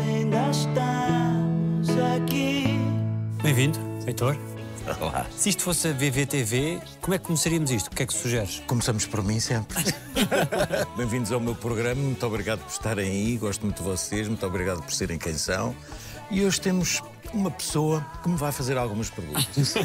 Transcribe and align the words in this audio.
ainda 0.00 0.50
estamos 0.50 1.90
aqui. 2.14 2.78
Bem-vindo, 3.42 3.78
Heitor. 4.06 4.36
Olá. 5.00 5.26
Se 5.36 5.50
isto 5.50 5.62
fosse 5.62 5.88
a 5.88 5.92
VVTV, 5.92 6.80
como 7.00 7.14
é 7.14 7.18
que 7.18 7.24
começaríamos 7.24 7.70
isto? 7.70 7.88
O 7.88 7.90
que 7.90 8.02
é 8.02 8.06
que 8.06 8.12
sugeres? 8.14 8.62
Começamos 8.66 9.06
por 9.06 9.22
mim 9.22 9.38
sempre. 9.38 9.76
Bem-vindos 10.96 11.30
ao 11.30 11.38
meu 11.38 11.54
programa, 11.54 12.00
muito 12.00 12.26
obrigado 12.26 12.60
por 12.60 12.70
estarem 12.70 13.10
aí, 13.10 13.36
gosto 13.36 13.62
muito 13.62 13.78
de 13.78 13.82
vocês, 13.82 14.26
muito 14.26 14.44
obrigado 14.46 14.82
por 14.82 14.92
serem 14.92 15.18
quem 15.18 15.34
são. 15.34 15.76
E 16.30 16.44
hoje 16.44 16.60
temos 16.60 17.02
uma 17.32 17.50
pessoa 17.50 18.04
que 18.22 18.28
me 18.28 18.36
vai 18.36 18.52
fazer 18.52 18.76
algumas 18.78 19.10
perguntas. 19.10 19.74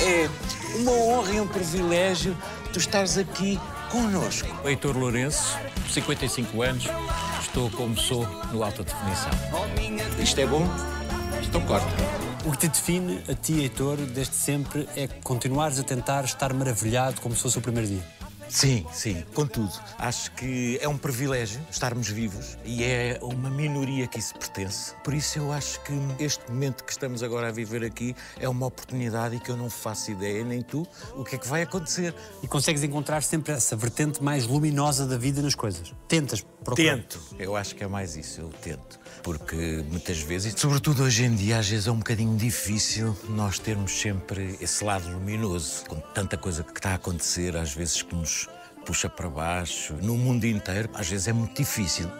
É 0.00 0.30
uma 0.78 0.92
honra 0.92 1.32
e 1.32 1.40
um 1.40 1.46
privilégio 1.46 2.34
tu 2.72 2.78
estares 2.78 3.18
aqui 3.18 3.60
connosco. 3.90 4.48
Heitor 4.66 4.96
Lourenço, 4.96 5.58
55 5.90 6.62
anos, 6.62 6.84
estou 7.40 7.70
como 7.70 7.96
sou 7.96 8.26
no 8.52 8.62
alta 8.62 8.82
definição. 8.82 9.30
Isto 10.22 10.40
é 10.40 10.46
bom? 10.46 10.66
Então 11.42 11.60
corta. 11.62 11.86
O 12.44 12.52
que 12.52 12.58
te 12.58 12.68
define 12.68 13.22
a 13.28 13.34
ti, 13.34 13.60
Heitor, 13.60 13.96
desde 13.96 14.34
sempre, 14.34 14.88
é 14.96 15.08
continuares 15.22 15.78
a 15.78 15.82
tentar 15.82 16.24
estar 16.24 16.52
maravilhado 16.52 17.20
como 17.20 17.34
se 17.34 17.42
fosse 17.42 17.58
o 17.58 17.60
primeiro 17.60 17.88
dia. 17.88 18.17
Sim, 18.48 18.86
sim. 18.92 19.24
Contudo, 19.34 19.72
acho 19.98 20.32
que 20.32 20.78
é 20.80 20.88
um 20.88 20.96
privilégio 20.96 21.60
estarmos 21.70 22.08
vivos 22.08 22.58
e 22.64 22.82
é 22.82 23.18
uma 23.22 23.50
minoria 23.50 24.06
que 24.06 24.18
isso 24.18 24.34
pertence. 24.34 24.94
Por 25.04 25.14
isso 25.14 25.38
eu 25.38 25.52
acho 25.52 25.80
que 25.82 25.92
este 26.18 26.50
momento 26.50 26.84
que 26.84 26.92
estamos 26.92 27.22
agora 27.22 27.48
a 27.48 27.52
viver 27.52 27.84
aqui 27.84 28.14
é 28.38 28.48
uma 28.48 28.66
oportunidade 28.66 29.36
e 29.36 29.40
que 29.40 29.50
eu 29.50 29.56
não 29.56 29.68
faço 29.68 30.10
ideia, 30.10 30.44
nem 30.44 30.62
tu, 30.62 30.86
o 31.14 31.24
que 31.24 31.36
é 31.36 31.38
que 31.38 31.46
vai 31.46 31.62
acontecer. 31.62 32.14
E 32.42 32.48
consegues 32.48 32.82
encontrar 32.82 33.22
sempre 33.22 33.52
essa 33.52 33.76
vertente 33.76 34.22
mais 34.22 34.46
luminosa 34.46 35.06
da 35.06 35.18
vida 35.18 35.42
nas 35.42 35.54
coisas. 35.54 35.94
Tentas 36.06 36.40
procurar. 36.64 36.96
Tento. 36.96 37.20
Eu 37.38 37.56
acho 37.56 37.74
que 37.74 37.84
é 37.84 37.86
mais 37.86 38.16
isso, 38.16 38.40
eu 38.40 38.48
tento. 38.48 38.98
Porque 39.28 39.84
muitas 39.90 40.20
vezes, 40.20 40.54
e 40.54 40.58
sobretudo 40.58 41.02
hoje 41.02 41.22
em 41.24 41.34
dia, 41.34 41.58
às 41.58 41.68
vezes 41.68 41.86
é 41.86 41.90
um 41.90 41.98
bocadinho 41.98 42.34
difícil 42.34 43.14
nós 43.28 43.58
termos 43.58 43.92
sempre 43.92 44.56
esse 44.58 44.82
lado 44.82 45.06
luminoso, 45.06 45.84
com 45.86 46.00
tanta 46.00 46.38
coisa 46.38 46.64
que 46.64 46.78
está 46.78 46.92
a 46.92 46.94
acontecer, 46.94 47.54
às 47.54 47.74
vezes 47.74 48.00
que 48.00 48.14
nos 48.14 48.48
puxa 48.86 49.06
para 49.06 49.28
baixo, 49.28 49.92
no 50.00 50.16
mundo 50.16 50.46
inteiro, 50.46 50.88
às 50.94 51.10
vezes 51.10 51.28
é 51.28 51.34
muito 51.34 51.54
difícil. 51.54 52.10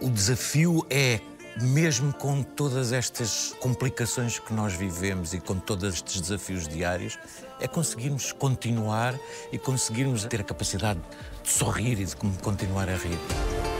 O 0.00 0.10
desafio 0.10 0.84
é 0.90 1.20
mesmo 1.62 2.12
com 2.12 2.42
todas 2.42 2.90
estas 2.90 3.54
complicações 3.60 4.40
que 4.40 4.52
nós 4.52 4.72
vivemos 4.72 5.34
e 5.34 5.38
com 5.38 5.60
todos 5.60 5.94
estes 5.94 6.20
desafios 6.20 6.66
diários, 6.66 7.16
é 7.60 7.68
conseguirmos 7.68 8.32
continuar 8.32 9.16
e 9.52 9.58
conseguirmos 9.58 10.24
ter 10.24 10.40
a 10.40 10.44
capacidade 10.44 10.98
de 11.44 11.48
sorrir 11.48 12.00
e 12.00 12.04
de 12.04 12.16
continuar 12.42 12.88
a 12.88 12.96
rir. 12.96 13.75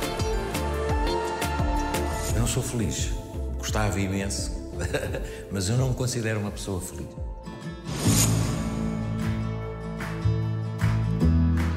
Eu 2.36 2.40
não 2.40 2.46
sou 2.46 2.62
feliz. 2.62 3.12
Gostava 3.56 3.98
imenso, 3.98 4.52
mas 5.50 5.70
eu 5.70 5.76
não 5.78 5.88
me 5.88 5.94
considero 5.94 6.38
uma 6.38 6.50
pessoa 6.50 6.82
feliz. 6.82 7.06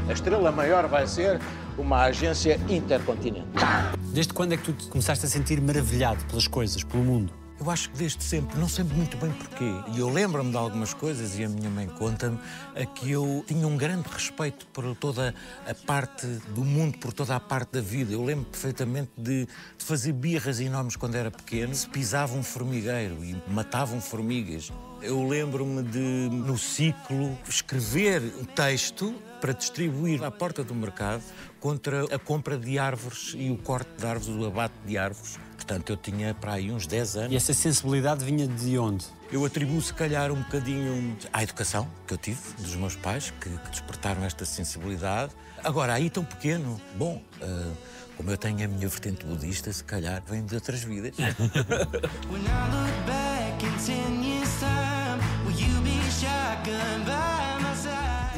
A 0.09 0.11
estrela 0.11 0.51
maior 0.51 0.85
vai 0.87 1.07
ser 1.07 1.39
uma 1.77 2.03
agência 2.03 2.59
intercontinental. 2.67 3.93
Desde 4.11 4.33
quando 4.33 4.51
é 4.51 4.57
que 4.57 4.63
tu 4.63 4.73
te 4.73 4.87
começaste 4.89 5.25
a 5.25 5.29
sentir 5.29 5.61
maravilhado 5.61 6.25
pelas 6.25 6.45
coisas, 6.45 6.83
pelo 6.83 7.05
mundo? 7.05 7.31
Eu 7.59 7.69
acho 7.69 7.89
que 7.89 7.97
desde 7.97 8.23
sempre, 8.23 8.57
não 8.57 8.69
sei 8.69 8.85
muito 8.85 9.17
bem 9.17 9.31
porquê. 9.31 9.69
E 9.93 9.99
eu 9.99 10.09
lembro-me 10.09 10.49
de 10.49 10.55
algumas 10.55 10.93
coisas 10.93 11.37
e 11.37 11.43
a 11.43 11.49
minha 11.49 11.69
mãe 11.69 11.87
conta-me 11.87 12.39
a 12.73 12.85
que 12.85 13.11
eu 13.11 13.43
tinha 13.45 13.67
um 13.67 13.75
grande 13.75 14.07
respeito 14.07 14.65
por 14.67 14.95
toda 14.95 15.35
a 15.67 15.75
parte 15.75 16.25
do 16.55 16.63
mundo, 16.63 16.97
por 16.99 17.11
toda 17.11 17.35
a 17.35 17.39
parte 17.39 17.73
da 17.73 17.81
vida. 17.81 18.13
Eu 18.13 18.23
lembro 18.23 18.45
perfeitamente 18.45 19.11
de, 19.17 19.45
de 19.45 19.83
fazer 19.83 20.13
birras 20.13 20.61
enormes 20.61 20.95
quando 20.95 21.15
era 21.15 21.29
pequeno. 21.29 21.75
Se 21.75 21.89
pisava 21.89 22.33
um 22.33 22.43
formigueiro 22.43 23.23
e 23.25 23.35
matavam 23.47 23.99
formigas. 23.99 24.71
Eu 25.01 25.25
lembro-me 25.25 25.81
de, 25.83 26.29
no 26.31 26.57
ciclo, 26.57 27.37
escrever 27.47 28.21
um 28.39 28.43
texto 28.43 29.15
para 29.39 29.53
distribuir 29.53 30.23
à 30.23 30.29
porta 30.29 30.63
do 30.63 30.75
mercado 30.75 31.23
contra 31.59 32.03
a 32.13 32.19
compra 32.19 32.57
de 32.57 32.77
árvores 32.77 33.33
e 33.37 33.49
o 33.49 33.57
corte 33.57 33.89
de 33.97 34.05
árvores, 34.05 34.27
o 34.27 34.45
abate 34.45 34.73
de 34.85 34.97
árvores. 34.97 35.39
Portanto, 35.55 35.91
eu 35.91 35.97
tinha 35.97 36.33
para 36.33 36.53
aí 36.53 36.71
uns 36.71 36.85
10 36.85 37.15
anos. 37.15 37.31
E 37.31 37.35
essa 37.35 37.53
sensibilidade 37.53 38.25
vinha 38.25 38.47
de 38.47 38.77
onde? 38.77 39.05
Eu 39.31 39.45
atribuo, 39.45 39.81
se 39.81 39.93
calhar, 39.93 40.31
um 40.31 40.41
bocadinho 40.41 41.15
à 41.31 41.43
educação 41.43 41.87
que 42.05 42.13
eu 42.13 42.17
tive 42.17 42.39
dos 42.57 42.75
meus 42.75 42.95
pais, 42.95 43.31
que, 43.39 43.49
que 43.49 43.69
despertaram 43.69 44.23
esta 44.25 44.43
sensibilidade. 44.43 45.31
Agora, 45.63 45.93
aí 45.93 46.09
tão 46.09 46.25
pequeno, 46.25 46.81
bom, 46.95 47.21
uh, 47.41 47.77
como 48.17 48.31
eu 48.31 48.37
tenho 48.37 48.65
a 48.65 48.67
minha 48.67 48.87
vertente 48.87 49.25
budista, 49.25 49.71
se 49.71 49.83
calhar 49.83 50.21
vem 50.27 50.43
de 50.43 50.55
outras 50.55 50.83
vidas. 50.83 51.13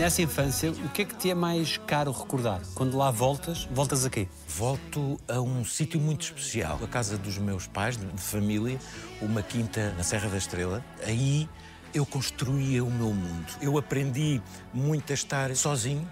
Nessa 0.01 0.23
infância, 0.23 0.72
o 0.72 0.89
que 0.89 1.03
é 1.03 1.06
que 1.06 1.13
te 1.16 1.29
é 1.29 1.35
mais 1.35 1.78
caro 1.78 2.12
recordar? 2.12 2.59
Quando 2.73 2.97
lá 2.97 3.12
voltas, 3.12 3.69
voltas 3.72 4.03
a 4.03 4.09
quê? 4.09 4.28
Volto 4.47 5.19
a 5.28 5.39
um 5.39 5.63
sítio 5.63 6.00
muito 6.00 6.23
especial, 6.23 6.79
a 6.84 6.88
casa 6.88 7.19
dos 7.19 7.38
meus 7.38 7.67
pais, 7.67 7.97
de, 7.97 8.07
família, 8.19 8.79
uma 9.22 9.44
quinta 9.44 9.94
na 9.95 10.01
Serra 10.01 10.28
da 10.28 10.40
Estrela. 10.40 10.84
Aí 11.06 11.47
eu 11.94 12.03
construía 12.03 12.84
o 12.84 12.90
meu 12.90 13.13
mundo. 13.13 13.45
Eu 13.61 13.78
aprendi 13.78 14.41
muito 14.73 15.11
a 15.11 15.13
estar 15.13 15.56
sozinho. 15.56 16.11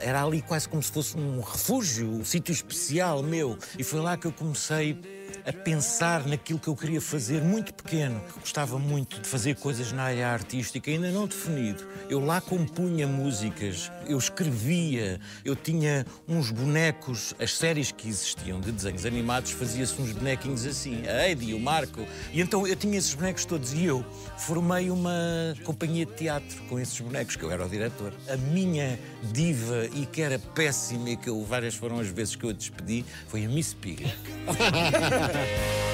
Era 0.00 0.24
ali 0.24 0.40
quase 0.40 0.66
como 0.66 0.82
se 0.82 0.90
fosse 0.90 1.18
um 1.18 1.42
refúgio, 1.42 2.08
um 2.08 2.24
sítio 2.24 2.52
especial 2.52 3.22
meu. 3.22 3.58
E 3.78 3.84
foi 3.84 4.00
lá 4.00 4.16
que 4.16 4.26
eu 4.26 4.32
comecei 4.32 4.98
a 5.46 5.52
pensar 5.52 6.26
naquilo 6.26 6.58
que 6.58 6.66
eu 6.66 6.74
queria 6.74 7.00
fazer 7.00 7.40
muito 7.40 7.72
pequeno. 7.72 8.20
Gostava 8.40 8.80
muito 8.80 9.20
de 9.20 9.28
fazer 9.28 9.54
coisas 9.54 9.92
na 9.92 10.02
área 10.02 10.28
artística, 10.28 10.90
ainda 10.90 11.10
não 11.12 11.26
definido. 11.26 11.86
Eu 12.10 12.18
lá 12.18 12.40
compunha 12.40 13.06
músicas, 13.06 13.92
eu 14.08 14.18
escrevia, 14.18 15.20
eu 15.44 15.54
tinha 15.54 16.06
uns 16.28 16.50
bonecos, 16.50 17.34
as 17.38 17.56
séries 17.56 17.92
que 17.92 18.08
existiam 18.08 18.60
de 18.60 18.72
desenhos 18.72 19.04
animados, 19.04 19.52
fazia-se 19.52 20.00
uns 20.00 20.12
bonequinhos 20.12 20.66
assim, 20.66 21.06
a 21.06 21.28
Heidi, 21.28 21.54
o 21.54 21.60
Marco. 21.60 22.06
E 22.32 22.40
então 22.40 22.66
eu 22.66 22.76
tinha 22.76 22.96
esses 22.98 23.14
bonecos 23.14 23.44
todos 23.44 23.72
e 23.72 23.84
eu 23.84 24.04
formei 24.38 24.90
uma 24.90 25.54
companhia 25.64 26.06
de 26.06 26.12
teatro 26.12 26.62
com 26.68 26.78
esses 26.78 26.98
bonecos, 27.00 27.36
que 27.36 27.42
eu 27.42 27.50
era 27.50 27.64
o 27.64 27.68
diretor. 27.68 28.12
A 28.28 28.36
minha 28.36 28.98
diva 29.32 29.86
e 29.94 30.06
que 30.06 30.22
era 30.22 30.38
péssima 30.38 31.10
e 31.10 31.16
que 31.16 31.28
eu, 31.28 31.44
várias 31.44 31.74
foram 31.74 31.98
as 31.98 32.08
vezes 32.08 32.36
que 32.36 32.44
eu 32.44 32.50
a 32.50 32.52
despedi, 32.52 33.04
foi 33.28 33.44
a 33.44 33.48
Miss 33.48 33.74
Piggy. 33.74 34.06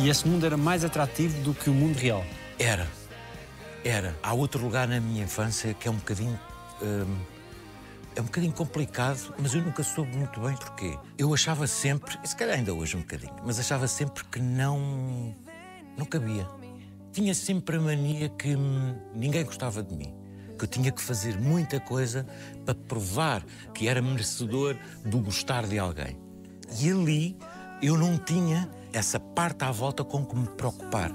E 0.00 0.08
esse 0.08 0.28
mundo 0.28 0.46
era 0.46 0.56
mais 0.56 0.84
atrativo 0.84 1.42
do 1.42 1.52
que 1.52 1.68
o 1.68 1.74
mundo 1.74 1.96
real. 1.96 2.24
Era. 2.56 2.86
Era. 3.84 4.16
Há 4.22 4.32
outro 4.32 4.62
lugar 4.62 4.86
na 4.86 5.00
minha 5.00 5.24
infância 5.24 5.74
que 5.74 5.88
é 5.88 5.90
um 5.90 5.96
bocadinho. 5.96 6.38
hum, 6.80 7.16
é 8.14 8.20
um 8.20 8.24
bocadinho 8.24 8.52
complicado, 8.52 9.34
mas 9.38 9.54
eu 9.54 9.62
nunca 9.62 9.82
soube 9.82 10.16
muito 10.16 10.40
bem 10.40 10.54
porquê. 10.56 10.96
Eu 11.16 11.34
achava 11.34 11.66
sempre, 11.66 12.16
e 12.22 12.28
se 12.28 12.36
calhar 12.36 12.56
ainda 12.56 12.72
hoje 12.72 12.96
um 12.96 13.00
bocadinho, 13.00 13.34
mas 13.44 13.58
achava 13.58 13.88
sempre 13.88 14.24
que 14.24 14.40
não. 14.40 15.34
não 15.96 16.06
cabia. 16.06 16.46
Tinha 17.12 17.34
sempre 17.34 17.76
a 17.76 17.80
mania 17.80 18.28
que 18.28 18.54
hum, 18.54 18.96
ninguém 19.14 19.44
gostava 19.44 19.82
de 19.82 19.94
mim. 19.96 20.14
Que 20.56 20.64
eu 20.64 20.68
tinha 20.68 20.92
que 20.92 21.02
fazer 21.02 21.38
muita 21.38 21.80
coisa 21.80 22.24
para 22.64 22.74
provar 22.74 23.44
que 23.74 23.88
era 23.88 24.00
merecedor 24.00 24.76
do 25.04 25.18
gostar 25.18 25.66
de 25.66 25.76
alguém. 25.76 26.16
E 26.80 26.90
ali 26.90 27.36
eu 27.80 27.96
não 27.96 28.18
tinha 28.18 28.68
essa 28.92 29.20
parte 29.20 29.64
à 29.64 29.70
volta 29.70 30.04
com 30.04 30.24
que 30.24 30.36
me 30.36 30.48
preocupar. 30.48 31.12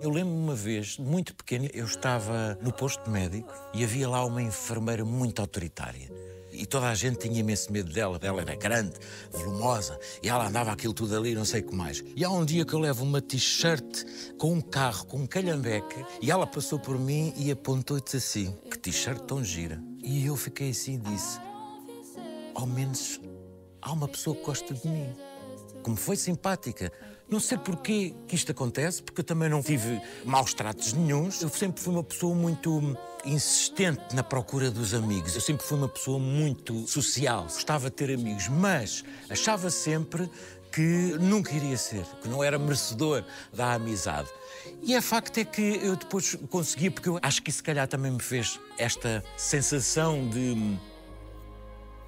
Eu 0.00 0.10
lembro-me 0.10 0.42
uma 0.42 0.54
vez, 0.54 0.98
muito 0.98 1.32
pequeno, 1.34 1.68
eu 1.72 1.84
estava 1.84 2.58
no 2.60 2.72
posto 2.72 3.08
médico 3.08 3.52
e 3.72 3.84
havia 3.84 4.08
lá 4.08 4.24
uma 4.24 4.42
enfermeira 4.42 5.04
muito 5.04 5.40
autoritária. 5.40 6.10
E 6.50 6.66
toda 6.66 6.88
a 6.88 6.94
gente 6.94 7.18
tinha 7.18 7.40
imenso 7.40 7.72
medo 7.72 7.90
dela. 7.90 8.18
Ela 8.20 8.42
era 8.42 8.54
grande, 8.56 8.92
volumosa, 9.30 9.98
e 10.22 10.28
ela 10.28 10.48
andava 10.48 10.70
aquilo 10.72 10.92
tudo 10.92 11.16
ali, 11.16 11.34
não 11.34 11.44
sei 11.44 11.60
o 11.60 11.68
que 11.68 11.74
mais. 11.74 12.04
E 12.14 12.24
há 12.24 12.30
um 12.30 12.44
dia 12.44 12.64
que 12.64 12.74
eu 12.74 12.78
levo 12.78 13.04
uma 13.04 13.22
t-shirt 13.22 14.04
com 14.36 14.52
um 14.52 14.60
carro, 14.60 15.06
com 15.06 15.18
um 15.18 15.26
calhambeque, 15.26 16.04
e 16.20 16.30
ela 16.30 16.46
passou 16.46 16.78
por 16.78 16.98
mim 16.98 17.32
e 17.36 17.50
apontou 17.50 17.96
e 17.96 18.02
disse 18.02 18.16
assim: 18.16 18.56
Que 18.70 18.78
t-shirt 18.78 19.20
tão 19.20 19.42
gira. 19.42 19.82
E 20.02 20.26
eu 20.26 20.36
fiquei 20.36 20.70
assim 20.70 20.94
e 20.94 20.98
disse: 20.98 21.40
Ao 22.54 22.66
menos 22.66 23.20
há 23.80 23.92
uma 23.92 24.08
pessoa 24.08 24.36
que 24.36 24.44
gosta 24.44 24.72
de 24.72 24.88
mim. 24.88 25.14
Como 25.82 25.96
foi 25.96 26.16
simpática. 26.16 26.92
Não 27.28 27.40
sei 27.40 27.56
porquê 27.56 28.14
que 28.28 28.34
isto 28.34 28.52
acontece, 28.52 29.02
porque 29.02 29.20
eu 29.20 29.24
também 29.24 29.48
não 29.48 29.62
tive 29.62 30.00
maus 30.24 30.52
tratos 30.52 30.92
nenhuns. 30.92 31.40
Eu 31.40 31.48
sempre 31.48 31.82
fui 31.82 31.92
uma 31.92 32.04
pessoa 32.04 32.34
muito 32.34 32.96
insistente 33.24 34.14
na 34.14 34.22
procura 34.22 34.70
dos 34.70 34.92
amigos. 34.92 35.34
Eu 35.34 35.40
sempre 35.40 35.66
fui 35.66 35.78
uma 35.78 35.88
pessoa 35.88 36.18
muito 36.18 36.86
social. 36.86 37.44
Gostava 37.44 37.88
de 37.88 37.96
ter 37.96 38.12
amigos, 38.12 38.48
mas 38.48 39.02
achava 39.30 39.70
sempre 39.70 40.30
que 40.70 41.16
nunca 41.20 41.52
iria 41.52 41.76
ser, 41.76 42.04
que 42.22 42.28
não 42.28 42.42
era 42.42 42.58
merecedor 42.58 43.24
da 43.52 43.74
amizade. 43.74 44.28
E 44.82 44.94
a 44.94 45.02
facto 45.02 45.38
é 45.38 45.44
que 45.44 45.80
eu 45.82 45.96
depois 45.96 46.34
consegui, 46.48 46.90
porque 46.90 47.08
eu 47.08 47.18
acho 47.22 47.42
que 47.42 47.50
isso 47.50 47.58
se 47.58 47.62
calhar 47.62 47.86
também 47.86 48.10
me 48.10 48.22
fez 48.22 48.58
esta 48.78 49.22
sensação 49.36 50.28
de 50.28 50.78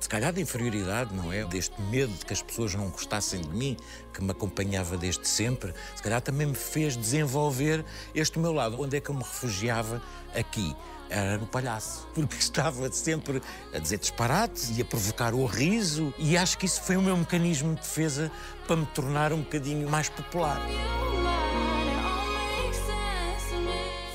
se 0.00 0.08
calhar 0.08 0.32
de 0.32 0.40
inferioridade, 0.40 1.14
não 1.14 1.32
é? 1.32 1.44
Deste 1.44 1.80
medo 1.82 2.12
de 2.12 2.24
que 2.24 2.32
as 2.32 2.42
pessoas 2.42 2.74
não 2.74 2.88
gostassem 2.88 3.40
de 3.40 3.48
mim, 3.48 3.76
que 4.12 4.22
me 4.22 4.30
acompanhava 4.30 4.96
desde 4.96 5.26
sempre, 5.26 5.72
se 5.94 6.02
calhar 6.02 6.20
também 6.20 6.46
me 6.46 6.54
fez 6.54 6.96
desenvolver 6.96 7.84
este 8.14 8.38
meu 8.38 8.52
lado. 8.52 8.80
Onde 8.80 8.96
é 8.96 9.00
que 9.00 9.10
eu 9.10 9.14
me 9.14 9.22
refugiava 9.22 10.02
aqui? 10.34 10.76
Era 11.08 11.38
no 11.38 11.46
palhaço, 11.46 12.08
porque 12.14 12.36
estava 12.36 12.90
sempre 12.90 13.40
a 13.72 13.78
dizer 13.78 13.98
disparates 13.98 14.76
e 14.76 14.82
a 14.82 14.84
provocar 14.84 15.34
o 15.34 15.46
riso, 15.46 16.12
e 16.18 16.36
acho 16.36 16.58
que 16.58 16.66
isso 16.66 16.82
foi 16.82 16.96
o 16.96 17.02
meu 17.02 17.16
mecanismo 17.16 17.74
de 17.74 17.80
defesa 17.80 18.30
para 18.66 18.76
me 18.76 18.86
tornar 18.86 19.32
um 19.32 19.42
bocadinho 19.42 19.88
mais 19.88 20.08
popular. 20.08 20.60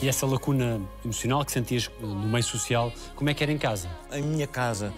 E 0.01 0.07
essa 0.07 0.25
lacuna 0.25 0.81
emocional 1.03 1.43
que 1.43 1.51
sentias 1.51 1.91
no 1.99 2.15
meio 2.15 2.43
social, 2.43 2.91
como 3.15 3.29
é 3.29 3.33
que 3.33 3.43
era 3.43 3.51
em 3.51 3.57
casa? 3.57 3.89
Em 4.13 4.21
minha 4.21 4.47
casa, 4.47 4.93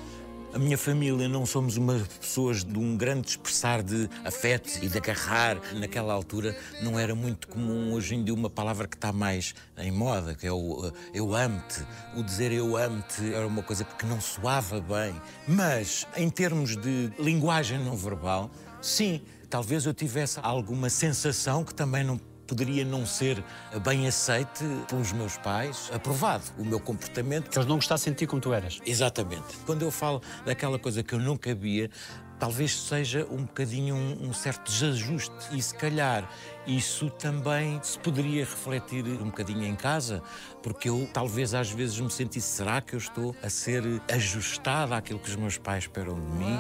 a 0.54 0.60
minha 0.60 0.78
família 0.78 1.28
não 1.30 1.46
somos 1.46 1.78
umas 1.78 2.08
pessoas 2.08 2.64
de 2.64 2.78
um 2.78 2.98
grande 2.98 3.30
expressar 3.30 3.82
de 3.82 4.10
afetos 4.26 4.78
e 4.78 4.88
de 4.88 4.98
agarrar. 4.98 5.58
Naquela 5.74 6.14
altura 6.14 6.56
não 6.82 7.00
era 7.00 7.16
muito 7.16 7.48
comum 7.48 7.94
hoje 7.94 8.16
em 8.16 8.24
dia 8.24 8.34
uma 8.34 8.50
palavra 8.50 8.88
que 8.88 8.96
está 8.96 9.14
mais 9.14 9.56
em 9.78 9.92
moda, 9.92 10.36
que 10.36 10.46
é 10.46 10.52
o 10.52 10.88
uh, 10.88 10.94
eu 11.14 11.34
amo-te. 11.34 11.86
O 12.16 12.24
dizer 12.24 12.52
eu 12.52 12.76
amo-te 12.76 13.34
era 13.34 13.48
uma 13.48 13.64
coisa 13.64 13.84
que 13.84 14.06
não 14.06 14.20
soava 14.20 14.82
bem. 14.82 15.16
Mas 15.48 16.06
em 16.18 16.30
termos 16.30 16.76
de 16.76 17.12
linguagem 17.18 17.80
não 17.80 17.96
verbal, 17.96 18.52
sim, 18.82 19.22
talvez 19.50 19.86
eu 19.86 19.94
tivesse 19.94 20.40
alguma 20.42 20.90
sensação 20.90 21.64
que 21.64 21.74
também 21.74 22.04
não 22.04 22.20
poderia 22.52 22.84
não 22.84 23.06
ser 23.06 23.42
bem 23.82 24.06
aceite 24.06 24.66
pelos 24.90 25.14
meus 25.14 25.38
pais, 25.38 25.90
aprovado 25.94 26.44
o 26.60 26.66
meu 26.66 26.82
comportamento. 26.82 27.50
Que 27.50 27.58
eles 27.58 27.68
não 27.68 27.78
gostassem 27.78 28.12
de 28.12 28.20
ti 28.20 28.28
como 28.28 28.42
tu 28.42 28.52
eras. 28.52 28.82
Exatamente. 28.86 29.56
Quando 29.66 29.84
eu 29.84 29.90
falo 29.90 30.22
daquela 30.46 30.78
coisa 30.78 31.02
que 31.02 31.14
eu 31.14 31.20
não 31.20 31.38
cabia, 31.38 31.90
talvez 32.38 32.78
seja 32.78 33.26
um 33.32 33.46
bocadinho 33.46 33.96
um, 33.96 34.28
um, 34.28 34.34
certo 34.34 34.70
desajuste. 34.70 35.32
E 35.54 35.62
se 35.62 35.74
calhar 35.76 36.30
isso 36.68 37.10
também 37.12 37.80
se 37.82 37.98
poderia 37.98 38.44
refletir 38.44 39.06
um 39.06 39.28
bocadinho 39.28 39.64
em 39.64 39.76
casa, 39.76 40.22
porque 40.62 40.90
eu 40.90 41.10
talvez 41.14 41.54
às 41.54 41.72
vezes 41.72 41.98
me 42.02 42.12
sentisse: 42.12 42.58
será 42.58 42.82
que 42.82 42.96
eu 42.96 43.00
estou 43.00 43.34
a 43.42 43.50
ser 43.50 43.82
ajustada 44.12 44.98
àquilo 44.98 45.20
que 45.20 45.30
os 45.30 45.38
meus 45.38 45.58
pais 45.58 45.86
esperam 45.86 46.16
de 46.16 46.32
mim? 46.32 46.60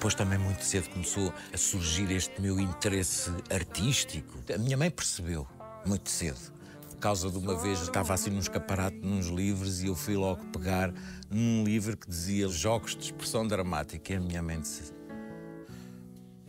Depois 0.00 0.14
também 0.14 0.38
muito 0.38 0.64
cedo 0.64 0.88
começou 0.88 1.30
a 1.52 1.58
surgir 1.58 2.10
este 2.10 2.40
meu 2.40 2.58
interesse 2.58 3.30
artístico. 3.50 4.38
A 4.50 4.56
minha 4.56 4.74
mãe 4.74 4.90
percebeu 4.90 5.46
muito 5.84 6.08
cedo. 6.08 6.40
Por 6.88 6.96
causa 6.96 7.30
de 7.30 7.36
uma 7.36 7.54
vez 7.54 7.82
estava 7.82 8.14
assim 8.14 8.30
num 8.30 8.38
escaparate, 8.38 8.96
nos 8.96 9.26
livros, 9.26 9.82
e 9.82 9.88
eu 9.88 9.94
fui 9.94 10.16
logo 10.16 10.42
pegar 10.46 10.90
num 11.30 11.64
livro 11.64 11.98
que 11.98 12.08
dizia 12.08 12.48
Jogos 12.48 12.96
de 12.96 13.04
Expressão 13.04 13.46
Dramática. 13.46 14.14
E 14.14 14.16
a 14.16 14.20
minha 14.20 14.42
mãe 14.42 14.58
disse: 14.58 14.90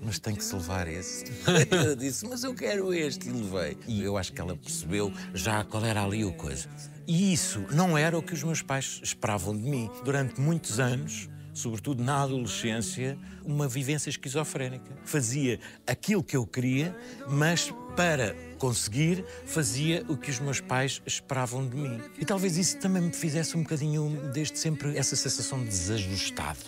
mas 0.02 0.18
tem 0.18 0.34
que 0.34 0.46
se 0.46 0.56
levar 0.56 0.88
esse. 0.88 1.26
eu 1.72 1.94
disse, 1.98 2.26
mas 2.26 2.46
eu 2.46 2.56
quero 2.56 2.94
este, 2.94 3.28
e 3.28 3.34
levei. 3.34 3.78
E 3.86 4.02
eu 4.02 4.16
acho 4.16 4.32
que 4.32 4.40
ela 4.40 4.56
percebeu 4.56 5.12
já 5.34 5.62
qual 5.66 5.84
era 5.84 6.06
ali 6.06 6.24
o 6.24 6.32
coisa. 6.32 6.70
E 7.06 7.34
isso 7.34 7.66
não 7.70 7.98
era 7.98 8.18
o 8.18 8.24
que 8.24 8.34
os 8.34 8.44
meus 8.44 8.62
pais 8.62 9.02
esperavam 9.04 9.54
de 9.54 9.70
mim. 9.70 9.92
Durante 10.06 10.40
muitos 10.40 10.80
anos, 10.80 11.28
sobretudo 11.54 12.04
na 12.04 12.24
adolescência, 12.24 13.18
uma 13.46 13.68
vivência 13.68 14.10
esquizofrénica. 14.10 14.98
Fazia 15.04 15.60
aquilo 15.86 16.24
que 16.24 16.36
eu 16.36 16.46
queria, 16.46 16.96
mas 17.30 17.74
para 17.96 18.36
conseguir, 18.58 19.26
fazia 19.46 20.06
o 20.08 20.16
que 20.16 20.30
os 20.30 20.40
meus 20.40 20.62
pais 20.62 21.02
esperavam 21.06 21.68
de 21.68 21.76
mim. 21.76 22.00
E 22.20 22.26
talvez 22.26 22.58
isso 22.58 22.78
também 22.78 23.02
me 23.02 23.14
fizesse 23.14 23.58
um 23.58 23.64
bocadinho, 23.64 24.32
desde 24.34 24.58
sempre, 24.58 24.98
essa 24.98 25.16
sensação 25.16 25.60
de 25.60 25.66
desajustado. 25.66 26.60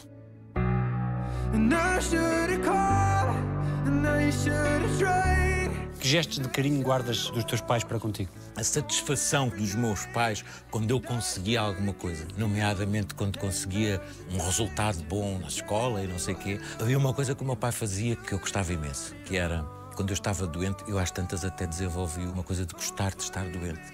Que 6.03 6.09
gestos 6.09 6.39
de 6.39 6.49
carinho 6.49 6.83
guardas 6.83 7.29
dos 7.29 7.45
teus 7.45 7.61
pais 7.61 7.81
para 7.81 7.97
contigo? 7.97 8.29
A 8.57 8.63
satisfação 8.63 9.47
dos 9.47 9.73
meus 9.73 10.05
pais 10.07 10.43
quando 10.69 10.91
eu 10.91 10.99
conseguia 10.99 11.61
alguma 11.61 11.93
coisa, 11.93 12.27
nomeadamente 12.37 13.15
quando 13.15 13.39
conseguia 13.39 14.01
um 14.29 14.37
resultado 14.37 15.01
bom 15.03 15.39
na 15.39 15.47
escola 15.47 16.03
e 16.03 16.07
não 16.07 16.19
sei 16.19 16.33
o 16.33 16.37
quê. 16.37 16.59
Havia 16.77 16.97
uma 16.97 17.13
coisa 17.13 17.33
que 17.33 17.41
o 17.41 17.45
meu 17.45 17.55
pai 17.55 17.71
fazia 17.71 18.17
que 18.17 18.33
eu 18.33 18.39
gostava 18.39 18.73
imenso, 18.73 19.15
que 19.23 19.37
era 19.37 19.63
quando 19.95 20.09
eu 20.09 20.13
estava 20.13 20.45
doente, 20.45 20.83
eu 20.89 20.99
às 20.99 21.09
tantas 21.09 21.45
até 21.45 21.65
desenvolvi 21.65 22.25
uma 22.25 22.43
coisa 22.43 22.65
de 22.65 22.73
gostar 22.73 23.15
de 23.15 23.23
estar 23.23 23.49
doente. 23.49 23.93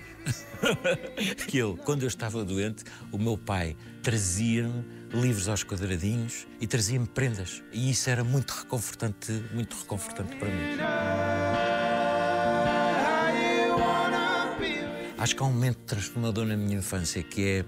que 1.48 1.60
eu, 1.60 1.78
quando 1.78 2.02
eu 2.02 2.08
estava 2.08 2.44
doente, 2.44 2.86
o 3.12 3.20
meu 3.20 3.38
pai 3.38 3.78
trazia-me 4.02 4.84
livros 5.14 5.48
aos 5.48 5.64
quadradinhos 5.64 6.48
e 6.60 6.66
trazia-me 6.66 7.06
prendas. 7.06 7.62
E 7.72 7.92
isso 7.92 8.10
era 8.10 8.24
muito 8.24 8.50
reconfortante, 8.50 9.32
muito 9.54 9.78
reconfortante 9.78 10.36
para 10.38 10.50
mim. 10.50 11.29
Acho 15.30 15.36
que 15.36 15.44
há 15.44 15.46
um 15.46 15.54
momento 15.54 15.78
transformador 15.86 16.44
na 16.44 16.58
minha 16.58 16.80
infância 16.80 17.22
que 17.22 17.48
é 17.48 17.66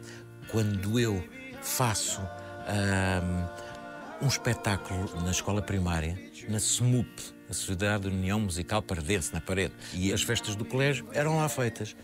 quando 0.48 1.00
eu 1.00 1.24
faço 1.62 2.20
um, 4.20 4.26
um 4.26 4.28
espetáculo 4.28 5.22
na 5.22 5.30
escola 5.30 5.62
primária, 5.62 6.18
na 6.50 6.58
SMUP, 6.58 7.08
a 7.48 7.54
Sociedade 7.54 8.10
de 8.10 8.16
União 8.16 8.40
Musical 8.40 8.82
Pardense, 8.82 9.32
na 9.32 9.40
parede. 9.40 9.76
E 9.94 10.12
as 10.12 10.24
festas 10.24 10.56
do 10.56 10.66
colégio 10.66 11.08
eram 11.14 11.38
lá 11.38 11.48
feitas. 11.48 11.96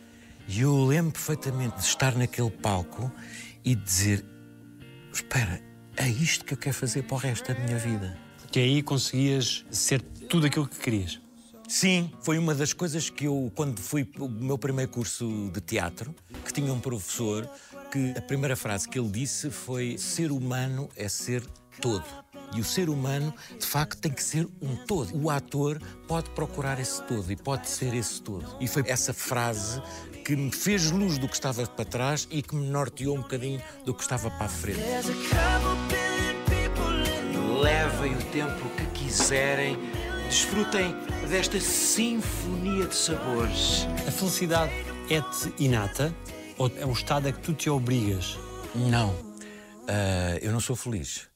E 0.47 0.61
eu 0.61 0.85
lembro 0.85 1.13
perfeitamente 1.13 1.77
de 1.77 1.85
estar 1.85 2.15
naquele 2.15 2.51
palco 2.51 3.11
e 3.65 3.73
dizer: 3.73 4.23
Espera, 5.11 5.59
é 5.95 6.07
isto 6.07 6.45
que 6.45 6.53
eu 6.53 6.57
quero 6.59 6.75
fazer 6.75 7.01
para 7.01 7.15
o 7.15 7.17
resto 7.17 7.51
da 7.51 7.59
minha 7.59 7.79
vida. 7.79 8.15
Que 8.51 8.59
aí 8.59 8.83
conseguias 8.83 9.65
ser 9.71 10.03
tudo 10.03 10.45
aquilo 10.45 10.67
que 10.67 10.77
querias. 10.77 11.19
Sim, 11.67 12.11
foi 12.21 12.37
uma 12.37 12.55
das 12.55 12.71
coisas 12.71 13.09
que 13.09 13.25
eu, 13.25 13.51
quando 13.53 13.81
fui 13.81 14.09
o 14.19 14.29
meu 14.29 14.57
primeiro 14.57 14.89
curso 14.89 15.51
de 15.53 15.59
teatro, 15.59 16.15
que 16.45 16.53
tinha 16.53 16.71
um 16.71 16.79
professor 16.79 17.49
que 17.91 18.13
a 18.17 18.21
primeira 18.21 18.55
frase 18.55 18.87
que 18.87 18.97
ele 18.97 19.09
disse 19.09 19.49
foi: 19.49 19.97
Ser 19.97 20.31
humano 20.31 20.89
é 20.95 21.09
ser 21.09 21.43
todo. 21.81 22.05
E 22.55 22.61
o 22.61 22.63
ser 22.63 22.87
humano, 22.87 23.33
de 23.59 23.65
facto, 23.65 23.99
tem 23.99 24.11
que 24.11 24.23
ser 24.23 24.47
um 24.61 24.75
todo. 24.85 25.15
O 25.21 25.29
ator 25.29 25.81
pode 26.07 26.29
procurar 26.29 26.79
esse 26.79 27.01
todo 27.03 27.29
e 27.29 27.35
pode 27.35 27.69
ser 27.69 27.93
esse 27.93 28.21
todo. 28.21 28.45
E 28.61 28.67
foi 28.67 28.83
essa 28.87 29.13
frase 29.13 29.81
que 30.23 30.35
me 30.35 30.51
fez 30.51 30.89
luz 30.89 31.17
do 31.17 31.27
que 31.27 31.35
estava 31.35 31.65
para 31.67 31.85
trás 31.85 32.27
e 32.31 32.41
que 32.41 32.55
me 32.55 32.69
norteou 32.69 33.17
um 33.17 33.21
bocadinho 33.21 33.61
do 33.83 33.93
que 33.93 34.01
estava 34.01 34.29
para 34.31 34.45
a 34.45 34.49
frente. 34.49 34.79
Levem 37.61 38.15
o 38.15 38.23
tempo 38.31 38.69
que 38.77 38.85
quiserem, 39.03 39.77
desfrutem 40.27 40.93
desta 41.29 41.59
sinfonia 41.59 42.85
de 42.85 42.95
sabores. 42.95 43.87
A 44.07 44.11
felicidade 44.11 44.71
é-te 45.09 45.53
inata 45.57 46.13
ou 46.57 46.71
é 46.75 46.85
um 46.85 46.91
estado 46.91 47.27
a 47.27 47.31
que 47.31 47.39
tu 47.39 47.53
te 47.53 47.69
obrigas? 47.69 48.37
Não, 48.75 49.11
uh, 49.11 50.37
eu 50.41 50.51
não 50.51 50.59
sou 50.59 50.75
feliz. 50.75 51.29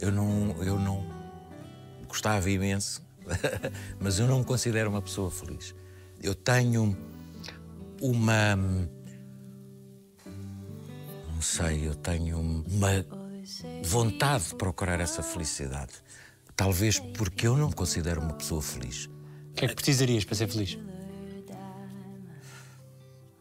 Eu 0.00 0.10
não, 0.10 0.56
eu 0.62 0.78
não 0.78 1.04
gostava 2.06 2.48
imenso, 2.48 3.02
mas 4.00 4.18
eu 4.18 4.26
não 4.26 4.38
me 4.38 4.44
considero 4.44 4.88
uma 4.88 5.02
pessoa 5.02 5.30
feliz. 5.30 5.74
Eu 6.22 6.34
tenho 6.34 6.96
uma. 8.00 8.56
Não 11.34 11.42
sei, 11.42 11.86
eu 11.86 11.94
tenho 11.94 12.38
uma 12.38 13.04
vontade 13.84 14.48
de 14.48 14.54
procurar 14.54 15.00
essa 15.00 15.22
felicidade. 15.22 15.92
Talvez 16.58 16.98
porque 16.98 17.46
eu 17.46 17.56
não 17.56 17.68
me 17.68 17.72
considero 17.72 18.20
uma 18.20 18.32
pessoa 18.32 18.60
feliz. 18.60 19.04
O 19.06 19.54
que 19.54 19.64
é 19.64 19.68
que 19.68 19.76
precisarias 19.76 20.24
para 20.24 20.34
ser 20.34 20.48
feliz? 20.48 20.76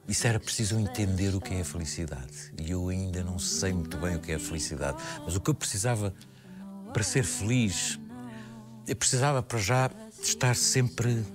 Isso 0.08 0.28
era 0.28 0.40
preciso 0.40 0.78
entender 0.78 1.34
o 1.34 1.42
que 1.42 1.56
é 1.56 1.62
a 1.62 1.66
felicidade. 1.66 2.54
E 2.62 2.70
eu 2.70 2.88
ainda 2.90 3.24
não 3.24 3.40
sei 3.40 3.74
muito 3.74 3.98
bem 3.98 4.18
o 4.18 4.20
que 4.20 4.32
é 4.32 4.36
a 4.36 4.40
felicidade. 4.40 5.02
Mas 5.26 5.36
o 5.36 5.42
que 5.42 5.50
eu 5.50 5.56
precisava 5.56 6.14
para 6.94 7.02
ser 7.02 7.24
feliz, 7.24 8.00
eu 8.88 8.96
precisava 8.96 9.42
para 9.42 9.58
já 9.58 9.90
estar 10.22 10.56
sempre, 10.56 11.26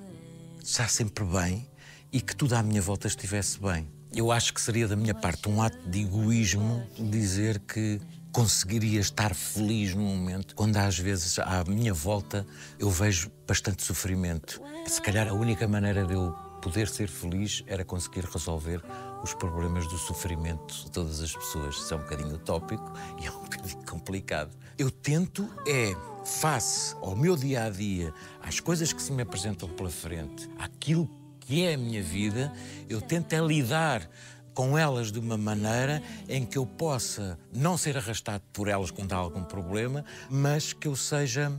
estar 0.62 0.88
sempre 0.88 1.24
bem 1.24 1.68
e 2.12 2.20
que 2.20 2.36
tudo 2.36 2.54
à 2.54 2.62
minha 2.62 2.80
volta 2.80 3.08
estivesse 3.08 3.58
bem. 3.58 3.88
Eu 4.14 4.30
acho 4.30 4.54
que 4.54 4.60
seria 4.60 4.86
da 4.86 4.94
minha 4.94 5.14
parte 5.14 5.48
um 5.48 5.60
ato 5.60 5.78
de 5.90 6.02
egoísmo 6.02 6.86
dizer 6.96 7.58
que 7.58 8.00
conseguiria 8.32 8.98
estar 8.98 9.34
feliz 9.34 9.94
num 9.94 10.16
momento 10.16 10.54
quando 10.54 10.78
às 10.78 10.98
vezes 10.98 11.38
à 11.38 11.62
minha 11.64 11.92
volta 11.92 12.46
eu 12.78 12.90
vejo 12.90 13.30
bastante 13.46 13.82
sofrimento. 13.82 14.60
Se 14.86 15.00
calhar 15.00 15.28
a 15.28 15.34
única 15.34 15.68
maneira 15.68 16.04
de 16.06 16.14
eu 16.14 16.32
poder 16.62 16.88
ser 16.88 17.08
feliz 17.08 17.62
era 17.66 17.84
conseguir 17.84 18.24
resolver 18.24 18.82
os 19.22 19.34
problemas 19.34 19.86
do 19.86 19.98
sofrimento 19.98 20.74
de 20.84 20.90
todas 20.90 21.20
as 21.20 21.36
pessoas. 21.36 21.76
Isso 21.76 21.92
é 21.92 21.96
um 21.96 22.00
bocadinho 22.00 22.34
utópico 22.34 22.92
e 23.20 23.26
é 23.26 23.30
um 23.30 23.42
bocadinho 23.42 23.84
complicado. 23.84 24.50
Eu 24.78 24.90
tento 24.90 25.48
é, 25.66 25.94
face 26.24 26.96
ao 27.02 27.14
meu 27.14 27.36
dia 27.36 27.64
a 27.64 27.70
dia, 27.70 28.14
às 28.40 28.60
coisas 28.60 28.92
que 28.92 29.02
se 29.02 29.12
me 29.12 29.22
apresentam 29.22 29.68
pela 29.68 29.90
frente, 29.90 30.48
àquilo 30.58 31.10
que 31.40 31.64
é 31.64 31.74
a 31.74 31.78
minha 31.78 32.02
vida, 32.02 32.52
eu 32.88 33.00
tento 33.00 33.32
é 33.32 33.40
lidar 33.40 34.08
com 34.54 34.76
elas 34.76 35.11
de 35.11 35.18
uma 35.18 35.37
maneira 35.37 36.02
em 36.28 36.44
que 36.44 36.59
eu 36.59 36.66
possa 36.66 37.38
não 37.52 37.76
ser 37.76 37.97
arrastado 37.97 38.42
por 38.52 38.68
elas 38.68 38.90
quando 38.90 39.12
há 39.12 39.16
algum 39.16 39.44
problema, 39.44 40.04
mas 40.30 40.73
que 40.73 40.88
eu 40.88 40.97
seja. 40.97 41.52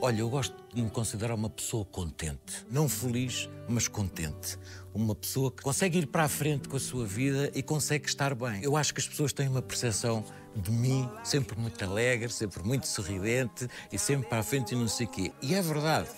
Olha, 0.00 0.20
eu 0.20 0.30
gosto 0.30 0.54
de 0.72 0.80
me 0.80 0.90
considerar 0.90 1.34
uma 1.34 1.50
pessoa 1.50 1.84
contente. 1.84 2.64
Não 2.70 2.88
feliz, 2.88 3.48
mas 3.68 3.88
contente. 3.88 4.56
Uma 4.94 5.14
pessoa 5.14 5.50
que 5.50 5.60
consegue 5.62 5.98
ir 5.98 6.06
para 6.06 6.24
a 6.24 6.28
frente 6.28 6.68
com 6.68 6.76
a 6.76 6.80
sua 6.80 7.04
vida 7.04 7.50
e 7.52 7.62
consegue 7.62 8.06
estar 8.06 8.32
bem. 8.34 8.62
Eu 8.62 8.76
acho 8.76 8.94
que 8.94 9.00
as 9.00 9.08
pessoas 9.08 9.32
têm 9.32 9.48
uma 9.48 9.62
percepção 9.62 10.24
de 10.54 10.70
mim 10.70 11.08
sempre 11.24 11.58
muito 11.58 11.82
alegre, 11.84 12.30
sempre 12.30 12.62
muito 12.62 12.86
sorridente 12.86 13.68
e 13.92 13.98
sempre 13.98 14.28
para 14.28 14.38
a 14.38 14.42
frente 14.42 14.72
e 14.72 14.76
não 14.76 14.88
sei 14.88 15.06
o 15.06 15.10
quê. 15.10 15.32
E 15.42 15.54
é 15.54 15.62
verdade, 15.62 16.08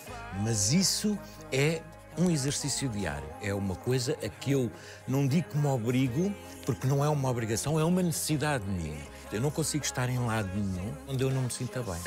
mas 0.43 0.73
isso 0.73 1.17
é 1.51 1.81
um 2.17 2.29
exercício 2.29 2.89
diário. 2.89 3.27
É 3.41 3.53
uma 3.53 3.75
coisa 3.75 4.17
a 4.23 4.29
que 4.29 4.51
eu 4.51 4.71
não 5.07 5.27
digo 5.27 5.49
que 5.49 5.57
me 5.57 5.67
obrigo, 5.67 6.33
porque 6.65 6.87
não 6.87 7.03
é 7.03 7.09
uma 7.09 7.29
obrigação, 7.29 7.79
é 7.79 7.83
uma 7.83 8.01
necessidade 8.01 8.65
minha. 8.65 8.97
Eu 9.31 9.41
não 9.41 9.51
consigo 9.51 9.83
estar 9.83 10.09
em 10.09 10.19
lado 10.19 10.49
nenhum 10.53 10.93
onde 11.07 11.23
eu 11.23 11.31
não 11.31 11.43
me 11.43 11.51
sinta 11.51 11.81
bem. 11.81 11.99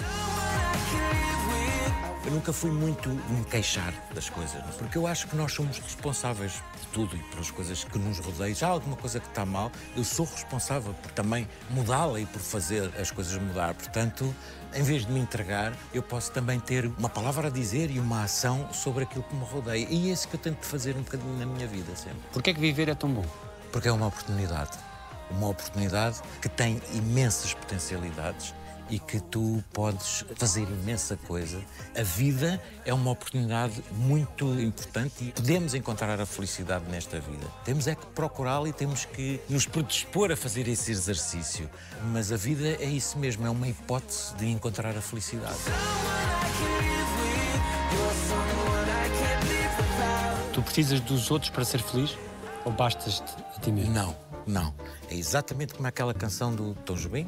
Eu 2.24 2.30
nunca 2.30 2.54
fui 2.54 2.70
muito 2.70 3.10
me 3.10 3.44
queixar 3.44 3.92
das 4.14 4.30
coisas, 4.30 4.62
porque 4.78 4.96
eu 4.96 5.06
acho 5.06 5.28
que 5.28 5.36
nós 5.36 5.52
somos 5.52 5.78
responsáveis 5.78 6.54
por 6.72 6.86
tudo 6.90 7.16
e 7.16 7.18
pelas 7.24 7.50
coisas 7.50 7.84
que 7.84 7.98
nos 7.98 8.18
rodeiam. 8.18 8.54
Se 8.54 8.64
há 8.64 8.68
alguma 8.68 8.96
coisa 8.96 9.20
que 9.20 9.28
está 9.28 9.44
mal, 9.44 9.70
eu 9.94 10.02
sou 10.02 10.24
responsável 10.24 10.94
por 10.94 11.10
também 11.10 11.46
mudá-la 11.68 12.18
e 12.18 12.24
por 12.24 12.40
fazer 12.40 12.90
as 12.98 13.10
coisas 13.10 13.36
mudar. 13.36 13.74
Portanto, 13.74 14.34
em 14.74 14.82
vez 14.82 15.06
de 15.06 15.12
me 15.12 15.20
entregar, 15.20 15.72
eu 15.92 16.02
posso 16.02 16.32
também 16.32 16.58
ter 16.58 16.86
uma 16.98 17.08
palavra 17.08 17.48
a 17.48 17.50
dizer 17.50 17.90
e 17.90 18.00
uma 18.00 18.24
ação 18.24 18.68
sobre 18.72 19.04
aquilo 19.04 19.22
que 19.22 19.34
me 19.34 19.44
rodeia. 19.44 19.86
E 19.88 20.10
é 20.10 20.12
isso 20.12 20.28
que 20.28 20.34
eu 20.34 20.40
tento 20.40 20.64
fazer 20.64 20.96
um 20.96 21.02
bocadinho 21.02 21.38
na 21.38 21.46
minha 21.46 21.66
vida 21.66 21.94
sempre. 21.94 22.20
Porquê 22.32 22.50
é 22.50 22.54
que 22.54 22.60
viver 22.60 22.88
é 22.88 22.94
tão 22.94 23.10
bom? 23.10 23.24
Porque 23.72 23.88
é 23.88 23.92
uma 23.92 24.06
oportunidade. 24.06 24.76
Uma 25.30 25.48
oportunidade 25.48 26.20
que 26.42 26.48
tem 26.48 26.80
imensas 26.92 27.54
potencialidades 27.54 28.54
e 28.88 28.98
que 28.98 29.20
tu 29.20 29.62
podes 29.72 30.24
fazer 30.36 30.62
imensa 30.62 31.16
coisa. 31.16 31.60
A 31.96 32.02
vida 32.02 32.60
é 32.84 32.92
uma 32.92 33.10
oportunidade 33.10 33.82
muito 33.92 34.44
importante 34.60 35.24
e 35.24 35.32
podemos 35.32 35.74
encontrar 35.74 36.20
a 36.20 36.26
felicidade 36.26 36.84
nesta 36.90 37.20
vida. 37.20 37.46
Temos 37.64 37.86
é 37.86 37.94
que 37.94 38.06
procurá-la 38.06 38.68
e 38.68 38.72
temos 38.72 39.04
que 39.04 39.40
nos 39.48 39.66
predispor 39.66 40.30
a 40.30 40.36
fazer 40.36 40.68
esse 40.68 40.90
exercício. 40.90 41.68
Mas 42.12 42.30
a 42.32 42.36
vida 42.36 42.68
é 42.80 42.86
isso 42.86 43.18
mesmo, 43.18 43.46
é 43.46 43.50
uma 43.50 43.68
hipótese 43.68 44.34
de 44.34 44.46
encontrar 44.46 44.96
a 44.96 45.00
felicidade. 45.00 45.58
Tu 50.52 50.62
precisas 50.62 51.00
dos 51.00 51.30
outros 51.30 51.50
para 51.50 51.64
ser 51.64 51.82
feliz? 51.82 52.16
Ou 52.64 52.72
bastas-te 52.72 53.34
a 53.56 53.60
ti 53.60 53.70
mesmo? 53.70 53.92
Não, 53.92 54.16
não. 54.46 54.74
É 55.10 55.14
exatamente 55.14 55.74
como 55.74 55.86
aquela 55.86 56.14
canção 56.14 56.54
do 56.54 56.74
Tom 56.86 56.94
Jobim. 56.94 57.26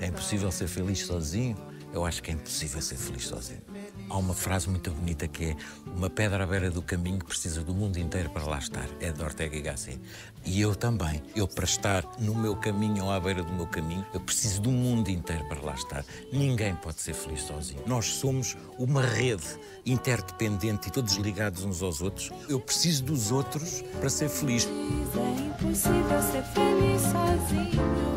É 0.00 0.06
impossível 0.06 0.50
ser 0.50 0.68
feliz 0.68 1.06
sozinho. 1.06 1.56
Eu 1.94 2.04
acho 2.04 2.20
que 2.24 2.32
é 2.32 2.34
impossível 2.34 2.82
ser 2.82 2.96
feliz 2.96 3.28
sozinho. 3.28 3.62
Há 4.10 4.18
uma 4.18 4.34
frase 4.34 4.68
muito 4.68 4.90
bonita 4.90 5.28
que 5.28 5.44
é 5.44 5.56
uma 5.86 6.10
pedra 6.10 6.42
à 6.42 6.46
beira 6.46 6.68
do 6.68 6.82
caminho 6.82 7.24
precisa 7.24 7.62
do 7.62 7.72
mundo 7.72 7.98
inteiro 7.98 8.30
para 8.30 8.44
lá 8.44 8.58
estar. 8.58 8.88
É 9.00 9.12
de 9.12 9.22
Ortega 9.22 9.56
y 9.56 9.62
Gasset. 9.62 10.00
E 10.44 10.60
eu 10.60 10.74
também. 10.74 11.22
Eu, 11.36 11.46
para 11.46 11.64
estar 11.64 12.04
no 12.18 12.34
meu 12.34 12.56
caminho 12.56 13.04
ou 13.04 13.12
à 13.12 13.20
beira 13.20 13.44
do 13.44 13.52
meu 13.52 13.68
caminho, 13.68 14.04
eu 14.12 14.18
preciso 14.18 14.60
do 14.60 14.72
mundo 14.72 15.08
inteiro 15.08 15.46
para 15.48 15.60
lá 15.60 15.74
estar. 15.74 16.04
Ninguém 16.32 16.74
pode 16.74 17.00
ser 17.00 17.14
feliz 17.14 17.42
sozinho. 17.42 17.82
Nós 17.86 18.06
somos 18.06 18.56
uma 18.76 19.02
rede 19.02 19.46
interdependente 19.86 20.88
e 20.88 20.90
todos 20.90 21.14
ligados 21.14 21.62
uns 21.62 21.80
aos 21.80 22.02
outros. 22.02 22.32
Eu 22.48 22.58
preciso 22.58 23.04
dos 23.04 23.30
outros 23.30 23.82
para 24.00 24.10
ser 24.10 24.28
feliz. 24.28 24.66
É 24.66 25.66
impossível 25.68 26.22
ser 26.22 26.42
feliz 26.42 27.02
sozinho. 27.02 28.13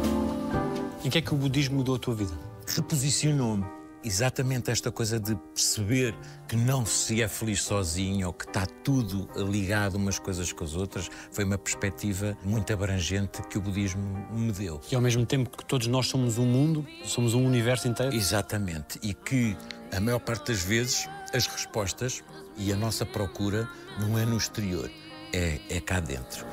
Em 1.08 1.10
que 1.10 1.20
é 1.20 1.22
que 1.22 1.34
o 1.34 1.38
budismo 1.38 1.78
mudou 1.78 1.96
a 1.96 2.00
tua 2.00 2.14
vida? 2.14 2.38
reposicionou-me. 2.68 3.66
Exatamente 4.04 4.70
esta 4.70 4.92
coisa 4.92 5.18
de 5.18 5.38
perceber 5.56 6.14
que 6.50 6.58
não 6.58 6.86
se 6.86 7.22
é 7.22 7.30
feliz 7.30 7.64
sozinho 7.64 8.28
ou 8.28 8.34
que 8.34 8.44
está 8.44 8.66
tudo 8.66 9.26
ligado 9.50 9.96
umas 9.96 10.20
coisas 10.20 10.52
com 10.52 10.66
as 10.66 10.76
outras 10.76 11.10
foi 11.32 11.46
uma 11.46 11.58
perspectiva 11.58 12.38
muito 12.44 12.74
abrangente 12.74 13.42
que 13.44 13.58
o 13.58 13.62
budismo 13.62 14.28
me 14.34 14.52
deu. 14.52 14.82
E 14.92 14.96
ao 14.96 15.02
mesmo 15.02 15.26
tempo 15.26 15.50
que 15.58 15.64
todos 15.64 15.88
nós 15.88 16.08
somos 16.08 16.38
um 16.38 16.46
mundo, 16.46 16.86
somos 17.06 17.34
um 17.34 17.46
universo 17.46 17.88
inteiro. 17.88 18.14
Exatamente. 18.14 19.00
E 19.02 19.14
que 19.14 19.56
a 19.96 20.02
maior 20.02 20.20
parte 20.20 20.52
das 20.52 20.62
vezes 20.62 21.08
as 21.34 21.48
respostas 21.48 22.22
e 22.58 22.74
a 22.74 22.76
nossa 22.76 23.06
procura 23.06 23.66
não 23.98 24.20
é 24.20 24.26
no 24.26 24.36
exterior, 24.36 24.92
é, 25.32 25.62
é 25.70 25.80
cá 25.80 26.02
dentro. 26.02 26.46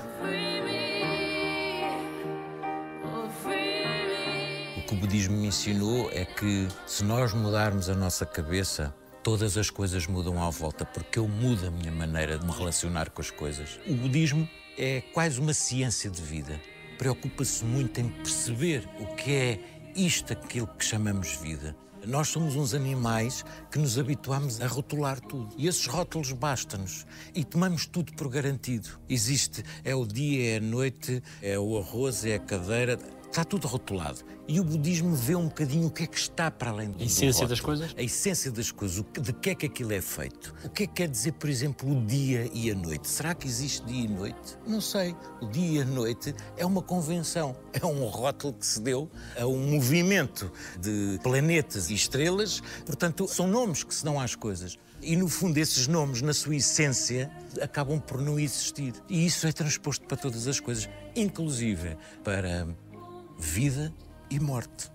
Que 4.86 4.94
o 4.94 4.96
budismo 4.96 5.36
me 5.36 5.46
ensinou 5.46 6.10
é 6.12 6.24
que 6.24 6.68
se 6.86 7.02
nós 7.04 7.32
mudarmos 7.32 7.88
a 7.88 7.94
nossa 7.94 8.26
cabeça, 8.26 8.94
todas 9.22 9.56
as 9.56 9.70
coisas 9.70 10.06
mudam 10.06 10.42
à 10.42 10.50
volta, 10.50 10.84
porque 10.84 11.18
eu 11.18 11.26
mudo 11.26 11.66
a 11.66 11.70
minha 11.70 11.90
maneira 11.90 12.38
de 12.38 12.44
me 12.44 12.52
relacionar 12.52 13.08
com 13.10 13.22
as 13.22 13.30
coisas. 13.30 13.80
O 13.86 13.94
budismo 13.94 14.46
é 14.76 15.00
quase 15.00 15.40
uma 15.40 15.54
ciência 15.54 16.10
de 16.10 16.20
vida. 16.20 16.60
Preocupa-se 16.98 17.64
muito 17.64 17.98
em 17.98 18.08
perceber 18.08 18.86
o 19.00 19.14
que 19.14 19.32
é 19.32 19.60
isto, 19.96 20.32
aquilo 20.34 20.66
que 20.66 20.84
chamamos 20.84 21.34
vida. 21.36 21.74
Nós 22.06 22.28
somos 22.28 22.54
uns 22.54 22.74
animais 22.74 23.42
que 23.70 23.78
nos 23.78 23.98
habituamos 23.98 24.60
a 24.60 24.66
rotular 24.66 25.18
tudo. 25.18 25.54
E 25.56 25.66
esses 25.66 25.86
rótulos 25.86 26.32
bastam-nos. 26.32 27.06
E 27.34 27.42
tomamos 27.42 27.86
tudo 27.86 28.12
por 28.12 28.28
garantido. 28.28 28.90
Existe, 29.08 29.64
é 29.82 29.94
o 29.94 30.06
dia, 30.06 30.54
é 30.54 30.56
a 30.58 30.60
noite, 30.60 31.22
é 31.40 31.58
o 31.58 31.78
arroz, 31.78 32.26
é 32.26 32.34
a 32.34 32.38
cadeira. 32.38 32.98
Está 33.34 33.44
tudo 33.44 33.66
rotulado. 33.66 34.20
E 34.46 34.60
o 34.60 34.64
budismo 34.64 35.12
vê 35.12 35.34
um 35.34 35.48
bocadinho 35.48 35.88
o 35.88 35.90
que 35.90 36.04
é 36.04 36.06
que 36.06 36.16
está 36.16 36.52
para 36.52 36.70
além 36.70 36.92
do 36.92 37.02
A 37.02 37.04
essência 37.04 37.44
do 37.44 37.48
das 37.48 37.58
coisas? 37.58 37.92
A 37.98 38.00
essência 38.00 38.48
das 38.48 38.70
coisas. 38.70 39.04
De 39.20 39.32
que 39.32 39.50
é 39.50 39.54
que 39.56 39.66
aquilo 39.66 39.92
é 39.92 40.00
feito? 40.00 40.54
O 40.62 40.68
que 40.68 40.84
é 40.84 40.86
que 40.86 40.92
quer 40.92 41.08
dizer, 41.08 41.32
por 41.32 41.50
exemplo, 41.50 41.90
o 41.90 42.06
dia 42.06 42.48
e 42.54 42.70
a 42.70 42.76
noite? 42.76 43.08
Será 43.08 43.34
que 43.34 43.48
existe 43.48 43.84
dia 43.86 44.04
e 44.04 44.06
noite? 44.06 44.56
Não 44.64 44.80
sei. 44.80 45.16
O 45.42 45.46
dia 45.46 45.80
e 45.80 45.82
a 45.82 45.84
noite 45.84 46.32
é 46.56 46.64
uma 46.64 46.80
convenção. 46.80 47.56
É 47.72 47.84
um 47.84 48.04
rótulo 48.04 48.52
que 48.52 48.64
se 48.64 48.80
deu 48.80 49.10
a 49.36 49.44
um 49.44 49.66
movimento 49.66 50.52
de 50.78 51.18
planetas 51.20 51.90
e 51.90 51.94
estrelas. 51.94 52.62
Portanto, 52.86 53.26
são 53.26 53.48
nomes 53.48 53.82
que 53.82 53.92
se 53.92 54.04
dão 54.04 54.20
às 54.20 54.36
coisas. 54.36 54.78
E, 55.02 55.16
no 55.16 55.28
fundo, 55.28 55.58
esses 55.58 55.88
nomes, 55.88 56.22
na 56.22 56.32
sua 56.32 56.56
essência, 56.56 57.30
acabam 57.60 58.00
por 58.00 58.22
não 58.22 58.38
existir. 58.38 58.94
E 59.08 59.26
isso 59.26 59.44
é 59.46 59.52
transposto 59.52 60.06
para 60.06 60.16
todas 60.16 60.46
as 60.46 60.60
coisas, 60.60 60.88
inclusive 61.14 61.96
para 62.22 62.66
vida 63.38 63.92
e 64.30 64.38
morte. 64.40 64.90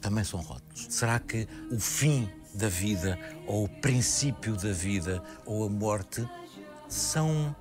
Também 0.00 0.24
são 0.24 0.40
rótulos. 0.40 0.86
Será 0.90 1.18
que 1.18 1.46
o 1.70 1.78
fim 1.78 2.28
da 2.54 2.68
vida, 2.68 3.18
ou 3.46 3.64
o 3.64 3.68
princípio 3.68 4.56
da 4.56 4.72
vida, 4.72 5.22
ou 5.46 5.64
a 5.64 5.68
morte, 5.68 6.28
são 6.88 7.54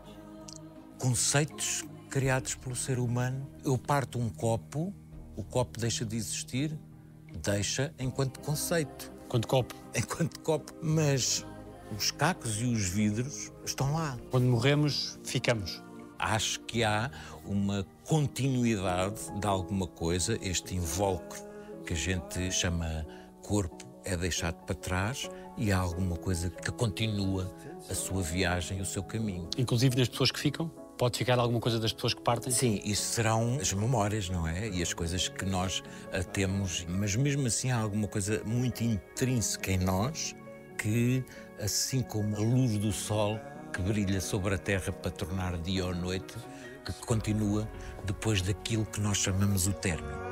conceitos 0.98 1.84
criados 2.10 2.56
pelo 2.56 2.76
ser 2.76 3.00
humano? 3.00 3.48
Eu 3.64 3.78
parto 3.78 4.20
um 4.20 4.30
copo, 4.30 4.94
o 5.36 5.44
copo 5.44 5.80
deixa 5.80 6.04
de 6.04 6.18
existir? 6.18 6.78
Deixa 7.42 7.94
enquanto 7.98 8.40
conceito 8.42 9.12
Quanto 9.32 9.48
copo? 9.48 9.74
enquanto 9.96 10.42
copo, 10.42 10.74
mas 10.82 11.46
os 11.96 12.12
cacos 12.12 12.62
e 12.62 12.66
os 12.66 12.90
vidros 12.90 13.50
estão 13.64 13.94
lá. 13.94 14.18
Quando 14.30 14.46
morremos, 14.46 15.18
ficamos. 15.24 15.82
Acho 16.22 16.60
que 16.62 16.84
há 16.84 17.10
uma 17.46 17.84
continuidade 18.06 19.20
de 19.40 19.48
alguma 19.48 19.88
coisa, 19.88 20.38
este 20.40 20.76
invólucro 20.76 21.42
que 21.84 21.94
a 21.94 21.96
gente 21.96 22.52
chama 22.52 23.08
corpo 23.42 23.84
é 24.06 24.16
deixado 24.16 24.56
para 24.66 24.76
trás 24.76 25.28
e 25.58 25.72
há 25.72 25.80
alguma 25.80 26.16
coisa 26.16 26.52
que 26.52 26.72
continua 26.72 27.52
a 27.90 27.96
sua 27.96 28.22
viagem, 28.22 28.80
o 28.80 28.86
seu 28.86 29.02
caminho. 29.02 29.50
Inclusive 29.58 29.98
nas 29.98 30.08
pessoas 30.08 30.32
que 30.32 30.40
ficam. 30.40 30.72
Pode 30.96 31.18
ficar 31.18 31.40
alguma 31.40 31.60
coisa 31.60 31.80
das 31.80 31.92
pessoas 31.92 32.14
que 32.14 32.22
partem? 32.22 32.52
Sim, 32.52 32.80
isso 32.86 33.14
serão 33.14 33.58
as 33.60 33.74
memórias, 33.74 34.30
não 34.30 34.48
é? 34.48 34.70
E 34.70 34.84
as 34.84 34.94
coisas 34.94 35.28
que 35.28 35.44
nós 35.44 35.82
temos, 36.32 36.86
mas 36.88 37.16
mesmo 37.16 37.48
assim 37.48 37.72
há 37.72 37.80
alguma 37.80 38.08
coisa 38.08 38.44
muito 38.46 38.84
intrínseca 38.84 39.72
em 39.72 39.80
nós 39.80 40.36
que, 40.78 41.24
assim 41.60 42.04
como 42.04 42.36
a 42.36 42.40
luz 42.40 42.78
do 42.78 42.92
sol 42.92 43.40
que 43.72 43.82
brilha 43.82 44.20
sobre 44.20 44.56
a 44.56 44.58
terra 44.58 44.92
para 44.92 45.12
tornar 45.12 45.58
dia 45.58 45.86
ou 45.86 45.96
noite, 45.96 46.36
que 46.86 46.94
continua 47.06 47.68
depois 48.04 48.42
daquilo 48.42 48.86
que 48.86 49.00
nós 49.00 49.18
chamamos 49.18 49.68
o 49.68 49.74
término. 49.74 50.32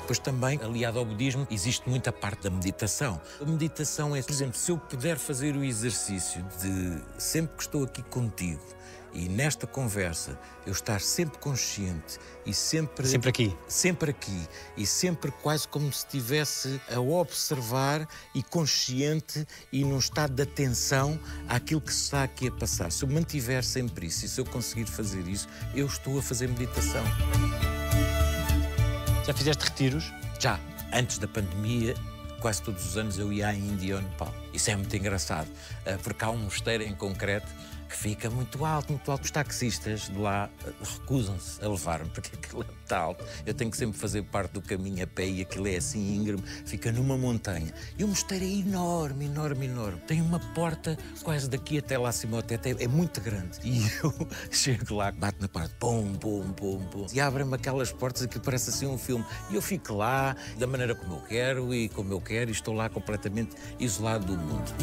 Depois 0.00 0.18
também, 0.18 0.60
aliado 0.62 0.98
ao 0.98 1.04
budismo, 1.06 1.46
existe 1.50 1.88
muita 1.88 2.12
parte 2.12 2.42
da 2.42 2.50
meditação. 2.50 3.18
A 3.40 3.44
meditação 3.46 4.14
é, 4.14 4.22
por 4.22 4.32
exemplo, 4.32 4.58
se 4.58 4.70
eu 4.70 4.76
puder 4.76 5.16
fazer 5.16 5.56
o 5.56 5.64
exercício 5.64 6.44
de 6.60 7.02
sempre 7.16 7.56
que 7.56 7.62
estou 7.62 7.84
aqui 7.84 8.02
contigo 8.02 8.62
e 9.14 9.28
nesta 9.28 9.66
conversa 9.66 10.38
eu 10.66 10.72
estar 10.72 11.00
sempre 11.00 11.38
consciente 11.38 12.18
e 12.44 12.52
sempre 12.52 13.06
Sempre 13.06 13.28
aqui. 13.30 13.56
sempre 13.68 14.10
aqui 14.10 14.48
e 14.76 14.84
sempre 14.86 15.30
quase 15.30 15.66
como 15.68 15.90
se 15.92 15.98
estivesse 16.04 16.80
a 16.92 17.00
observar 17.00 18.06
e 18.34 18.42
consciente 18.42 19.46
e 19.72 19.84
num 19.84 19.98
estado 19.98 20.34
de 20.34 20.42
atenção 20.42 21.18
àquilo 21.48 21.80
que 21.80 21.92
se 21.92 22.02
está 22.04 22.24
aqui 22.24 22.48
a 22.48 22.52
passar. 22.52 22.90
Se 22.90 23.04
eu 23.04 23.08
mantiver 23.08 23.62
sempre 23.64 24.06
isso 24.06 24.24
e 24.26 24.28
se 24.28 24.40
eu 24.40 24.44
conseguir 24.44 24.86
fazer 24.86 25.26
isso, 25.28 25.48
eu 25.74 25.86
estou 25.86 26.18
a 26.18 26.22
fazer 26.22 26.48
meditação. 26.48 27.04
Já 29.24 29.32
fizeste 29.32 29.64
retiros? 29.64 30.12
Já 30.38 30.60
antes 30.92 31.18
da 31.18 31.26
pandemia, 31.26 31.94
quase 32.40 32.62
todos 32.62 32.84
os 32.84 32.96
anos 32.98 33.18
eu 33.18 33.32
ia 33.32 33.48
à 33.48 33.54
Índia 33.54 33.96
ou 33.96 34.02
Nepal. 34.02 34.34
Isso 34.52 34.70
é 34.70 34.76
muito 34.76 34.94
engraçado, 34.94 35.48
eh, 35.86 35.96
porque 36.02 36.22
há 36.24 36.30
um 36.30 36.36
mosteiro 36.36 36.82
em 36.84 36.94
concreto 36.94 37.46
que 37.88 37.96
fica 37.96 38.30
muito 38.30 38.64
alto, 38.64 38.92
muito 38.92 39.10
alto. 39.10 39.24
Os 39.24 39.30
taxistas 39.30 40.08
de 40.08 40.18
lá 40.18 40.50
eh, 40.66 40.72
recusam-se 40.80 41.64
a 41.64 41.68
levar-me, 41.68 42.08
porque 42.14 42.30
aquilo 42.34 42.62
é 42.62 42.66
muito 42.66 42.92
alto. 42.92 43.24
Eu 43.46 43.54
tenho 43.54 43.70
que 43.70 43.76
sempre 43.76 43.98
fazer 43.98 44.22
parte 44.22 44.52
do 44.52 44.62
caminho 44.62 45.04
a 45.04 45.06
pé 45.06 45.26
e 45.26 45.42
aquilo 45.42 45.68
é 45.68 45.76
assim 45.76 46.16
íngreme, 46.16 46.42
fica 46.64 46.90
numa 46.92 47.16
montanha. 47.16 47.72
E 47.98 48.04
o 48.04 48.08
mosteiro 48.08 48.44
é 48.44 48.48
enorme, 48.48 49.26
enorme, 49.26 49.66
enorme. 49.66 50.00
Tem 50.06 50.20
uma 50.20 50.38
porta 50.38 50.98
quase 51.22 51.48
daqui 51.48 51.78
até 51.78 51.98
lá 51.98 52.08
acima, 52.08 52.38
até, 52.38 52.56
até 52.56 52.70
é 52.70 52.88
muito 52.88 53.20
grande. 53.20 53.58
E 53.62 53.82
eu 54.02 54.28
chego 54.50 54.94
lá, 54.94 55.10
bato 55.12 55.40
na 55.40 55.48
porta, 55.48 55.74
pum, 55.78 56.14
pum, 56.14 56.52
pum, 56.52 56.86
pum. 56.86 57.06
E 57.12 57.20
abrem-me 57.20 57.54
aquelas 57.54 57.92
portas 57.92 58.26
que 58.26 58.38
parece 58.38 58.70
assim 58.70 58.86
um 58.86 58.98
filme. 58.98 59.24
E 59.50 59.54
eu 59.54 59.62
fico 59.62 59.94
lá, 59.94 60.36
da 60.58 60.66
maneira 60.66 60.94
como 60.94 61.14
eu 61.14 61.20
quero 61.22 61.74
e 61.74 61.88
como 61.88 62.12
eu 62.12 62.20
quero, 62.20 62.50
e 62.50 62.52
estou 62.52 62.74
lá 62.74 62.88
completamente 62.88 63.56
isolado 63.78 64.26
do 64.26 64.36
mundo. 64.36 64.74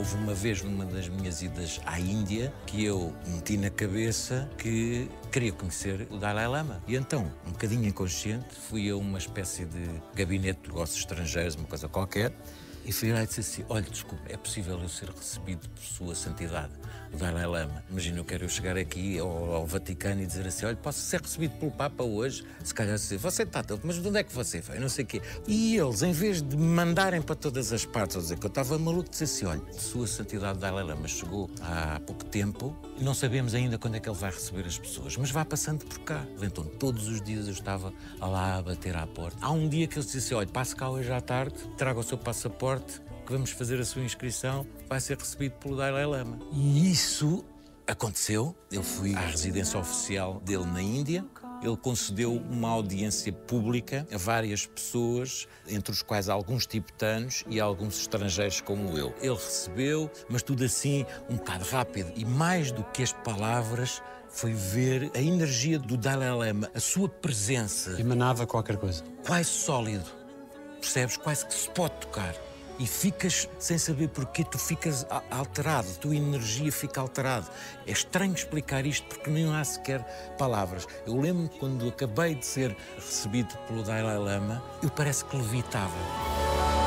Houve 0.00 0.14
uma 0.14 0.32
vez 0.32 0.62
numa 0.62 0.86
das 0.86 1.10
minhas 1.10 1.42
idas 1.42 1.78
à 1.84 2.00
Índia 2.00 2.50
que 2.64 2.82
eu 2.82 3.14
meti 3.26 3.58
na 3.58 3.68
cabeça 3.68 4.48
que 4.56 5.06
queria 5.30 5.52
conhecer 5.52 6.08
o 6.10 6.16
Dalai 6.16 6.48
Lama. 6.48 6.82
E 6.88 6.96
então, 6.96 7.30
um 7.46 7.50
bocadinho 7.50 7.86
inconsciente, 7.86 8.46
fui 8.54 8.88
a 8.88 8.96
uma 8.96 9.18
espécie 9.18 9.66
de 9.66 9.86
gabinete 10.14 10.60
de 10.62 10.68
negócios 10.68 11.00
estrangeiros, 11.00 11.54
uma 11.54 11.66
coisa 11.66 11.86
qualquer, 11.86 12.32
e 12.84 12.90
e 12.90 13.26
disse 13.26 13.40
assim: 13.40 13.64
Olha, 13.68 13.82
desculpe, 13.82 14.32
é 14.32 14.36
possível 14.36 14.78
eu 14.80 14.88
ser 14.88 15.08
recebido 15.10 15.68
por 15.68 15.82
Sua 15.82 16.14
Santidade, 16.14 16.72
o 17.12 17.16
Dalai 17.16 17.46
Lama? 17.46 17.84
Imagina, 17.90 18.18
eu 18.18 18.24
quero 18.24 18.48
chegar 18.48 18.76
aqui 18.76 19.18
ao, 19.18 19.54
ao 19.54 19.66
Vaticano 19.66 20.22
e 20.22 20.26
dizer 20.26 20.46
assim: 20.46 20.66
Olha, 20.66 20.76
posso 20.76 21.00
ser 21.00 21.20
recebido 21.20 21.58
pelo 21.58 21.70
Papa 21.70 22.02
hoje? 22.02 22.44
Se 22.64 22.74
calhar 22.74 22.94
dizer, 22.94 23.18
você 23.18 23.42
está 23.42 23.62
todo, 23.62 23.80
mas 23.84 24.00
de 24.00 24.08
onde 24.08 24.18
é 24.18 24.22
que 24.22 24.34
você 24.34 24.60
veio? 24.60 24.80
Não 24.80 24.88
sei 24.88 25.04
o 25.04 25.08
quê. 25.08 25.22
E 25.46 25.76
eles, 25.76 26.02
em 26.02 26.12
vez 26.12 26.42
de 26.42 26.56
me 26.56 26.64
mandarem 26.64 27.22
para 27.22 27.34
todas 27.34 27.72
as 27.72 27.84
partes, 27.84 28.16
ou 28.16 28.22
dizer 28.22 28.38
que 28.38 28.46
eu 28.46 28.48
estava 28.48 28.78
maluco, 28.78 29.10
disse 29.10 29.24
assim: 29.24 29.46
Olha, 29.46 29.62
Sua 29.72 30.06
Santidade 30.06 30.58
Dalai 30.58 30.84
Lama 30.84 31.08
chegou 31.08 31.50
há 31.60 32.00
pouco 32.00 32.24
tempo 32.24 32.76
não 33.00 33.14
sabemos 33.14 33.54
ainda 33.54 33.78
quando 33.78 33.94
é 33.94 34.00
que 34.00 34.08
ele 34.08 34.16
vai 34.16 34.30
receber 34.30 34.66
as 34.66 34.78
pessoas, 34.78 35.16
mas 35.16 35.30
vá 35.30 35.42
passando 35.42 35.86
por 35.86 36.00
cá. 36.00 36.22
Então, 36.42 36.64
todos 36.64 37.08
os 37.08 37.22
dias 37.22 37.46
eu 37.46 37.52
estava 37.52 37.92
lá 38.20 38.58
a 38.58 38.62
bater 38.62 38.94
à 38.94 39.06
porta. 39.06 39.38
Há 39.40 39.50
um 39.50 39.68
dia 39.68 39.86
que 39.86 39.94
eles 39.96 40.06
disseram 40.06 40.20
assim: 40.20 40.34
Olha, 40.34 40.46
passe 40.48 40.76
cá 40.76 40.90
hoje 40.90 41.10
à 41.10 41.20
tarde, 41.20 41.54
traga 41.78 41.98
o 41.98 42.02
seu 42.02 42.18
passaporte 42.18 42.69
que 42.78 43.32
vamos 43.32 43.50
fazer 43.50 43.80
a 43.80 43.84
sua 43.84 44.02
inscrição, 44.02 44.66
vai 44.88 45.00
ser 45.00 45.18
recebido 45.18 45.52
pelo 45.52 45.76
Dalai 45.76 46.06
Lama. 46.06 46.38
E 46.52 46.90
isso 46.90 47.44
aconteceu. 47.86 48.54
Eu 48.70 48.82
fui 48.82 49.14
à 49.14 49.20
residência 49.20 49.78
oficial 49.78 50.40
dele 50.44 50.64
na 50.64 50.82
Índia. 50.82 51.24
Ele 51.62 51.76
concedeu 51.76 52.34
uma 52.34 52.70
audiência 52.70 53.30
pública 53.32 54.06
a 54.10 54.16
várias 54.16 54.64
pessoas, 54.64 55.46
entre 55.68 55.92
os 55.92 56.02
quais 56.02 56.28
alguns 56.28 56.66
tibetanos 56.66 57.44
e 57.48 57.60
alguns 57.60 58.00
estrangeiros 58.00 58.62
como 58.62 58.96
eu. 58.96 59.14
Ele 59.20 59.34
recebeu, 59.34 60.10
mas 60.28 60.42
tudo 60.42 60.64
assim 60.64 61.04
um 61.28 61.36
bocado 61.36 61.64
rápido. 61.64 62.12
E 62.16 62.24
mais 62.24 62.72
do 62.72 62.82
que 62.84 63.02
as 63.02 63.12
palavras, 63.12 64.00
foi 64.30 64.52
ver 64.54 65.10
a 65.14 65.20
energia 65.20 65.78
do 65.78 65.96
Dalai 65.96 66.32
Lama, 66.32 66.70
a 66.74 66.80
sua 66.80 67.08
presença 67.08 68.00
Emanava 68.00 68.46
qualquer 68.46 68.76
coisa. 68.76 69.02
quase 69.26 69.50
sólido. 69.50 70.06
Percebes? 70.80 71.16
Quase 71.16 71.46
que 71.46 71.52
se 71.52 71.68
pode 71.70 71.94
tocar. 71.96 72.34
E 72.80 72.86
ficas 72.86 73.46
sem 73.58 73.76
saber 73.76 74.08
porquê, 74.08 74.42
tu 74.42 74.58
ficas 74.58 75.06
alterado, 75.30 75.86
a 75.90 76.00
tua 76.00 76.16
energia 76.16 76.72
fica 76.72 76.98
alterada. 76.98 77.46
É 77.86 77.92
estranho 77.92 78.32
explicar 78.32 78.86
isto 78.86 79.06
porque 79.06 79.28
nem 79.28 79.54
há 79.54 79.62
sequer 79.62 80.02
palavras. 80.38 80.88
Eu 81.06 81.20
lembro-me 81.20 81.50
quando 81.58 81.86
acabei 81.86 82.34
de 82.34 82.46
ser 82.46 82.74
recebido 82.96 83.54
pelo 83.68 83.82
Dalai 83.82 84.16
Lama, 84.16 84.62
eu 84.82 84.88
parece 84.88 85.26
que 85.26 85.36
levitava. 85.36 86.79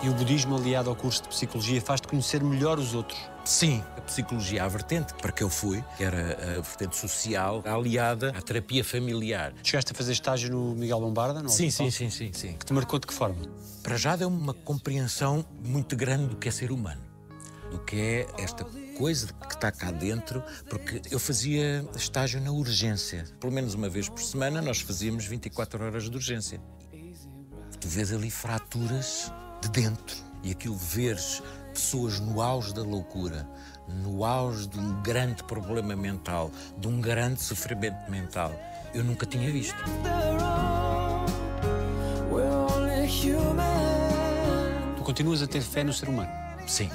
E 0.00 0.08
o 0.08 0.14
budismo, 0.14 0.56
aliado 0.56 0.88
ao 0.88 0.94
curso 0.94 1.22
de 1.22 1.28
psicologia, 1.28 1.80
faz-te 1.80 2.06
conhecer 2.06 2.42
melhor 2.42 2.78
os 2.78 2.94
outros. 2.94 3.18
Sim, 3.44 3.82
a 3.96 4.00
psicologia, 4.02 4.62
a 4.62 4.68
vertente 4.68 5.12
para 5.14 5.32
que 5.32 5.42
eu 5.42 5.50
fui, 5.50 5.82
que 5.96 6.04
era 6.04 6.58
a 6.58 6.60
vertente 6.60 6.96
social, 6.96 7.62
aliada 7.64 8.32
à 8.36 8.40
terapia 8.40 8.84
familiar. 8.84 9.52
Chegaste 9.62 9.90
a 9.90 9.94
fazer 9.96 10.12
estágio 10.12 10.52
no 10.52 10.74
Miguel 10.76 11.00
Bombarda? 11.00 11.42
No 11.42 11.48
Sim, 11.48 11.66
hospital? 11.66 11.90
sim, 11.90 12.10
sim, 12.10 12.26
sim, 12.26 12.32
sim. 12.32 12.52
Que 12.56 12.64
te 12.64 12.72
marcou 12.72 13.00
de 13.00 13.08
que 13.08 13.14
forma? 13.14 13.42
Para 13.82 13.96
já 13.96 14.14
deu-me 14.14 14.36
uma 14.36 14.54
compreensão 14.54 15.44
muito 15.64 15.96
grande 15.96 16.26
do 16.28 16.36
que 16.36 16.48
é 16.48 16.52
ser 16.52 16.70
humano, 16.70 17.00
do 17.72 17.80
que 17.80 17.96
é 17.96 18.26
esta 18.38 18.64
coisa 18.96 19.32
que 19.32 19.54
está 19.54 19.72
cá 19.72 19.90
dentro, 19.90 20.44
porque 20.70 21.02
eu 21.10 21.18
fazia 21.18 21.84
estágio 21.96 22.40
na 22.40 22.52
urgência. 22.52 23.24
Pelo 23.40 23.52
menos 23.52 23.74
uma 23.74 23.88
vez 23.88 24.08
por 24.08 24.22
semana 24.22 24.62
nós 24.62 24.80
fazíamos 24.80 25.24
24 25.24 25.84
horas 25.84 26.08
de 26.08 26.14
urgência. 26.14 26.60
Tu 27.80 27.88
vês 27.88 28.12
ali 28.12 28.30
fraturas 28.30 29.32
de 29.60 29.68
dentro 29.68 30.16
e 30.42 30.50
aquilo 30.50 30.76
veres 30.76 31.42
pessoas 31.72 32.18
no 32.20 32.40
auge 32.40 32.74
da 32.74 32.82
loucura, 32.82 33.48
no 33.88 34.24
auge 34.24 34.66
de 34.66 34.78
um 34.78 35.00
grande 35.02 35.42
problema 35.44 35.94
mental, 35.94 36.50
de 36.76 36.88
um 36.88 37.00
grande 37.00 37.40
sofrimento 37.40 38.10
mental. 38.10 38.52
Eu 38.94 39.04
nunca 39.04 39.26
tinha 39.26 39.50
visto. 39.50 39.76
Tu 44.96 45.02
continuas 45.02 45.42
a 45.42 45.46
ter 45.46 45.60
fé 45.60 45.84
no 45.84 45.92
ser 45.92 46.08
humano. 46.08 46.30
Sim. 46.66 46.90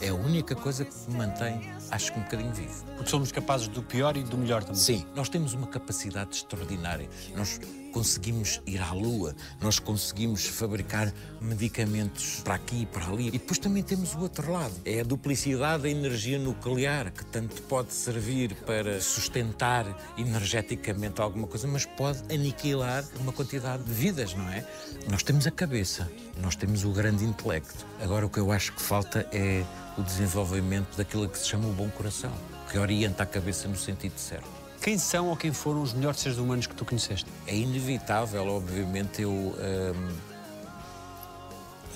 É 0.00 0.08
a 0.08 0.14
única 0.14 0.56
coisa 0.56 0.84
que 0.84 0.92
me 1.08 1.16
mantém, 1.16 1.60
acho 1.90 2.12
que 2.12 2.18
um 2.18 2.22
bocadinho 2.24 2.52
vivo. 2.52 2.84
Porque 2.96 3.08
somos 3.08 3.30
capazes 3.30 3.68
do 3.68 3.82
pior 3.82 4.16
e 4.16 4.24
do 4.24 4.36
melhor 4.36 4.62
também. 4.62 4.80
Sim, 4.80 5.06
nós 5.14 5.28
temos 5.28 5.54
uma 5.54 5.68
capacidade 5.68 6.38
extraordinária. 6.38 7.08
Nós 7.36 7.60
conseguimos 7.92 8.60
ir 8.66 8.80
à 8.80 8.92
Lua, 8.92 9.36
nós 9.60 9.78
conseguimos 9.78 10.46
fabricar 10.46 11.12
medicamentos 11.40 12.40
para 12.42 12.54
aqui 12.54 12.82
e 12.82 12.86
para 12.86 13.06
ali. 13.06 13.28
E 13.28 13.32
depois 13.32 13.58
também 13.58 13.82
temos 13.82 14.14
o 14.14 14.20
outro 14.20 14.50
lado. 14.50 14.74
É 14.84 15.00
a 15.00 15.04
duplicidade 15.04 15.84
da 15.84 15.88
energia 15.88 16.38
nuclear, 16.38 17.12
que 17.12 17.24
tanto 17.26 17.60
pode 17.62 17.92
servir 17.92 18.54
para 18.66 19.00
sustentar 19.00 19.86
energeticamente 20.16 21.20
alguma 21.20 21.46
coisa, 21.46 21.68
mas 21.68 21.84
pode 21.84 22.20
aniquilar 22.32 23.04
uma 23.20 23.32
quantidade 23.32 23.84
de 23.84 23.92
vidas, 23.92 24.34
não 24.34 24.48
é? 24.48 24.66
Nós 25.10 25.22
temos 25.22 25.46
a 25.46 25.50
cabeça, 25.50 26.10
nós 26.40 26.56
temos 26.56 26.84
o 26.84 26.90
grande 26.90 27.24
intelecto. 27.24 27.86
Agora 28.00 28.26
o 28.26 28.30
que 28.30 28.40
eu 28.40 28.50
acho 28.50 28.72
que 28.72 28.80
falta 28.80 29.28
é 29.32 29.64
o 29.98 30.02
desenvolvimento 30.02 30.96
daquilo 30.96 31.28
que 31.28 31.38
se 31.38 31.48
chama 31.48 31.68
o 31.68 31.72
bom 31.72 31.90
coração, 31.90 32.32
que 32.70 32.78
orienta 32.78 33.22
a 33.22 33.26
cabeça 33.26 33.68
no 33.68 33.76
sentido 33.76 34.18
certo. 34.18 34.61
Quem 34.82 34.98
são 34.98 35.28
ou 35.28 35.36
quem 35.36 35.52
foram 35.52 35.80
os 35.80 35.92
melhores 35.92 36.18
seres 36.18 36.38
humanos 36.38 36.66
que 36.66 36.74
tu 36.74 36.84
conheceste? 36.84 37.30
É 37.46 37.54
inevitável, 37.54 38.44
obviamente, 38.48 39.22
eu 39.22 39.30
hum, 39.30 39.54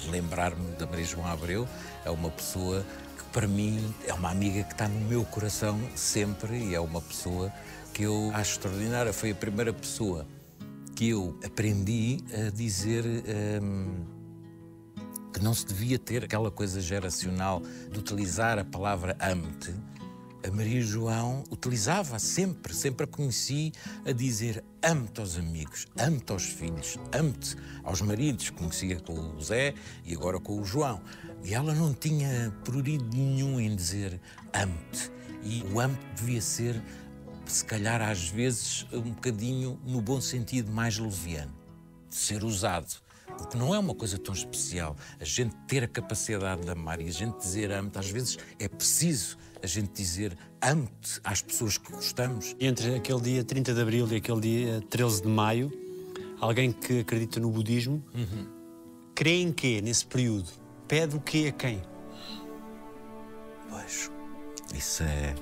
lembrar-me 0.08 0.70
da 0.76 0.86
Maria 0.86 1.04
João 1.04 1.26
Abreu. 1.26 1.68
É 2.04 2.10
uma 2.10 2.30
pessoa 2.30 2.86
que, 3.18 3.24
para 3.32 3.48
mim, 3.48 3.92
é 4.06 4.14
uma 4.14 4.30
amiga 4.30 4.62
que 4.62 4.72
está 4.72 4.86
no 4.86 5.00
meu 5.00 5.24
coração 5.24 5.80
sempre 5.96 6.56
e 6.56 6.76
é 6.76 6.80
uma 6.80 7.00
pessoa 7.00 7.52
que 7.92 8.04
eu 8.04 8.30
acho 8.32 8.52
extraordinária. 8.52 9.12
Foi 9.12 9.32
a 9.32 9.34
primeira 9.34 9.72
pessoa 9.72 10.24
que 10.94 11.08
eu 11.08 11.36
aprendi 11.44 12.18
a 12.32 12.50
dizer. 12.50 13.04
hum, 13.60 14.04
que 15.32 15.42
não 15.42 15.52
se 15.52 15.66
devia 15.66 15.98
ter 15.98 16.24
aquela 16.24 16.50
coisa 16.50 16.80
geracional 16.80 17.60
de 17.90 17.98
utilizar 17.98 18.58
a 18.58 18.64
palavra 18.64 19.14
amo-te. 19.20 19.74
A 20.44 20.50
Maria 20.50 20.80
João 20.82 21.42
utilizava 21.50 22.18
sempre, 22.18 22.72
sempre 22.72 23.04
a 23.04 23.06
conheci 23.06 23.72
a 24.04 24.12
dizer 24.12 24.62
amo-te 24.82 25.20
aos 25.20 25.36
amigos, 25.36 25.86
amo-te 25.98 26.30
aos 26.30 26.44
filhos, 26.44 26.98
amo-te 27.12 27.56
aos 27.82 28.00
maridos. 28.00 28.50
Conhecia 28.50 29.00
com 29.00 29.12
o 29.12 29.42
Zé 29.42 29.74
e 30.04 30.14
agora 30.14 30.38
com 30.38 30.60
o 30.60 30.64
João. 30.64 31.00
E 31.42 31.52
ela 31.52 31.74
não 31.74 31.92
tinha 31.92 32.54
prurido 32.64 33.04
nenhum 33.12 33.58
em 33.58 33.74
dizer 33.74 34.20
amo-te. 34.52 35.10
E 35.42 35.64
o 35.72 35.80
amo-te 35.80 36.06
devia 36.14 36.40
ser, 36.40 36.80
se 37.46 37.64
calhar 37.64 38.00
às 38.00 38.28
vezes, 38.28 38.86
um 38.92 39.00
bocadinho, 39.00 39.80
no 39.84 40.00
bom 40.00 40.20
sentido, 40.20 40.70
mais 40.70 40.98
leviano 40.98 41.54
de 42.08 42.14
ser 42.14 42.44
usado 42.44 42.94
Porque 43.36 43.56
não 43.56 43.74
é 43.74 43.78
uma 43.78 43.94
coisa 43.94 44.16
tão 44.16 44.32
especial. 44.32 44.96
A 45.20 45.24
gente 45.24 45.56
ter 45.66 45.82
a 45.82 45.88
capacidade 45.88 46.62
de 46.62 46.70
amar 46.70 47.00
e 47.00 47.08
a 47.08 47.12
gente 47.12 47.36
dizer 47.38 47.72
amo-te, 47.72 47.98
às 47.98 48.08
vezes 48.08 48.38
é 48.60 48.68
preciso 48.68 49.36
a 49.66 49.68
gente 49.68 49.90
dizer 49.90 50.38
amo-te 50.62 51.20
às 51.24 51.42
pessoas 51.42 51.76
que 51.76 51.92
gostamos. 51.92 52.54
Entre 52.60 52.94
aquele 52.94 53.20
dia 53.20 53.44
30 53.44 53.74
de 53.74 53.80
abril 53.80 54.06
e 54.12 54.16
aquele 54.16 54.40
dia 54.40 54.80
13 54.88 55.22
de 55.22 55.28
maio, 55.28 55.72
alguém 56.40 56.70
que 56.70 57.00
acredita 57.00 57.40
no 57.40 57.50
budismo, 57.50 58.02
crê 59.12 59.42
em 59.42 59.52
quê 59.52 59.80
nesse 59.82 60.06
período? 60.06 60.48
Pede 60.86 61.16
o 61.16 61.20
quê 61.20 61.46
a 61.48 61.52
quem? 61.52 61.82
Pois, 63.68 64.08
isso 64.72 65.02
é. 65.02 65.34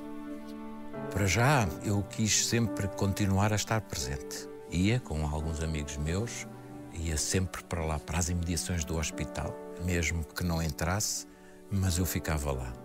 Para 1.11 1.27
já, 1.27 1.69
eu 1.85 2.03
quis 2.03 2.47
sempre 2.47 2.89
continuar 2.89 3.53
a 3.53 3.57
estar 3.57 3.83
presente. 3.83 4.49
Ia 4.71 4.99
com 5.01 5.27
alguns 5.27 5.61
amigos 5.61 5.99
meus, 5.99 6.47
ia 6.95 7.19
sempre 7.19 7.63
para 7.65 7.85
lá, 7.85 7.99
para 7.99 8.19
as 8.19 8.31
imediações 8.31 8.87
do 8.87 8.97
hospital, 8.97 9.55
mesmo 9.85 10.25
que 10.25 10.43
não 10.43 10.63
entrasse, 10.63 11.27
mas 11.71 11.99
eu 11.99 12.07
ficava 12.07 12.53
lá. 12.53 12.84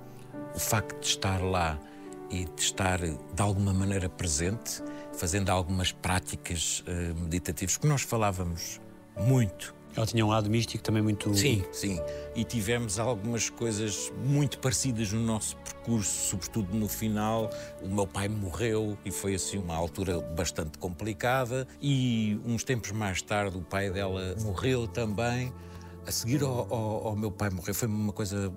O 0.55 0.59
facto 0.59 0.99
de 0.99 1.07
estar 1.07 1.41
lá 1.41 1.79
e 2.29 2.45
de 2.45 2.61
estar 2.61 2.99
de 2.99 3.41
alguma 3.41 3.73
maneira 3.73 4.07
presente, 4.09 4.83
fazendo 5.17 5.49
algumas 5.49 5.91
práticas 5.91 6.83
eh, 6.85 7.13
meditativas, 7.19 7.77
que 7.77 7.87
nós 7.87 8.01
falávamos 8.03 8.79
muito 9.17 9.73
Ela 9.95 10.05
tinha 10.05 10.23
um 10.25 10.29
lado 10.29 10.49
místico 10.49 10.83
também 10.83 11.01
muito. 11.01 11.33
Sim, 11.35 11.63
sim. 11.71 11.99
E 12.35 12.43
tivemos 12.43 12.99
algumas 12.99 13.49
coisas 13.49 14.11
muito 14.23 14.59
parecidas 14.59 15.11
no 15.11 15.19
nosso 15.21 15.57
percurso, 15.57 16.29
sobretudo 16.29 16.77
no 16.77 16.87
final. 16.87 17.49
O 17.81 17.87
meu 17.87 18.05
pai 18.05 18.27
morreu 18.29 18.95
e 19.03 19.11
foi 19.11 19.33
assim 19.33 19.57
uma 19.57 19.75
altura 19.75 20.19
bastante 20.21 20.77
complicada. 20.77 21.67
E 21.81 22.39
uns 22.45 22.63
tempos 22.63 22.91
mais 22.91 23.21
tarde 23.23 23.57
o 23.57 23.61
pai 23.61 23.89
dela 23.89 24.35
morreu 24.41 24.87
também. 24.87 25.51
A 26.07 26.11
seguir 26.11 26.43
ao, 26.43 26.71
ao- 26.73 27.07
ao 27.07 27.15
meu 27.15 27.31
pai 27.31 27.49
morrer 27.49 27.73
foi 27.73 27.87
uma 27.87 28.13
coisa 28.13 28.53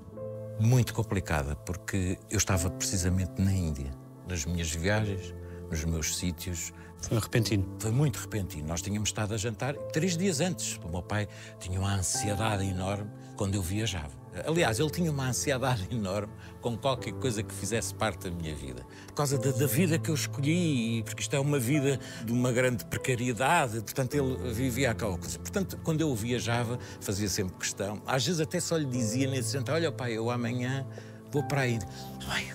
muito 0.62 0.94
complicada, 0.94 1.56
porque 1.56 2.18
eu 2.30 2.38
estava 2.38 2.70
precisamente 2.70 3.32
na 3.36 3.52
Índia, 3.52 3.90
nas 4.28 4.44
minhas 4.44 4.70
viagens, 4.70 5.34
nos 5.68 5.84
meus 5.84 6.16
sítios. 6.16 6.72
Foi 7.00 7.18
repentino. 7.18 7.66
Foi 7.78 7.90
muito 7.90 8.18
repentino. 8.18 8.68
Nós 8.68 8.80
tínhamos 8.80 9.08
estado 9.08 9.34
a 9.34 9.36
jantar 9.36 9.74
três 9.92 10.16
dias 10.16 10.40
antes. 10.40 10.78
O 10.84 10.88
meu 10.88 11.02
pai 11.02 11.26
tinha 11.58 11.80
uma 11.80 11.94
ansiedade 11.94 12.64
enorme 12.64 13.10
quando 13.36 13.56
eu 13.56 13.62
viajava. 13.62 14.21
Aliás, 14.46 14.80
ele 14.80 14.90
tinha 14.90 15.10
uma 15.10 15.28
ansiedade 15.28 15.86
enorme 15.92 16.32
com 16.60 16.76
qualquer 16.76 17.12
coisa 17.14 17.42
que 17.42 17.54
fizesse 17.54 17.94
parte 17.94 18.30
da 18.30 18.30
minha 18.30 18.54
vida. 18.54 18.82
Por 19.08 19.14
causa 19.14 19.38
da, 19.38 19.50
da 19.50 19.66
vida 19.66 19.98
que 19.98 20.10
eu 20.10 20.14
escolhi, 20.14 21.02
porque 21.04 21.22
isto 21.22 21.34
é 21.34 21.40
uma 21.40 21.58
vida 21.58 21.98
de 22.24 22.32
uma 22.32 22.52
grande 22.52 22.84
precariedade, 22.84 23.80
portanto, 23.80 24.14
ele 24.14 24.52
vivia 24.52 24.90
aquela 24.90 25.18
coisa. 25.18 25.38
Portanto, 25.38 25.78
quando 25.84 26.00
eu 26.00 26.14
viajava, 26.14 26.78
fazia 27.00 27.28
sempre 27.28 27.54
questão. 27.56 28.00
Às 28.06 28.24
vezes 28.24 28.40
até 28.40 28.60
só 28.60 28.76
lhe 28.76 28.86
dizia 28.86 29.28
nesse 29.28 29.52
jantar: 29.52 29.74
Olha, 29.74 29.92
pai, 29.92 30.16
eu 30.16 30.30
amanhã 30.30 30.86
vou 31.30 31.42
para 31.42 31.62
a 31.62 31.68
Índia. 31.68 31.88
Vai, 32.26 32.46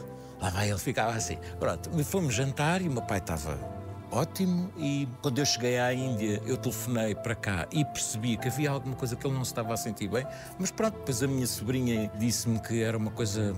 lá 0.42 0.50
vai, 0.50 0.70
ele 0.70 0.80
ficava 0.80 1.14
assim. 1.14 1.38
Pronto, 1.60 1.90
fomos 2.04 2.34
jantar 2.34 2.82
e 2.82 2.88
o 2.88 2.92
meu 2.92 3.02
pai 3.02 3.20
estava 3.20 3.78
ótimo 4.12 4.72
e 4.78 5.08
quando 5.22 5.40
eu 5.40 5.46
cheguei 5.46 5.80
à 5.80 5.94
Índia 5.94 6.42
eu 6.46 6.58
telefonei 6.58 7.14
para 7.16 7.36
cá 7.36 7.68
e 7.72 7.84
percebi 7.86 8.38
que 8.38 8.48
havia 8.48 8.72
alguma 8.72 8.96
coisa 8.96 9.16
que 9.16 9.26
ele 9.26 9.36
não 9.36 9.44
se 9.44 9.52
estava 9.52 9.74
a 9.74 9.78
sentir 9.78 10.08
bem, 10.08 10.26
mas 10.60 10.72
pronto, 10.72 10.98
depois 10.98 11.22
a 11.22 11.28
minha 11.28 11.48
sobrinha 11.48 12.12
disse-me 12.18 12.60
que 12.60 12.82
era 12.82 12.98
uma 12.98 13.12
coisa 13.12 13.56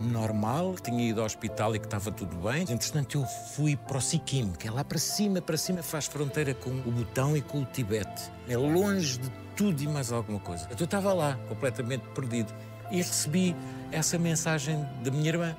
normal, 0.00 0.74
que 0.74 0.82
tinha 0.82 1.08
ido 1.08 1.20
ao 1.20 1.26
hospital 1.26 1.74
e 1.74 1.78
que 1.78 1.86
estava 1.86 2.10
tudo 2.10 2.36
bem. 2.36 2.62
Entretanto, 2.62 3.18
eu 3.18 3.26
fui 3.54 3.76
para 3.76 3.96
o 3.96 4.00
Sikkim, 4.00 4.52
que 4.52 4.68
é 4.68 4.70
lá 4.70 4.84
para 4.84 4.98
cima, 4.98 5.40
para 5.40 5.56
cima, 5.56 5.82
faz 5.82 6.06
fronteira 6.06 6.54
com 6.54 6.70
o 6.70 6.92
Butão 6.92 7.36
e 7.36 7.40
com 7.40 7.62
o 7.62 7.64
Tibete. 7.64 8.30
É 8.48 8.56
longe 8.56 9.18
de 9.18 9.30
tudo 9.56 9.82
e 9.82 9.88
mais 9.88 10.12
alguma 10.12 10.38
coisa. 10.38 10.64
Então, 10.64 10.76
Eu 10.80 10.84
estava 10.84 11.12
lá, 11.12 11.38
completamente 11.48 12.04
perdido, 12.14 12.52
e 12.90 12.98
recebi 12.98 13.56
essa 13.90 14.18
mensagem 14.18 14.86
da 15.02 15.10
minha 15.10 15.28
irmã 15.28 15.56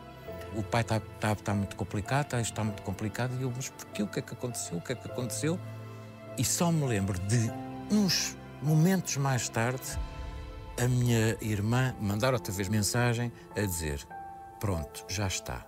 o 0.58 0.64
pai 0.64 0.82
está 0.82 1.00
tá, 1.20 1.36
tá 1.36 1.54
muito 1.54 1.76
complicado, 1.76 2.30
tá, 2.30 2.42
isto 2.42 2.52
está 2.52 2.64
muito 2.64 2.82
complicado. 2.82 3.32
E 3.40 3.44
eu, 3.44 3.54
mas 3.56 3.70
porquê? 3.70 4.04
O 4.04 4.08
que 4.08 4.20
é 4.20 4.22
que 4.22 4.34
aconteceu? 4.34 4.78
O 4.78 4.82
que 4.82 4.92
é 4.92 4.96
que 4.96 5.08
aconteceu? 5.08 5.60
E 6.38 6.44
só 6.44 6.72
me 6.72 6.86
lembro 6.86 7.18
de 7.20 7.52
uns 7.92 8.36
momentos 8.62 9.18
mais 9.18 9.48
tarde, 9.48 9.98
a 10.82 10.88
minha 10.88 11.38
irmã 11.42 11.96
mandar 12.02 12.34
outra 12.34 12.52
vez 12.52 12.68
mensagem 12.68 13.32
a 13.56 13.62
dizer: 13.62 14.06
Pronto, 14.60 15.06
já 15.08 15.28
está. 15.28 15.66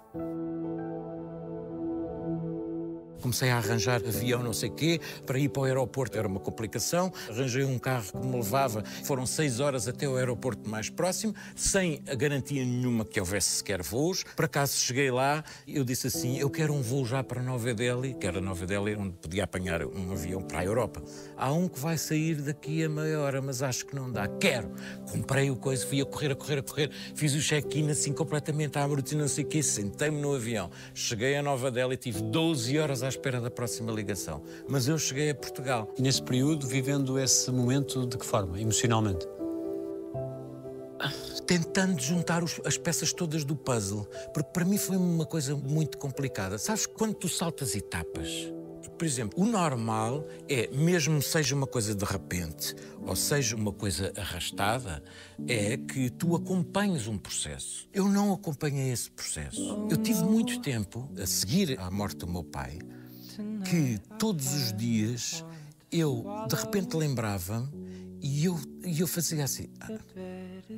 Comecei 3.21 3.49
a 3.49 3.57
arranjar 3.57 4.01
avião, 4.05 4.41
não 4.41 4.53
sei 4.53 4.69
quê, 4.69 4.99
para 5.25 5.37
ir 5.37 5.49
para 5.49 5.61
o 5.61 5.65
aeroporto 5.65 6.17
era 6.17 6.27
uma 6.27 6.39
complicação. 6.39 7.11
Arranjei 7.29 7.63
um 7.63 7.77
carro 7.77 8.11
que 8.11 8.25
me 8.25 8.35
levava, 8.35 8.83
foram 9.03 9.25
seis 9.25 9.59
horas 9.59 9.87
até 9.87 10.07
o 10.07 10.15
aeroporto 10.15 10.69
mais 10.69 10.89
próximo, 10.89 11.33
sem 11.55 12.01
a 12.09 12.15
garantia 12.15 12.63
nenhuma 12.63 13.05
que 13.05 13.19
houvesse 13.19 13.57
sequer 13.57 13.81
voos. 13.81 14.23
Por 14.35 14.45
acaso 14.45 14.77
cheguei 14.77 15.11
lá, 15.11 15.43
eu 15.67 15.83
disse 15.83 16.07
assim: 16.07 16.39
Eu 16.39 16.49
quero 16.49 16.73
um 16.73 16.81
voo 16.81 17.05
já 17.05 17.23
para 17.23 17.41
Nova 17.41 17.73
Delhi, 17.73 18.13
que 18.13 18.25
era 18.25 18.39
Nova 18.39 18.65
Delhi, 18.65 18.95
onde 18.95 19.13
podia 19.17 19.43
apanhar 19.43 19.83
um 19.83 20.11
avião 20.11 20.41
para 20.41 20.59
a 20.59 20.65
Europa. 20.65 21.01
Há 21.37 21.51
um 21.51 21.67
que 21.67 21.79
vai 21.79 21.97
sair 21.97 22.35
daqui 22.35 22.83
a 22.83 22.89
meia 22.89 23.19
hora, 23.19 23.41
mas 23.41 23.61
acho 23.61 23.85
que 23.85 23.95
não 23.95 24.11
dá. 24.11 24.27
Quero. 24.27 24.71
Comprei 25.11 25.51
o 25.51 25.55
coisa, 25.55 25.85
fui 25.85 26.01
a 26.01 26.05
correr, 26.05 26.31
a 26.31 26.35
correr, 26.35 26.59
a 26.59 26.63
correr, 26.63 26.91
fiz 27.15 27.33
o 27.33 27.39
check-in 27.39 27.89
assim 27.89 28.13
completamente 28.13 28.77
à 28.77 28.87
bruta 28.87 29.13
e 29.13 29.17
não 29.17 29.27
sei 29.27 29.43
o 29.43 29.47
quê, 29.47 29.61
sentei-me 29.61 30.21
no 30.21 30.33
avião. 30.33 30.69
Cheguei 30.93 31.35
a 31.35 31.43
Nova 31.43 31.69
Delhi, 31.69 31.97
tive 31.97 32.21
12 32.21 32.77
horas 32.77 33.03
à 33.03 33.08
espera 33.09 33.41
da 33.41 33.49
próxima 33.51 33.91
ligação. 33.91 34.41
Mas 34.67 34.87
eu 34.87 34.97
cheguei 34.97 35.29
a 35.31 35.35
Portugal. 35.35 35.93
E 35.97 36.01
nesse 36.01 36.21
período, 36.23 36.67
vivendo 36.67 37.19
esse 37.19 37.51
momento 37.51 38.05
de 38.07 38.17
que 38.17 38.25
forma? 38.25 38.59
Emocionalmente? 38.59 39.25
tentando 41.47 41.99
juntar 41.99 42.43
os- 42.43 42.61
as 42.63 42.77
peças 42.77 43.11
todas 43.11 43.43
do 43.43 43.55
puzzle, 43.55 44.05
porque 44.33 44.51
para 44.51 44.63
mim 44.65 44.77
foi 44.77 44.97
uma 44.97 45.25
coisa 45.25 45.55
muito 45.55 45.97
complicada. 45.97 46.59
Sabes, 46.59 46.85
quando 46.85 47.15
tu 47.15 47.27
saltas 47.27 47.73
etapas, 47.75 48.29
por 48.97 49.05
exemplo, 49.05 49.41
o 49.41 49.45
normal 49.47 50.27
é, 50.47 50.67
mesmo 50.67 51.19
seja 51.21 51.55
uma 51.55 51.65
coisa 51.65 51.95
de 51.95 52.03
repente 52.05 52.75
ou 53.07 53.15
seja 53.15 53.55
uma 53.55 53.71
coisa 53.71 54.11
arrastada, 54.15 55.01
é 55.47 55.75
que 55.77 56.09
tu 56.11 56.35
acompanhes 56.35 57.07
um 57.07 57.17
processo. 57.17 57.87
Eu 57.93 58.07
não 58.09 58.31
acompanhei 58.33 58.91
esse 58.91 59.09
processo. 59.09 59.87
Eu 59.89 59.97
tive 59.97 60.21
muito 60.23 60.61
tempo, 60.61 61.09
a 61.19 61.25
seguir 61.25 61.79
à 61.79 61.89
morte 61.89 62.17
do 62.17 62.27
meu 62.27 62.43
pai, 62.43 62.77
que 63.69 63.99
todos 64.17 64.53
os 64.53 64.73
dias 64.73 65.43
eu 65.91 66.25
de 66.47 66.55
repente 66.55 66.95
lembrava-me 66.95 67.67
e 68.21 68.45
eu, 68.45 68.59
e 68.85 68.99
eu 68.99 69.07
fazia 69.07 69.43
assim. 69.43 69.67
"Ah, 69.79 69.87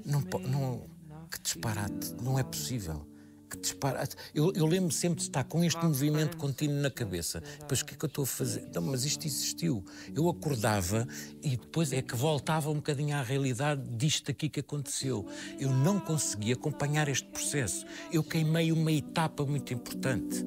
não, 0.06 0.22
não, 0.48 0.86
que 1.30 1.40
disparate, 1.42 2.14
não 2.22 2.38
é 2.38 2.44
possível. 2.44 3.08
Que 3.50 3.58
disparate. 3.58 4.16
Eu, 4.34 4.54
eu 4.54 4.66
lembro 4.66 4.92
sempre 4.92 5.18
de 5.18 5.24
estar 5.24 5.44
com 5.44 5.62
este 5.62 5.84
movimento 5.84 6.38
contínuo 6.38 6.78
na 6.78 6.90
cabeça. 6.90 7.44
Depois, 7.60 7.82
o 7.82 7.86
que 7.86 7.96
é 7.96 7.98
que 7.98 8.06
eu 8.06 8.08
estou 8.08 8.24
a 8.24 8.28
fazer? 8.28 8.70
Não, 8.74 8.82
mas 8.82 9.04
isto 9.04 9.28
existiu. 9.28 9.84
Eu 10.16 10.30
acordava 10.30 11.06
e 11.44 11.58
depois 11.58 11.92
é 11.92 12.02
que 12.02 12.16
voltava 12.16 12.70
um 12.70 12.76
bocadinho 12.76 13.14
à 13.14 13.22
realidade 13.22 13.82
disto 13.98 14.32
aqui 14.32 14.48
que 14.48 14.62
aconteceu. 14.62 15.28
Eu 15.60 15.70
não 15.70 16.00
consegui 16.00 16.54
acompanhar 16.54 17.10
este 17.10 17.28
processo. 17.28 17.86
Eu 18.10 18.24
queimei 18.24 18.72
uma 18.72 18.92
etapa 18.92 19.46
muito 19.46 19.74
importante. 19.74 20.46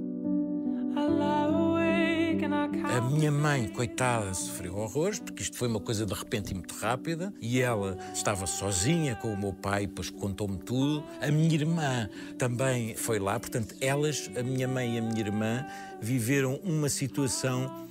A 2.83 3.01
minha 3.01 3.31
mãe, 3.31 3.69
coitada, 3.69 4.35
sofreu 4.35 4.77
horrores, 4.77 5.21
porque 5.21 5.43
isto 5.43 5.57
foi 5.57 5.69
uma 5.69 5.79
coisa 5.79 6.05
de 6.05 6.13
repente 6.13 6.51
e 6.51 6.55
muito 6.55 6.75
rápida, 6.75 7.33
e 7.41 7.61
ela 7.61 7.97
estava 8.13 8.47
sozinha 8.47 9.15
com 9.15 9.33
o 9.33 9.39
meu 9.39 9.53
pai, 9.53 9.87
depois 9.87 10.11
contou-me 10.11 10.59
tudo. 10.59 11.05
A 11.21 11.31
minha 11.31 11.55
irmã 11.55 12.09
também 12.37 12.97
foi 12.97 13.19
lá, 13.19 13.39
portanto, 13.39 13.75
elas, 13.81 14.31
a 14.37 14.43
minha 14.43 14.67
mãe 14.67 14.97
e 14.97 14.99
a 14.99 15.03
minha 15.03 15.21
irmã, 15.21 15.67
viveram 16.01 16.57
uma 16.65 16.89
situação 16.89 17.89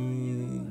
hum, 0.00 0.66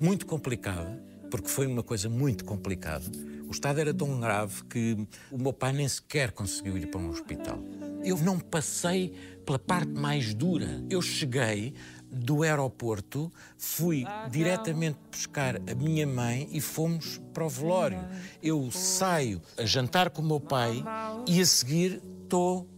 muito 0.00 0.24
complicada, 0.26 1.02
porque 1.30 1.48
foi 1.48 1.66
uma 1.66 1.82
coisa 1.82 2.08
muito 2.08 2.44
complicada. 2.44 3.04
O 3.46 3.50
estado 3.50 3.80
era 3.80 3.92
tão 3.92 4.20
grave 4.20 4.64
que 4.64 4.96
o 5.30 5.38
meu 5.38 5.52
pai 5.52 5.72
nem 5.72 5.86
sequer 5.86 6.32
conseguiu 6.32 6.78
ir 6.78 6.86
para 6.86 7.00
um 7.00 7.10
hospital. 7.10 7.62
Eu 8.02 8.18
não 8.18 8.38
passei 8.38 9.12
pela 9.44 9.58
parte 9.58 9.92
mais 9.92 10.34
dura. 10.34 10.84
Eu 10.90 11.00
cheguei 11.00 11.74
do 12.14 12.42
aeroporto, 12.42 13.32
fui 13.58 14.04
diretamente 14.30 14.98
buscar 15.10 15.56
a 15.56 15.74
minha 15.74 16.06
mãe 16.06 16.48
e 16.52 16.60
fomos 16.60 17.20
para 17.32 17.44
o 17.44 17.48
velório. 17.48 17.98
Eu 18.42 18.70
saio 18.70 19.42
a 19.58 19.64
jantar 19.64 20.10
com 20.10 20.22
o 20.22 20.24
meu 20.24 20.40
pai 20.40 20.82
e 21.26 21.40
a 21.40 21.46
seguir 21.46 22.00
estou 22.22 22.68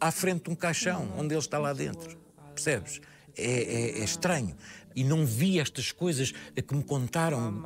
à 0.00 0.10
frente 0.10 0.44
de 0.44 0.50
um 0.50 0.54
caixão 0.54 1.12
onde 1.18 1.34
ele 1.34 1.40
está 1.40 1.58
lá 1.58 1.72
dentro. 1.72 2.18
Percebes? 2.54 3.00
É, 3.36 3.44
é- 3.44 4.00
é 4.00 4.04
estranho. 4.04 4.56
E 4.94 5.04
não 5.04 5.24
vi 5.24 5.60
estas 5.60 5.92
coisas 5.92 6.32
que 6.32 6.74
me 6.74 6.82
contaram 6.82 7.62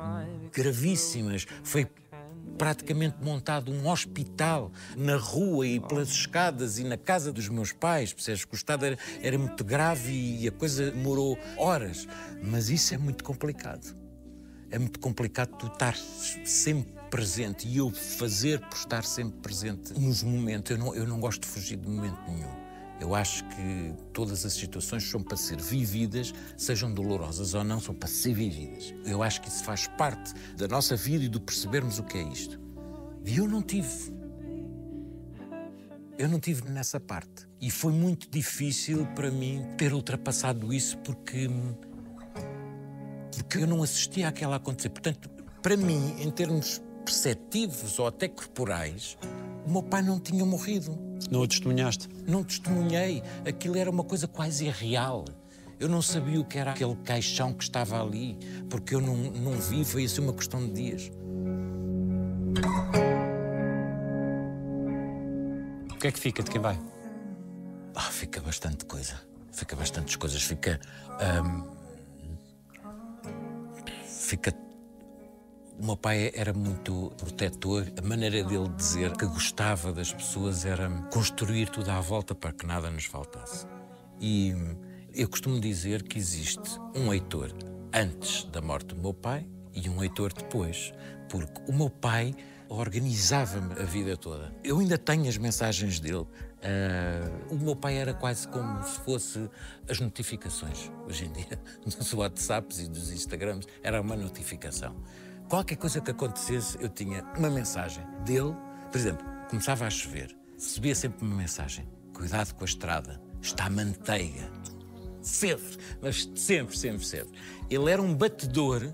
gravíssimas. 0.53 1.45
Foi 1.63 1.87
praticamente 2.57 3.17
montado 3.21 3.71
um 3.71 3.87
hospital 3.87 4.71
na 4.95 5.15
rua 5.15 5.67
e 5.67 5.79
pelas 5.79 6.09
escadas 6.09 6.79
e 6.79 6.83
na 6.83 6.97
casa 6.97 7.31
dos 7.31 7.49
meus 7.49 7.71
pais. 7.71 8.13
Percebes? 8.13 8.45
O 8.51 8.55
estado 8.55 8.85
era, 8.85 8.97
era 9.21 9.37
muito 9.37 9.63
grave 9.63 10.11
e 10.11 10.47
a 10.47 10.51
coisa 10.51 10.91
demorou 10.91 11.37
horas. 11.57 12.07
Mas 12.41 12.69
isso 12.69 12.93
é 12.93 12.97
muito 12.97 13.23
complicado. 13.23 13.95
é 14.71 14.79
muito 14.79 14.99
complicado 14.99 15.55
tu 15.57 15.67
estar 15.67 15.95
sempre 16.43 16.93
presente 17.09 17.67
e 17.67 17.77
eu 17.77 17.89
fazer 17.91 18.59
por 18.59 18.77
estar 18.77 19.03
sempre 19.05 19.39
presente 19.39 19.93
nos 19.93 20.23
momentos. 20.23 20.71
Eu 20.71 20.77
não, 20.77 20.95
eu 20.95 21.07
não 21.07 21.19
gosto 21.19 21.41
de 21.43 21.47
fugir 21.47 21.77
de 21.77 21.87
momento 21.87 22.19
nenhum. 22.27 22.64
Eu 22.99 23.13
acho 23.13 23.43
que 23.49 23.93
todas 24.13 24.45
as 24.45 24.53
situações 24.53 25.03
são 25.03 25.21
para 25.21 25.35
ser 25.35 25.59
vividas, 25.59 26.33
sejam 26.55 26.93
dolorosas 26.93 27.53
ou 27.53 27.63
não, 27.63 27.79
são 27.79 27.93
para 27.93 28.07
ser 28.07 28.33
vividas. 28.33 28.93
Eu 29.05 29.21
acho 29.21 29.41
que 29.41 29.49
isso 29.49 29.63
faz 29.63 29.87
parte 29.87 30.33
da 30.55 30.67
nossa 30.67 30.95
vida 30.95 31.25
e 31.25 31.29
do 31.29 31.41
percebermos 31.41 31.99
o 31.99 32.03
que 32.03 32.17
é 32.17 32.23
isto. 32.23 32.59
E 33.25 33.37
eu 33.37 33.47
não 33.47 33.61
tive. 33.61 34.13
Eu 36.17 36.29
não 36.29 36.39
tive 36.39 36.69
nessa 36.69 36.99
parte. 36.99 37.47
E 37.59 37.69
foi 37.69 37.91
muito 37.91 38.29
difícil 38.29 39.05
para 39.07 39.29
mim 39.29 39.65
ter 39.77 39.93
ultrapassado 39.93 40.73
isso 40.73 40.97
porque. 40.99 41.49
porque 43.35 43.57
eu 43.57 43.67
não 43.67 43.83
assistia 43.83 44.29
àquela 44.29 44.55
acontecer. 44.55 44.89
Portanto, 44.89 45.29
para 45.61 45.75
mim, 45.75 46.15
em 46.21 46.31
termos 46.31 46.81
perceptivos 47.03 47.99
ou 47.99 48.07
até 48.07 48.27
corporais, 48.27 49.17
o 49.65 49.71
meu 49.71 49.83
pai 49.83 50.01
não 50.01 50.19
tinha 50.19 50.45
morrido. 50.45 50.97
Não 51.31 51.41
o 51.41 51.47
testemunhaste? 51.47 52.07
Não 52.27 52.43
testemunhei. 52.43 53.23
Aquilo 53.47 53.77
era 53.77 53.89
uma 53.89 54.03
coisa 54.03 54.27
quase 54.27 54.65
irreal. 54.65 55.25
Eu 55.79 55.89
não 55.89 56.01
sabia 56.01 56.39
o 56.39 56.45
que 56.45 56.57
era 56.57 56.71
aquele 56.71 56.95
caixão 56.97 57.53
que 57.53 57.63
estava 57.63 58.01
ali, 58.01 58.37
porque 58.69 58.95
eu 58.95 59.01
não, 59.01 59.15
não 59.15 59.53
vi, 59.53 59.83
foi 59.83 60.05
assim 60.05 60.21
uma 60.21 60.33
questão 60.33 60.65
de 60.65 60.71
dias. 60.71 61.11
O 65.91 65.97
que 65.97 66.07
é 66.07 66.11
que 66.11 66.19
fica 66.19 66.43
de 66.43 66.51
quem 66.51 66.61
vai? 66.61 66.79
Ah, 67.93 68.01
fica 68.01 68.39
bastante 68.39 68.85
coisa. 68.85 69.19
Fica 69.51 69.75
bastantes 69.75 70.15
coisas. 70.15 70.43
Fica. 70.43 70.79
ahm, 71.19 71.63
fica. 74.05 74.53
O 75.77 75.85
meu 75.85 75.97
pai 75.97 76.31
era 76.33 76.53
muito 76.53 77.11
protetor. 77.17 77.85
A 77.97 78.01
maneira 78.01 78.43
dele 78.43 78.69
dizer 78.69 79.11
que 79.17 79.25
gostava 79.25 79.91
das 79.91 80.13
pessoas 80.13 80.65
era 80.65 80.89
construir 81.11 81.69
tudo 81.69 81.89
à 81.91 81.99
volta 81.99 82.33
para 82.33 82.53
que 82.53 82.65
nada 82.65 82.89
nos 82.89 83.05
faltasse. 83.05 83.67
E 84.19 84.53
eu 85.13 85.27
costumo 85.27 85.59
dizer 85.59 86.03
que 86.03 86.17
existe 86.17 86.79
um 86.95 87.11
Heitor 87.11 87.51
antes 87.93 88.45
da 88.45 88.61
morte 88.61 88.95
do 88.95 89.01
meu 89.01 89.13
pai 89.13 89.45
e 89.73 89.89
um 89.89 90.01
Heitor 90.01 90.31
depois. 90.31 90.93
Porque 91.29 91.69
o 91.69 91.75
meu 91.75 91.89
pai 91.89 92.33
organizava-me 92.69 93.73
a 93.73 93.83
vida 93.83 94.15
toda. 94.15 94.55
Eu 94.63 94.79
ainda 94.79 94.97
tenho 94.97 95.27
as 95.27 95.37
mensagens 95.37 95.99
dele. 95.99 96.25
Ah, 96.63 97.29
o 97.51 97.55
meu 97.55 97.75
pai 97.75 97.97
era 97.97 98.13
quase 98.13 98.47
como 98.47 98.83
se 98.83 98.99
fosse 99.01 99.49
as 99.89 99.99
notificações. 99.99 100.91
Hoje 101.05 101.25
em 101.25 101.31
dia, 101.31 101.59
dos 101.85 102.13
WhatsApps 102.13 102.79
e 102.79 102.87
dos 102.87 103.11
Instagrams, 103.11 103.67
era 103.83 104.01
uma 104.01 104.15
notificação. 104.15 104.95
Qualquer 105.49 105.75
coisa 105.75 106.01
que 106.01 106.09
acontecesse, 106.09 106.77
eu 106.81 106.89
tinha 106.89 107.23
uma 107.37 107.49
mensagem 107.49 108.03
dele. 108.25 108.55
Por 108.91 108.97
exemplo, 108.97 109.25
começava 109.49 109.85
a 109.85 109.89
chover, 109.89 110.35
recebia 110.53 110.95
sempre 110.95 111.25
uma 111.25 111.35
mensagem: 111.35 111.87
cuidado 112.13 112.53
com 112.55 112.63
a 112.63 112.65
estrada, 112.65 113.21
está 113.41 113.69
manteiga. 113.69 114.49
Sempre, 115.21 115.77
mas 116.01 116.29
sempre, 116.35 116.77
sempre, 116.77 117.05
sempre. 117.05 117.39
Ele 117.69 117.91
era 117.91 118.01
um 118.01 118.13
batedor 118.13 118.93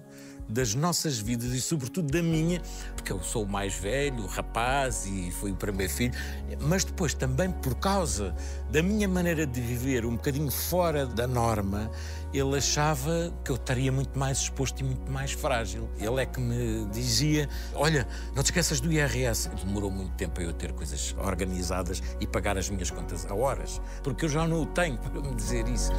das 0.52 0.76
nossas 0.76 1.18
vidas 1.18 1.54
e, 1.54 1.62
sobretudo, 1.62 2.12
da 2.12 2.22
minha, 2.22 2.62
porque 2.96 3.12
eu 3.12 3.22
sou 3.24 3.44
o 3.44 3.48
mais 3.48 3.74
velho, 3.74 4.24
o 4.24 4.28
rapaz 4.28 5.06
e 5.06 5.32
fui 5.32 5.52
o 5.52 5.56
primeiro 5.56 5.92
filho, 5.92 6.14
mas 6.60 6.84
depois 6.84 7.14
também 7.14 7.50
por 7.52 7.76
causa 7.76 8.36
da 8.70 8.84
minha 8.84 9.08
maneira 9.08 9.46
de 9.46 9.62
viver 9.62 10.06
um 10.06 10.16
bocadinho 10.16 10.52
fora 10.52 11.06
da 11.06 11.28
norma, 11.28 11.90
ele 12.34 12.58
achava 12.58 13.34
que 13.44 13.52
eu 13.52 13.56
estaria 13.56 13.92
muito 13.92 14.18
mais 14.18 14.40
exposto 14.40 14.80
e 14.80 14.84
muito 14.84 15.12
mais 15.12 15.32
frágil. 15.32 15.90
Ele 15.98 16.22
é 16.22 16.26
que 16.26 16.40
me 16.40 16.86
dizia: 16.92 17.50
Olha, 17.74 18.08
não 18.36 18.42
te 18.42 18.48
esqueças 18.48 18.80
do 18.80 18.92
IRS. 18.92 19.50
Demorou 19.64 19.92
muito 19.92 20.14
tempo 20.16 20.40
a 20.40 20.44
eu 20.44 20.54
ter 20.54 20.72
coisas 20.72 21.16
organizadas 21.18 22.02
e 22.20 22.28
pagar 22.28 22.58
as 22.58 22.70
minhas 22.70 22.90
contas 22.90 23.26
a 23.26 23.36
horas, 23.36 23.82
porque 24.04 24.26
eu 24.26 24.30
já 24.30 24.48
não 24.48 24.62
o 24.62 24.66
tenho 24.66 24.98
para 24.98 25.22
me 25.22 25.36
dizer 25.36 25.68
isso. 25.68 25.92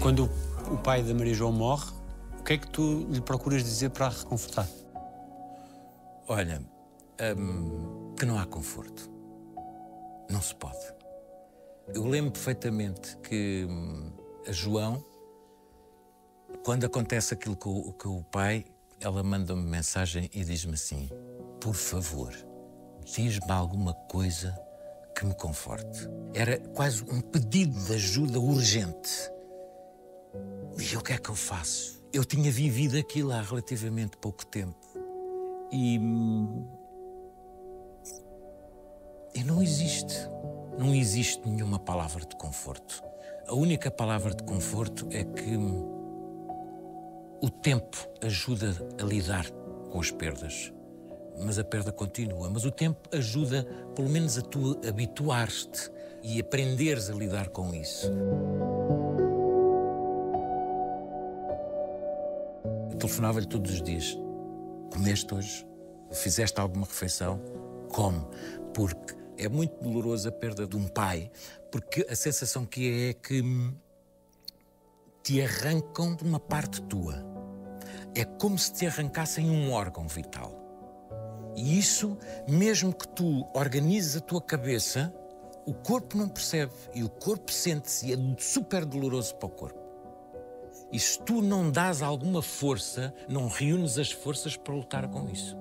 Quando 0.00 0.28
o, 0.74 0.78
pai 0.78 1.02
da 1.02 1.14
Maria 1.14 1.34
João 1.34 1.52
morre, 1.52 1.92
o 2.38 2.42
que 2.42 2.54
é 2.54 2.58
que 2.58 2.68
tu 2.68 3.06
lhe 3.08 3.20
procuras 3.20 3.62
dizer 3.62 3.90
para 3.90 4.06
a 4.06 4.10
reconfortar? 4.10 4.68
Olha, 6.26 6.62
hum, 7.36 8.14
que 8.18 8.26
não 8.26 8.38
há 8.38 8.44
conforto. 8.44 9.10
Não 10.28 10.40
se 10.40 10.54
pode. 10.54 10.92
Eu 11.88 12.06
lembro 12.06 12.32
perfeitamente 12.32 13.16
que 13.18 13.66
hum, 13.68 14.12
a 14.46 14.52
João, 14.52 15.04
quando 16.64 16.84
acontece 16.84 17.34
aquilo 17.34 17.56
com, 17.56 17.92
com 17.92 18.18
o 18.18 18.24
pai, 18.24 18.64
ela 19.00 19.22
manda-me 19.22 19.62
mensagem 19.62 20.28
e 20.32 20.44
diz-me 20.44 20.74
assim: 20.74 21.08
Por 21.60 21.74
favor, 21.74 22.32
diz-me 23.04 23.52
alguma 23.52 23.94
coisa 23.94 24.58
que 25.14 25.24
me 25.24 25.34
conforte. 25.34 26.08
Era 26.34 26.58
quase 26.58 27.04
um 27.04 27.20
pedido 27.20 27.78
de 27.78 27.94
ajuda 27.94 28.40
urgente. 28.40 29.33
E 30.78 30.96
o 30.96 31.00
que 31.00 31.12
é 31.12 31.18
que 31.18 31.28
eu 31.30 31.34
faço? 31.34 32.02
Eu 32.12 32.24
tinha 32.24 32.50
vivido 32.50 32.96
aquilo 32.96 33.32
há 33.32 33.40
relativamente 33.40 34.16
pouco 34.16 34.44
tempo. 34.46 34.76
E. 35.72 35.98
hum, 35.98 36.66
E 39.34 39.42
não 39.42 39.60
existe. 39.60 40.14
Não 40.78 40.94
existe 40.94 41.48
nenhuma 41.48 41.78
palavra 41.78 42.24
de 42.24 42.36
conforto. 42.36 43.02
A 43.48 43.54
única 43.54 43.90
palavra 43.90 44.32
de 44.32 44.44
conforto 44.44 45.08
é 45.10 45.24
que 45.24 45.56
hum, 45.56 45.90
o 47.42 47.50
tempo 47.50 47.96
ajuda 48.22 48.72
a 49.00 49.04
lidar 49.04 49.50
com 49.90 49.98
as 50.00 50.10
perdas. 50.12 50.72
Mas 51.44 51.58
a 51.58 51.64
perda 51.64 51.90
continua. 51.90 52.48
Mas 52.48 52.64
o 52.64 52.70
tempo 52.70 53.08
ajuda, 53.12 53.64
pelo 53.96 54.08
menos, 54.08 54.38
a 54.38 54.42
tu 54.42 54.80
habituar-te 54.86 55.90
e 56.22 56.40
aprenderes 56.40 57.10
a 57.10 57.12
lidar 57.14 57.48
com 57.48 57.74
isso. 57.74 58.08
Telefonava-lhe 63.04 63.46
todos 63.46 63.70
os 63.70 63.82
dias. 63.82 64.18
Comeste 64.90 65.34
hoje? 65.34 65.66
Fizeste 66.10 66.58
alguma 66.58 66.86
refeição? 66.86 67.38
Come. 67.90 68.24
Porque 68.72 69.14
é 69.36 69.46
muito 69.46 69.82
doloroso 69.82 70.28
a 70.28 70.32
perda 70.32 70.66
de 70.66 70.76
um 70.76 70.88
pai, 70.88 71.30
porque 71.70 72.06
a 72.08 72.16
sensação 72.16 72.64
que 72.64 72.90
é 72.90 73.10
é 73.10 73.12
que 73.12 73.42
hum, 73.42 73.74
te 75.22 75.42
arrancam 75.42 76.14
de 76.14 76.24
uma 76.24 76.40
parte 76.40 76.80
tua. 76.82 77.22
É 78.14 78.24
como 78.24 78.58
se 78.58 78.72
te 78.72 78.86
arrancassem 78.86 79.50
um 79.50 79.70
órgão 79.70 80.08
vital. 80.08 80.60
E 81.56 81.78
isso, 81.78 82.16
mesmo 82.48 82.92
que 82.92 83.06
tu 83.08 83.46
organizes 83.54 84.16
a 84.16 84.20
tua 84.20 84.40
cabeça, 84.40 85.14
o 85.66 85.74
corpo 85.74 86.16
não 86.16 86.28
percebe 86.28 86.72
e 86.94 87.04
o 87.04 87.10
corpo 87.10 87.52
sente-se 87.52 88.06
e 88.06 88.12
é 88.14 88.16
super 88.38 88.84
doloroso 88.84 89.34
para 89.36 89.46
o 89.46 89.50
corpo. 89.50 89.83
E 90.94 90.98
se 91.00 91.18
tu 91.18 91.42
não 91.42 91.72
dás 91.72 92.02
alguma 92.02 92.40
força, 92.40 93.12
não 93.28 93.48
reúnes 93.48 93.98
as 93.98 94.12
forças 94.12 94.56
para 94.56 94.72
lutar 94.72 95.08
com 95.08 95.28
isso. 95.28 95.56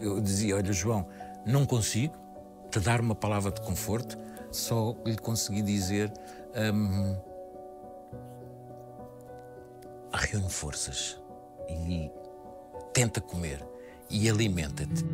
Eu 0.00 0.18
dizia: 0.18 0.56
Olha, 0.56 0.72
João, 0.72 1.06
não 1.44 1.66
consigo 1.66 2.16
te 2.70 2.80
dar 2.80 2.98
uma 2.98 3.14
palavra 3.14 3.52
de 3.52 3.60
conforto, 3.60 4.16
só 4.50 4.96
lhe 5.04 5.18
consegui 5.18 5.60
dizer: 5.60 6.10
hum, 6.74 7.20
reúne 10.10 10.48
forças 10.48 11.20
e 11.68 12.10
tenta 12.94 13.20
comer 13.20 13.62
e 14.08 14.26
alimenta-te. 14.26 15.04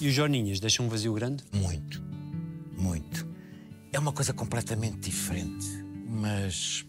E 0.00 0.08
os 0.08 0.14
Joninhas 0.14 0.60
deixam 0.60 0.86
um 0.86 0.88
vazio 0.88 1.12
grande? 1.12 1.44
Muito, 1.52 2.02
muito. 2.74 3.31
É 3.92 3.98
uma 3.98 4.12
coisa 4.12 4.32
completamente 4.32 4.98
diferente, 5.10 5.66
mas 6.08 6.84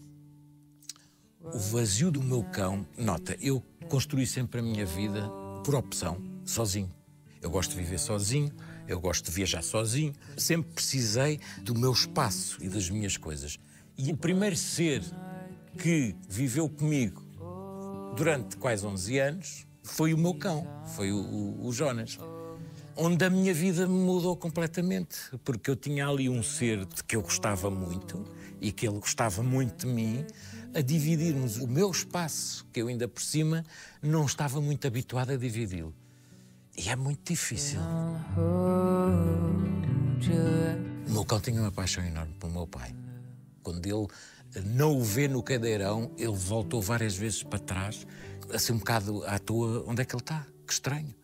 o 1.40 1.58
vazio 1.58 2.10
do 2.10 2.22
meu 2.22 2.42
cão, 2.44 2.86
nota, 2.96 3.36
eu 3.40 3.62
construí 3.88 4.26
sempre 4.26 4.60
a 4.60 4.62
minha 4.62 4.86
vida 4.86 5.28
por 5.64 5.74
opção, 5.74 6.18
sozinho. 6.44 6.90
Eu 7.42 7.50
gosto 7.50 7.70
de 7.72 7.76
viver 7.76 7.98
sozinho, 7.98 8.50
eu 8.88 8.98
gosto 8.98 9.26
de 9.26 9.30
viajar 9.30 9.62
sozinho, 9.62 10.14
sempre 10.36 10.72
precisei 10.72 11.38
do 11.62 11.74
meu 11.74 11.92
espaço 11.92 12.56
e 12.62 12.68
das 12.68 12.88
minhas 12.88 13.16
coisas. 13.18 13.58
E 13.98 14.10
o 14.10 14.16
primeiro 14.16 14.56
ser 14.56 15.02
que 15.78 16.16
viveu 16.28 16.68
comigo 16.70 17.22
durante 18.16 18.56
quase 18.56 18.86
11 18.86 19.18
anos 19.18 19.66
foi 19.82 20.14
o 20.14 20.18
meu 20.18 20.34
cão, 20.34 20.66
foi 20.96 21.12
o, 21.12 21.16
o- 21.18 21.66
o 21.66 21.72
Jonas. 21.72 22.18
Onde 22.96 23.24
a 23.24 23.30
minha 23.30 23.52
vida 23.52 23.88
me 23.88 23.98
mudou 23.98 24.36
completamente, 24.36 25.16
porque 25.44 25.68
eu 25.68 25.74
tinha 25.74 26.06
ali 26.06 26.28
um 26.28 26.42
ser 26.44 26.84
de 26.84 27.02
que 27.02 27.16
eu 27.16 27.22
gostava 27.22 27.68
muito 27.68 28.24
e 28.60 28.70
que 28.70 28.86
ele 28.86 28.98
gostava 28.98 29.42
muito 29.42 29.84
de 29.84 29.92
mim, 29.92 30.24
a 30.72 30.80
dividirmos 30.80 31.56
o 31.56 31.66
meu 31.66 31.90
espaço, 31.90 32.64
que 32.72 32.80
eu 32.80 32.88
ainda 32.88 33.08
por 33.08 33.20
cima 33.20 33.64
não 34.00 34.24
estava 34.24 34.60
muito 34.60 34.86
habituado 34.86 35.30
a 35.30 35.36
dividi-lo. 35.36 35.92
E 36.76 36.88
é 36.88 36.96
muito 36.96 37.32
difícil. 37.32 37.80
O 41.06 41.10
meu 41.10 41.24
cão 41.24 41.40
tinha 41.40 41.60
uma 41.60 41.72
paixão 41.72 42.04
enorme 42.04 42.34
pelo 42.38 42.52
meu 42.52 42.66
pai. 42.66 42.94
Quando 43.62 43.84
ele 43.86 44.06
não 44.64 44.96
o 44.96 45.02
vê 45.02 45.26
no 45.26 45.42
cadeirão, 45.42 46.10
ele 46.16 46.32
voltou 46.32 46.80
várias 46.80 47.16
vezes 47.16 47.42
para 47.42 47.58
trás, 47.58 48.06
assim 48.52 48.72
um 48.72 48.78
bocado 48.78 49.24
à 49.26 49.38
toa, 49.38 49.84
onde 49.86 50.02
é 50.02 50.04
que 50.04 50.14
ele 50.14 50.22
está? 50.22 50.46
Que 50.66 50.72
estranho. 50.72 51.14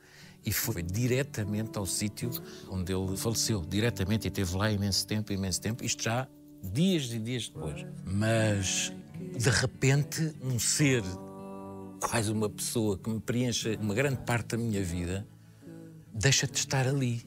E 0.45 0.53
foi 0.53 0.83
diretamente 0.83 1.77
ao 1.79 1.87
sítio 1.87 2.31
onde 2.69 2.93
ele 2.93 3.17
faleceu, 3.17 3.65
diretamente, 3.65 4.27
e 4.27 4.29
esteve 4.29 4.57
lá 4.57 4.71
imenso 4.71 5.07
tempo, 5.07 5.33
imenso 5.33 5.61
tempo, 5.61 5.85
isto 5.85 6.03
já 6.03 6.27
dias 6.63 7.13
e 7.13 7.19
dias 7.19 7.49
depois. 7.49 7.85
Mas, 8.05 8.93
de 9.39 9.51
repente, 9.51 10.35
um 10.43 10.59
ser, 10.59 11.03
quase 12.01 12.33
uma 12.33 12.49
pessoa 12.49 12.97
que 12.99 13.11
me 13.11 13.21
preenche 13.21 13.77
uma 13.81 13.95
grande 13.95 14.21
parte 14.25 14.49
da 14.49 14.57
minha 14.57 14.83
vida, 14.83 15.27
deixa 16.13 16.47
de 16.47 16.57
estar 16.57 16.87
ali. 16.87 17.25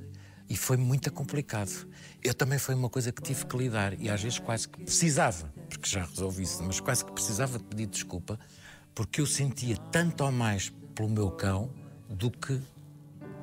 E 0.49 0.57
foi 0.57 0.77
muito 0.77 1.11
complicado. 1.11 1.87
Eu 2.23 2.33
também 2.33 2.59
foi 2.59 2.75
uma 2.75 2.89
coisa 2.89 3.11
que 3.11 3.21
tive 3.21 3.45
que 3.45 3.57
lidar 3.57 3.99
e 3.99 4.09
às 4.09 4.21
vezes 4.21 4.39
quase 4.39 4.67
que 4.67 4.83
precisava, 4.83 5.51
porque 5.69 5.89
já 5.89 6.03
resolvi 6.03 6.43
isso, 6.43 6.63
mas 6.63 6.79
quase 6.79 7.03
que 7.03 7.11
precisava 7.11 7.57
de 7.57 7.63
pedir 7.63 7.87
desculpa, 7.87 8.39
porque 8.93 9.21
eu 9.21 9.25
sentia 9.25 9.75
tanto 9.91 10.23
ou 10.23 10.31
mais 10.31 10.71
pelo 10.93 11.09
meu 11.09 11.31
cão 11.31 11.71
do 12.09 12.29
que 12.29 12.61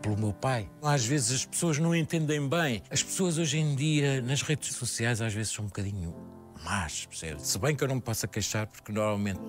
pelo 0.01 0.17
meu 0.17 0.33
pai. 0.33 0.69
Às 0.83 1.05
vezes 1.05 1.41
as 1.41 1.47
pessoas 1.47 1.79
não 1.79 1.95
entendem 1.95 2.49
bem. 2.49 2.83
As 2.91 3.03
pessoas 3.03 3.39
hoje 3.39 3.59
em 3.59 3.75
dia, 3.75 4.21
nas 4.23 4.43
redes 4.43 4.75
sociais, 4.75 5.21
às 5.21 5.33
vezes 5.33 5.53
são 5.53 5.65
um 5.65 5.69
bocadinho 5.69 6.15
más, 6.65 7.07
percebe? 7.07 7.41
Se 7.43 7.59
bem 7.59 7.75
que 7.75 7.85
eu 7.85 7.89
não 7.89 7.97
me 7.97 8.03
posso 8.03 8.27
queixar, 8.29 8.67
porque 8.67 8.93
normalmente 8.93 9.41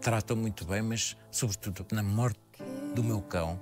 tratam 0.00 0.36
muito 0.36 0.64
bem, 0.64 0.82
mas 0.82 1.16
sobretudo 1.30 1.86
na 1.92 2.02
morte 2.02 2.38
do 2.94 3.02
meu 3.02 3.20
cão, 3.22 3.60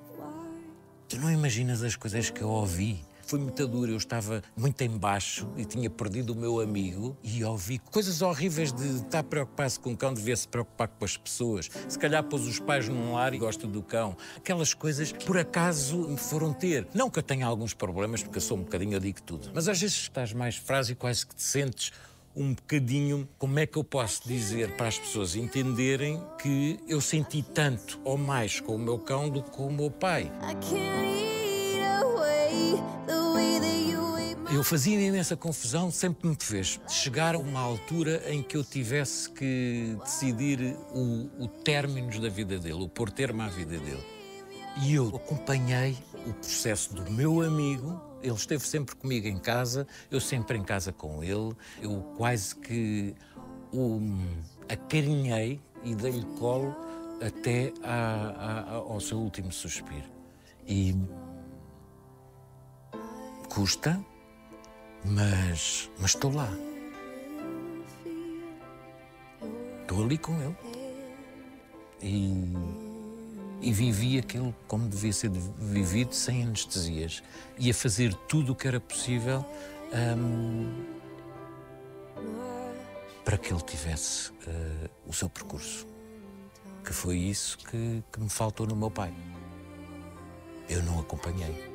Tu 1.12 1.18
não 1.18 1.30
imaginas 1.30 1.82
as 1.82 1.94
coisas 1.94 2.30
que 2.30 2.40
eu 2.40 2.48
ouvi. 2.48 3.04
Foi 3.22 3.38
muito 3.38 3.66
duro, 3.66 3.92
eu 3.92 3.96
estava 3.96 4.42
muito 4.56 4.82
embaixo 4.82 5.48
e 5.56 5.64
tinha 5.64 5.88
perdido 5.88 6.32
o 6.32 6.36
meu 6.36 6.60
amigo 6.60 7.16
e 7.22 7.44
ouvi 7.44 7.78
coisas 7.78 8.22
horríveis 8.22 8.72
de 8.72 8.96
estar 8.96 9.22
preocupado 9.22 9.80
com 9.80 9.92
o 9.92 9.96
cão, 9.96 10.12
devia 10.12 10.36
se 10.36 10.46
preocupar 10.48 10.88
com 10.88 11.04
as 11.04 11.16
pessoas. 11.16 11.70
Se 11.88 11.98
calhar 11.98 12.22
pôs 12.24 12.46
os 12.46 12.58
pais 12.58 12.88
num 12.88 13.14
lar 13.14 13.32
e 13.32 13.38
gosta 13.38 13.66
do 13.66 13.82
cão. 13.82 14.16
Aquelas 14.36 14.74
coisas, 14.74 15.12
por 15.12 15.38
acaso, 15.38 16.08
me 16.08 16.16
foram 16.16 16.52
ter. 16.52 16.86
Não 16.94 17.08
que 17.08 17.18
eu 17.18 17.22
tenha 17.22 17.46
alguns 17.46 17.74
problemas, 17.74 18.22
porque 18.22 18.38
eu 18.38 18.42
sou 18.42 18.58
um 18.58 18.62
bocadinho, 18.62 18.94
eu 18.94 19.00
digo 19.00 19.22
tudo. 19.22 19.50
Mas 19.54 19.68
às 19.68 19.80
vezes 19.80 19.96
estás 19.96 20.32
mais 20.32 20.56
frágil 20.56 20.92
e 20.92 20.96
quase 20.96 21.26
que 21.26 21.34
te 21.34 21.42
sentes 21.42 21.92
um 22.34 22.54
bocadinho, 22.54 23.28
como 23.38 23.58
é 23.58 23.66
que 23.66 23.76
eu 23.76 23.84
posso 23.84 24.26
dizer 24.26 24.74
para 24.76 24.88
as 24.88 24.98
pessoas 24.98 25.36
entenderem 25.36 26.22
que 26.40 26.78
eu 26.88 27.00
senti 27.00 27.42
tanto 27.42 28.00
ou 28.04 28.16
mais 28.16 28.58
com 28.60 28.74
o 28.74 28.78
meu 28.78 28.98
cão 28.98 29.28
do 29.28 29.42
que 29.42 29.50
com 29.50 29.68
o 29.68 29.72
meu 29.72 29.90
pai. 29.90 30.30
Eu 34.62 34.62
fazia 34.62 35.00
imensa 35.00 35.34
confusão, 35.34 35.90
sempre 35.90 36.28
me 36.28 36.36
fez 36.38 36.78
chegar 36.86 37.34
a 37.34 37.38
uma 37.38 37.58
altura 37.58 38.22
em 38.30 38.42
que 38.42 38.56
eu 38.56 38.62
tivesse 38.62 39.28
que 39.30 39.96
decidir 40.04 40.76
o, 40.94 41.44
o 41.44 41.48
término 41.48 42.20
da 42.20 42.28
vida 42.28 42.58
dele, 42.58 42.84
o 42.84 42.88
pôr 42.88 43.10
termo 43.10 43.42
à 43.42 43.48
vida 43.48 43.78
dele. 43.78 44.04
E 44.82 44.94
eu 44.94 45.08
acompanhei 45.08 45.96
o 46.26 46.32
processo 46.34 46.94
do 46.94 47.10
meu 47.10 47.40
amigo. 47.42 48.00
Ele 48.22 48.34
esteve 48.34 48.64
sempre 48.64 48.94
comigo 48.94 49.26
em 49.26 49.38
casa, 49.38 49.86
eu 50.10 50.20
sempre 50.20 50.56
em 50.58 50.62
casa 50.62 50.92
com 50.92 51.24
ele. 51.24 51.56
Eu 51.80 52.00
quase 52.16 52.54
que 52.54 53.14
o 53.72 54.00
acarinhei 54.68 55.60
e 55.82 55.94
dei-lhe 55.94 56.24
colo 56.38 56.76
até 57.20 57.72
ao 58.86 59.00
seu 59.00 59.18
último 59.18 59.50
suspiro. 59.50 60.10
E 60.66 60.94
custa, 63.52 64.02
mas, 65.04 65.90
mas 65.98 66.14
estou 66.14 66.32
lá. 66.32 66.48
Estou 69.82 70.02
ali 70.02 70.16
com 70.16 70.32
ele. 70.40 70.56
E, 72.00 72.50
e 73.60 73.72
vivi 73.72 74.18
aquilo 74.18 74.54
como 74.66 74.88
devia 74.88 75.12
ser 75.12 75.30
vivido, 75.30 76.14
sem 76.14 76.44
anestesias. 76.44 77.22
E 77.58 77.70
a 77.70 77.74
fazer 77.74 78.14
tudo 78.26 78.52
o 78.52 78.56
que 78.56 78.66
era 78.66 78.80
possível 78.80 79.44
hum, 80.16 80.86
para 83.22 83.36
que 83.36 83.52
ele 83.52 83.62
tivesse 83.62 84.32
eh, 84.46 84.88
o 85.06 85.12
seu 85.12 85.28
percurso. 85.28 85.86
Que 86.82 86.94
foi 86.94 87.18
isso 87.18 87.58
que, 87.58 88.02
que 88.10 88.18
me 88.18 88.30
faltou 88.30 88.66
no 88.66 88.74
meu 88.74 88.90
pai. 88.90 89.12
Eu 90.70 90.82
não 90.84 91.00
acompanhei, 91.00 91.70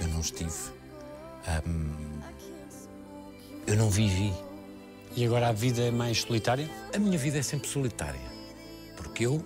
eu 0.00 0.08
não 0.08 0.20
estive, 0.20 0.77
hum, 1.66 2.20
eu 3.66 3.76
não 3.76 3.90
vivi. 3.90 4.32
E 5.16 5.24
agora 5.24 5.48
a 5.48 5.52
vida 5.52 5.82
é 5.82 5.90
mais 5.90 6.20
solitária? 6.20 6.68
A 6.94 6.98
minha 6.98 7.18
vida 7.18 7.38
é 7.38 7.42
sempre 7.42 7.68
solitária, 7.68 8.20
porque 8.96 9.26
eu 9.26 9.44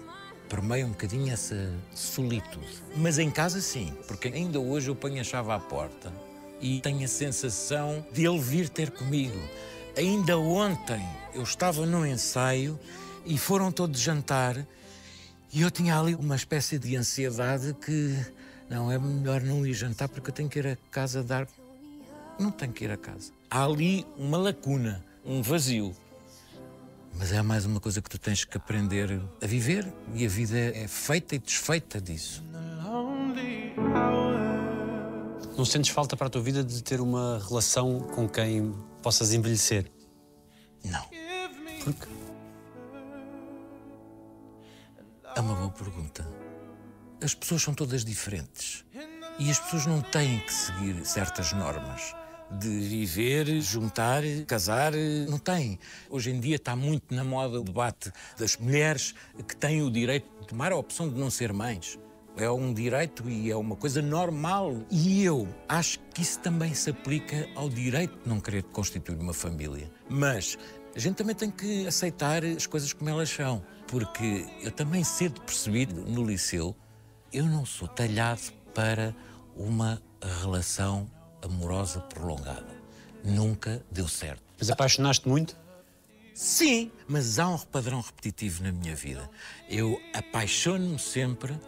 permeio 0.48 0.87
um 0.87 0.90
bocadinho 0.90 1.33
essa 1.33 1.72
solitude. 1.94 2.83
Mas 2.96 3.18
em 3.18 3.31
casa, 3.31 3.61
sim, 3.61 3.92
porque 4.07 4.28
ainda 4.28 4.61
hoje 4.61 4.88
eu 4.88 4.94
ponho 4.94 5.20
a 5.20 5.24
chave 5.24 5.50
à 5.50 5.59
porta 5.59 6.12
e 6.61 6.81
tenho 6.81 7.05
a 7.05 7.09
sensação 7.09 8.05
de 8.12 8.26
ele 8.26 8.38
vir 8.38 8.68
ter 8.68 8.90
comigo. 8.90 9.40
Ainda 9.96 10.38
ontem 10.38 11.02
eu 11.35 11.42
estava 11.42 11.87
num 11.87 12.05
ensaio 12.05 12.78
e 13.24 13.38
foram 13.38 13.72
todos 13.72 14.00
jantar 14.00 14.66
e 15.52 15.61
eu 15.61 15.70
tinha 15.70 15.98
ali 15.98 16.14
uma 16.14 16.37
espécie 16.37 16.78
de 16.78 16.96
ansiedade 16.96 17.74
que 17.74 18.18
não 18.70 18.90
é 18.90 18.98
melhor 18.98 19.42
não 19.42 19.66
ir 19.66 19.74
jantar 19.74 20.09
porque 20.09 20.31
eu 20.31 20.35
tenho 20.35 20.48
que 20.48 20.59
ir 20.59 20.66
a 20.66 20.76
casa 20.90 21.22
dar. 21.22 21.46
Não 22.38 22.51
tenho 22.51 22.73
que 22.73 22.85
ir 22.85 22.90
a 22.90 22.97
casa. 22.97 23.33
Há 23.51 23.64
ali 23.64 24.07
uma 24.16 24.38
lacuna, 24.38 25.05
um 25.25 25.42
vazio. 25.42 25.95
Mas 27.18 27.33
é 27.33 27.42
mais 27.42 27.66
uma 27.66 27.79
coisa 27.79 28.01
que 28.01 28.09
tu 28.09 28.18
tens 28.18 28.45
que 28.45 28.57
aprender 28.57 29.21
a 29.42 29.47
viver 29.47 29.92
e 30.14 30.25
a 30.25 30.29
vida 30.29 30.59
é 30.59 30.88
feita 30.88 31.35
e 31.35 31.38
desfeita 31.38 32.01
disso. 32.01 32.42
Não 35.57 35.64
sentes 35.64 35.90
falta 35.90 36.16
para 36.16 36.29
a 36.29 36.31
tua 36.31 36.40
vida 36.40 36.64
de 36.64 36.83
ter 36.83 37.01
uma 37.01 37.38
relação 37.47 38.01
com 38.01 38.29
quem 38.29 38.75
possas 39.03 39.33
envelhecer? 39.33 39.90
Não. 40.85 41.07
Porque 41.85 42.07
É 45.35 45.40
uma 45.40 45.55
boa 45.55 45.71
pergunta. 45.71 46.27
As 47.23 47.35
pessoas 47.35 47.62
são 47.62 47.73
todas 47.73 48.05
diferentes 48.05 48.85
e 49.38 49.51
as 49.51 49.59
pessoas 49.59 49.87
não 49.87 50.01
têm 50.03 50.40
que 50.40 50.53
seguir 50.53 51.07
certas 51.07 51.53
normas 51.53 52.14
de 52.59 52.69
viver, 52.69 53.61
juntar, 53.61 54.23
casar. 54.47 54.93
Não 55.29 55.38
têm. 55.38 55.79
Hoje 56.11 56.31
em 56.31 56.41
dia 56.41 56.57
está 56.57 56.75
muito 56.77 57.15
na 57.15 57.25
moda 57.25 57.61
o 57.61 57.65
debate 57.65 58.12
das 58.38 58.57
mulheres 58.57 59.15
que 59.47 59.57
têm 59.57 59.83
o 59.83 59.91
direito 59.91 60.27
de 60.41 60.49
tomar 60.49 60.73
a 60.73 60.77
opção 60.77 61.09
de 61.09 61.19
não 61.19 61.31
ser 61.31 61.53
mães. 61.53 61.99
É 62.37 62.51
um 62.51 62.73
direito 62.73 63.29
e 63.29 63.51
é 63.51 63.57
uma 63.57 63.77
coisa 63.77 64.01
normal. 64.01 64.75
E 64.91 65.23
eu 65.23 65.47
acho 65.69 65.99
que 66.15 66.23
isso 66.23 66.38
também 66.41 66.73
se 66.75 66.91
aplica 66.91 67.49
ao 67.55 67.69
direito 67.69 68.19
de 68.23 68.29
não 68.29 68.41
querer 68.41 68.62
constituir 68.65 69.19
uma 69.19 69.35
família. 69.35 69.91
Mas 70.09 70.59
a 70.95 70.99
gente 70.99 71.17
também 71.17 71.35
tem 71.35 71.51
que 71.51 71.87
aceitar 71.87 72.45
as 72.45 72.67
coisas 72.67 72.93
como 72.93 73.11
elas 73.11 73.29
são. 73.29 73.62
Porque 73.87 74.47
eu 74.62 74.71
também 74.71 75.05
cedo 75.05 75.41
percebi 75.43 75.87
no 75.87 76.25
liceu, 76.25 76.75
eu 77.31 77.45
não 77.45 77.67
sou 77.67 77.87
talhado 77.87 78.41
para 78.75 79.15
uma 79.55 80.03
relação 80.41 81.07
amorosa 81.42 82.00
prolongada. 82.00 82.83
Nunca 83.24 83.85
deu 83.90 84.09
certo. 84.09 84.42
mas 84.59 84.70
apaixonaste 84.70 85.28
muito? 85.28 85.57
Sim, 86.35 86.90
mas 87.07 87.38
há 87.38 87.48
um 87.48 87.59
padrão 87.59 88.00
repetitivo 88.00 88.64
na 88.64 88.72
minha 88.72 88.96
vida. 88.96 89.28
Eu 89.68 90.00
apaixono-me 90.14 90.98
sempre 90.98 91.59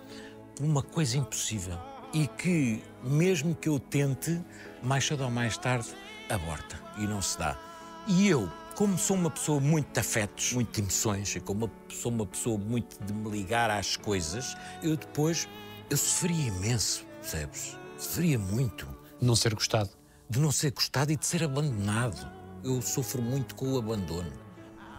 por 0.57 0.65
uma 0.65 0.83
coisa 0.83 1.19
impossível 1.19 1.79
e 2.13 2.27
que, 2.27 2.83
mesmo 3.03 3.55
que 3.55 3.69
eu 3.69 3.79
tente, 3.79 4.41
mais 4.83 5.05
cedo 5.05 5.25
ou 5.25 5.31
mais 5.31 5.59
tarde, 5.59 5.89
aborta 6.31 6.81
e 6.97 7.07
não 7.07 7.21
se 7.21 7.39
dá. 7.39 7.59
E 8.07 8.29
eu, 8.29 8.51
como 8.75 8.97
sou 8.97 9.17
uma 9.17 9.31
pessoa 9.31 9.61
muito 9.61 9.93
de 9.93 10.01
afetos, 10.01 10.53
muito 10.53 10.73
de 10.73 10.81
emoções, 10.81 11.35
e 11.37 11.41
como 11.41 11.71
sou 11.89 12.11
uma 12.11 12.27
pessoa 12.27 12.57
muito 12.59 12.97
de 13.05 13.13
me 13.13 13.31
ligar 13.31 13.71
às 13.71 13.97
coisas, 13.97 14.57
eu 14.83 14.97
depois, 14.97 15.49
eu 15.91 15.97
sofria 15.97 16.49
imenso, 16.49 17.05
percebes? 17.21 17.77
Sofria 17.99 18.39
muito 18.39 18.87
Não 19.25 19.35
ser 19.35 19.55
gostado? 19.55 19.91
de 20.29 20.41
não 20.41 20.51
ser 20.51 20.73
gostado 20.73 21.13
e 21.13 21.17
de 21.17 21.27
ser 21.27 21.45
abandonado. 21.45 22.31
Eu 22.63 22.81
sofro 22.81 23.21
muito 23.21 23.55
com 23.55 23.73
o 23.73 23.79
abandono. 23.79 24.33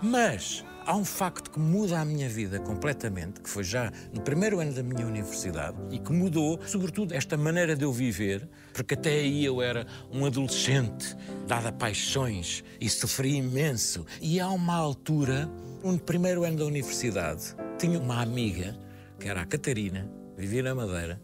Mas 0.02 0.64
há 0.86 0.96
um 0.96 1.06
facto 1.06 1.50
que 1.50 1.60
muda 1.60 2.00
a 2.00 2.06
minha 2.06 2.30
vida 2.30 2.60
completamente, 2.60 3.42
que 3.42 3.50
foi 3.50 3.64
já 3.64 3.92
no 4.14 4.22
primeiro 4.22 4.60
ano 4.60 4.74
da 4.74 4.84
minha 4.84 5.06
universidade 5.06 5.78
e 5.90 5.98
que 5.98 6.12
mudou, 6.12 6.60
sobretudo, 6.68 7.14
esta 7.14 7.36
maneira 7.36 7.76
de 7.76 7.84
eu 7.84 7.92
viver, 7.92 8.48
porque 8.74 8.94
até 8.94 9.10
aí 9.10 9.44
eu 9.44 9.62
era 9.62 9.88
um 10.12 10.26
adolescente 10.26 11.16
dado 11.48 11.68
a 11.68 11.72
paixões 11.72 12.64
e 12.80 12.90
sofria 12.90 13.38
imenso. 13.38 14.06
E 14.22 14.40
há 14.40 14.50
uma 14.50 14.76
altura, 14.76 15.50
no 15.84 15.98
primeiro 15.98 16.44
ano 16.44 16.58
da 16.58 16.66
universidade, 16.66 17.56
tinha 17.80 18.00
uma 18.00 18.22
amiga, 18.22 18.78
que 19.20 19.28
era 19.28 19.42
a 19.42 19.46
Catarina, 19.46 20.08
vivia 20.38 20.62
na 20.62 20.76
Madeira, 20.76 21.20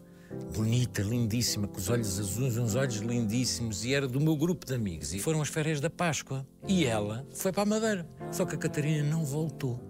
bonita, 0.54 1.02
lindíssima, 1.02 1.66
com 1.66 1.78
os 1.78 1.88
olhos 1.88 2.18
azuis, 2.18 2.56
uns 2.56 2.74
olhos 2.74 2.96
lindíssimos, 2.96 3.84
e 3.84 3.94
era 3.94 4.06
do 4.06 4.20
meu 4.20 4.36
grupo 4.36 4.66
de 4.66 4.74
amigos. 4.74 5.12
E 5.14 5.18
foram 5.18 5.40
as 5.40 5.48
férias 5.48 5.80
da 5.80 5.88
Páscoa. 5.88 6.46
E 6.66 6.84
ela 6.84 7.26
foi 7.34 7.52
para 7.52 7.62
a 7.62 7.66
Madeira. 7.66 8.08
Só 8.30 8.44
que 8.44 8.54
a 8.54 8.58
Catarina 8.58 9.08
não 9.08 9.24
voltou. 9.24 9.80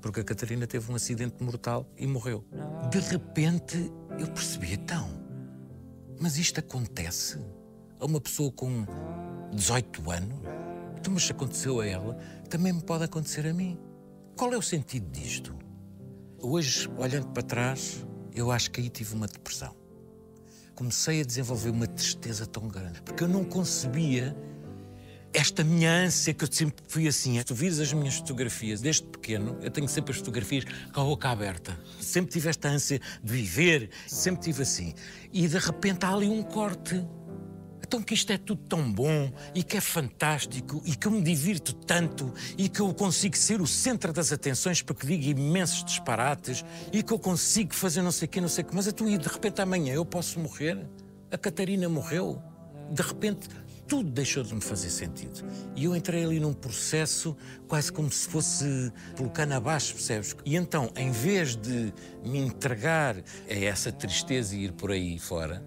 Porque 0.00 0.20
a 0.20 0.24
Catarina 0.24 0.66
teve 0.66 0.90
um 0.90 0.94
acidente 0.94 1.42
mortal 1.42 1.88
e 1.96 2.06
morreu. 2.06 2.44
De 2.90 2.98
repente, 2.98 3.92
eu 4.18 4.26
percebi, 4.26 4.74
então, 4.74 5.08
mas 6.20 6.36
isto 6.36 6.60
acontece 6.60 7.38
a 7.98 8.04
uma 8.04 8.20
pessoa 8.20 8.50
com 8.52 8.84
18 9.52 10.10
anos? 10.10 10.38
Então, 10.98 11.14
mas 11.14 11.24
se 11.24 11.32
aconteceu 11.32 11.80
a 11.80 11.86
ela, 11.86 12.14
também 12.48 12.72
me 12.72 12.82
pode 12.82 13.04
acontecer 13.04 13.46
a 13.46 13.54
mim. 13.54 13.78
Qual 14.36 14.52
é 14.52 14.56
o 14.56 14.62
sentido 14.62 15.10
disto? 15.10 15.54
Hoje, 16.40 16.88
olhando 16.96 17.28
para 17.28 17.42
trás, 17.42 18.04
eu 18.34 18.50
acho 18.50 18.70
que 18.70 18.80
aí 18.80 18.88
tive 18.88 19.14
uma 19.14 19.26
depressão. 19.26 19.81
Comecei 20.82 21.20
a 21.20 21.24
desenvolver 21.24 21.70
uma 21.70 21.86
tristeza 21.86 22.44
tão 22.44 22.66
grande, 22.66 23.00
porque 23.02 23.22
eu 23.22 23.28
não 23.28 23.44
concebia 23.44 24.36
esta 25.32 25.62
minha 25.62 25.88
ânsia 25.88 26.34
que 26.34 26.42
eu 26.42 26.48
sempre 26.50 26.82
fui 26.88 27.06
assim. 27.06 27.38
Se 27.38 27.44
tu 27.44 27.54
vires 27.54 27.78
as 27.78 27.92
minhas 27.92 28.16
fotografias 28.16 28.80
desde 28.80 29.04
pequeno, 29.04 29.56
eu 29.62 29.70
tenho 29.70 29.86
sempre 29.86 30.10
as 30.10 30.18
fotografias 30.18 30.64
com 30.92 31.00
a 31.00 31.04
boca 31.04 31.28
aberta. 31.28 31.78
Sempre 32.00 32.32
tive 32.32 32.48
esta 32.48 32.68
ânsia 32.68 33.00
de 33.22 33.32
viver, 33.32 33.90
sempre 34.08 34.42
tive 34.42 34.62
assim. 34.62 34.92
E 35.32 35.46
de 35.46 35.56
repente 35.56 36.04
há 36.04 36.14
ali 36.14 36.26
um 36.26 36.42
corte. 36.42 37.00
Então 37.92 38.02
que 38.02 38.14
isto 38.14 38.32
é 38.32 38.38
tudo 38.38 38.62
tão 38.62 38.90
bom 38.90 39.30
e 39.54 39.62
que 39.62 39.76
é 39.76 39.80
fantástico 39.82 40.80
e 40.86 40.96
que 40.96 41.06
eu 41.06 41.12
me 41.12 41.20
divirto 41.20 41.74
tanto 41.74 42.32
e 42.56 42.66
que 42.66 42.80
eu 42.80 42.94
consigo 42.94 43.36
ser 43.36 43.60
o 43.60 43.66
centro 43.66 44.14
das 44.14 44.32
atenções 44.32 44.80
porque 44.80 45.06
digo 45.06 45.38
imensos 45.38 45.84
disparates 45.84 46.64
e 46.90 47.02
que 47.02 47.12
eu 47.12 47.18
consigo 47.18 47.74
fazer 47.74 48.00
não 48.00 48.10
sei 48.10 48.24
o 48.24 48.30
quê, 48.30 48.40
não 48.40 48.48
sei 48.48 48.64
o 48.64 48.66
quê. 48.66 48.72
Mas 48.74 48.86
então, 48.86 49.06
e 49.06 49.18
de 49.18 49.28
repente 49.28 49.60
amanhã 49.60 49.92
eu 49.92 50.06
posso 50.06 50.40
morrer? 50.40 50.78
A 51.30 51.36
Catarina 51.36 51.86
morreu. 51.86 52.42
De 52.90 53.02
repente 53.02 53.46
tudo 53.86 54.10
deixou 54.10 54.42
de 54.42 54.54
me 54.54 54.62
fazer 54.62 54.88
sentido. 54.88 55.44
E 55.76 55.84
eu 55.84 55.94
entrei 55.94 56.24
ali 56.24 56.40
num 56.40 56.54
processo 56.54 57.36
quase 57.68 57.92
como 57.92 58.10
se 58.10 58.26
fosse 58.26 58.90
pelo 59.14 59.28
cano 59.28 59.54
abaixo, 59.54 59.92
percebes? 59.92 60.34
E 60.46 60.56
então, 60.56 60.90
em 60.96 61.10
vez 61.10 61.56
de 61.56 61.92
me 62.24 62.38
entregar 62.38 63.18
a 63.18 63.22
essa 63.52 63.92
tristeza 63.92 64.56
e 64.56 64.64
ir 64.64 64.72
por 64.72 64.90
aí 64.90 65.18
fora, 65.18 65.62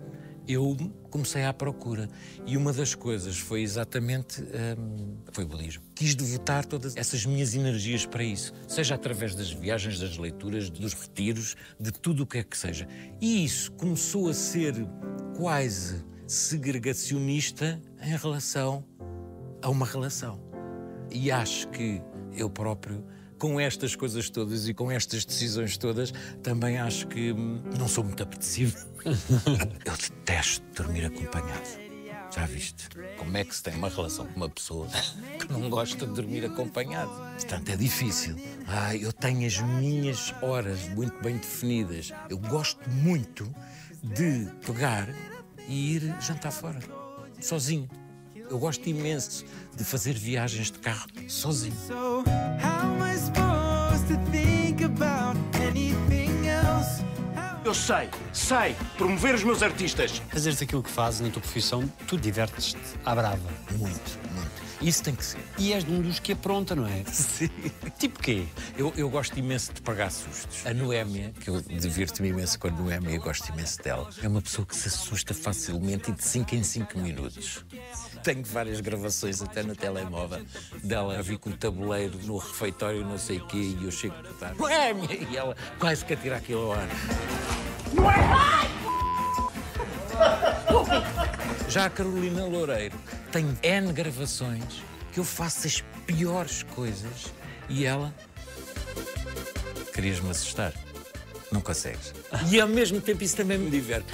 eu 0.47 0.76
comecei 1.16 1.45
à 1.45 1.53
procura. 1.53 2.09
E 2.45 2.57
uma 2.57 2.74
das 2.74 2.93
coisas 2.93 3.38
foi 3.38 3.61
exatamente 3.61 4.41
hum, 4.41 5.16
foi 5.32 5.45
o 5.45 5.47
budismo. 5.47 5.82
Quis 5.95 6.13
devotar 6.13 6.66
todas 6.66 6.97
essas 6.97 7.26
minhas 7.26 7.55
energias 7.55 8.05
para 8.05 8.22
isso, 8.22 8.51
seja 8.68 8.95
através 8.95 9.34
das 9.34 9.49
viagens, 9.49 9.97
das 9.97 10.18
leituras, 10.18 10.70
dos 10.70 10.93
retiros, 10.93 11.55
de 11.80 11.89
tudo 11.93 12.24
o 12.24 12.28
que 12.28 12.39
é 12.39 12.43
que 12.43 12.57
seja. 12.57 12.86
E 13.22 13.45
isso 13.45 13.72
começou 13.74 14.28
a 14.28 14.34
ser 14.34 14.76
quase 15.38 16.03
segregacionista 16.28 17.82
em 18.01 18.18
relação 18.18 18.84
a 19.61 19.70
uma 19.70 19.86
relação. 19.86 20.43
E 21.09 21.32
acho 21.32 21.70
que 21.70 22.01
eu 22.34 22.49
próprio, 22.49 23.05
com 23.39 23.57
estas 23.57 23.95
coisas 23.95 24.30
todas 24.30 24.68
e 24.68 24.74
com 24.74 24.91
estas 24.91 25.24
decisões 25.24 25.78
todas, 25.78 26.13
também 26.43 26.78
acho 26.78 27.07
que 27.07 27.32
hum, 27.32 27.63
não 27.80 27.88
sou 27.88 28.03
muito 28.03 28.22
apetecível. 28.22 28.95
eu 29.86 29.97
detesto 29.97 30.66
dormir 30.76 31.06
acompanhado. 31.06 31.86
Já 32.36 32.45
viste? 32.45 32.89
Como 33.18 33.38
é 33.38 33.45
que 33.45 33.56
se 33.56 33.64
tem 33.64 33.76
uma 33.76 33.88
relação 33.88 34.26
com 34.26 34.36
uma 34.36 34.49
pessoa 34.49 34.88
que 35.39 35.51
não 35.51 35.70
gosta 35.70 36.06
de 36.06 36.14
dormir 36.14 36.43
acompanhado? 36.45 37.12
Portanto, 37.36 37.70
é 37.70 37.76
difícil. 37.78 38.36
Ah, 38.68 38.95
eu 38.95 39.14
tenho 39.14 39.45
as 39.47 39.60
minhas 39.62 40.34
horas 40.41 40.89
muito 40.89 41.22
bem 41.22 41.38
definidas. 41.38 42.12
Eu 42.30 42.38
gosto 42.38 42.89
muito 42.89 43.49
de 44.03 44.49
pegar 44.66 45.08
e 45.68 45.95
ir 45.95 46.16
jantar 46.20 46.51
fora, 46.51 46.80
sozinho. 47.39 47.89
Eu 48.49 48.60
gosto 48.60 48.88
imenso 48.88 49.45
de 49.76 49.84
fazer 49.84 50.14
viagens 50.14 50.72
de 50.72 50.80
carro 50.80 51.08
sozinho. 51.28 51.76
So, 51.88 51.93
how 51.93 52.82
am 52.82 53.01
I 53.01 53.16
supposed 53.18 54.08
to 54.08 54.32
think 54.32 54.84
about 54.84 55.34
Eu 57.66 57.74
sei, 57.74 58.07
sei 58.32 58.76
promover 58.95 59.34
os 59.34 59.43
meus 59.43 59.63
artistas. 59.63 60.22
Fazeres 60.30 60.61
aquilo 60.61 60.84
que 60.84 60.89
fazes 60.91 61.22
na 61.22 61.32
tua 61.32 61.41
profissão, 61.41 61.91
tu 62.07 62.16
divertes-te 62.16 62.78
à 63.03 63.16
brava. 63.16 63.49
Muito, 63.72 64.20
muito. 64.32 64.64
Isso 64.86 65.01
tem 65.01 65.15
que 65.15 65.25
ser. 65.25 65.39
E 65.57 65.73
és 65.73 65.83
de 65.83 65.91
um 65.91 65.99
dos 65.99 66.19
que 66.19 66.33
apronta, 66.33 66.75
não 66.75 66.86
é? 66.86 67.03
Sim. 67.11 67.49
Tipo 67.97 68.19
quê? 68.19 68.45
Eu, 68.77 68.93
eu 68.95 69.09
gosto 69.09 69.36
imenso 69.39 69.73
de 69.73 69.81
pagar 69.81 70.11
sustos. 70.11 70.63
A 70.63 70.75
Noémia, 70.75 71.33
que 71.39 71.49
eu 71.49 71.59
divirto-me 71.59 72.29
imenso 72.29 72.59
com 72.59 72.67
a 72.67 72.71
Noémia, 72.71 73.15
eu 73.15 73.21
gosto 73.21 73.49
imenso 73.49 73.81
dela. 73.81 74.07
É 74.21 74.27
uma 74.27 74.43
pessoa 74.43 74.63
que 74.63 74.75
se 74.75 74.88
assusta 74.88 75.33
facilmente 75.33 76.11
e 76.11 76.13
de 76.13 76.23
5 76.23 76.53
em 76.53 76.61
5 76.61 76.99
minutos. 76.99 77.65
Tenho 78.23 78.43
várias 78.43 78.79
gravações 78.79 79.41
até 79.41 79.63
no 79.63 79.75
telemóvel 79.75 80.45
dela 80.83 81.17
a 81.17 81.21
vir 81.23 81.39
com 81.39 81.49
o 81.49 81.57
tabuleiro 81.57 82.19
no 82.23 82.38
refeitório, 82.38 83.03
não 83.03 83.17
sei 83.17 83.38
o 83.38 83.47
quê, 83.47 83.57
e 83.57 83.86
eu 83.86 83.91
chego 83.91 84.13
a 84.15 84.29
estar 84.29 84.53
Noémia! 84.53 85.17
E 85.31 85.36
ela 85.36 85.57
quase 85.79 86.05
que 86.05 86.13
atira 86.13 86.38
aquilo 86.38 86.61
ao 86.61 86.73
ar. 86.73 86.88
Já 91.76 91.88
a 91.88 91.89
Carolina 91.89 92.45
Loureiro 92.45 92.95
tem 93.34 93.45
N 93.61 93.91
gravações 93.91 94.82
que 95.11 95.19
eu 95.19 95.26
faço 95.26 95.67
as 95.67 95.84
piores 96.07 96.63
coisas 96.63 97.34
e 97.67 97.84
ela. 97.84 98.15
Querias-me 99.93 100.30
assustar? 100.30 100.71
Não 101.51 101.59
consegues. 101.59 102.13
E 102.49 102.61
ao 102.61 102.69
mesmo 102.69 103.01
tempo 103.01 103.21
isso 103.26 103.36
também 103.36 103.57
me 103.57 103.69
diverte. 103.69 104.07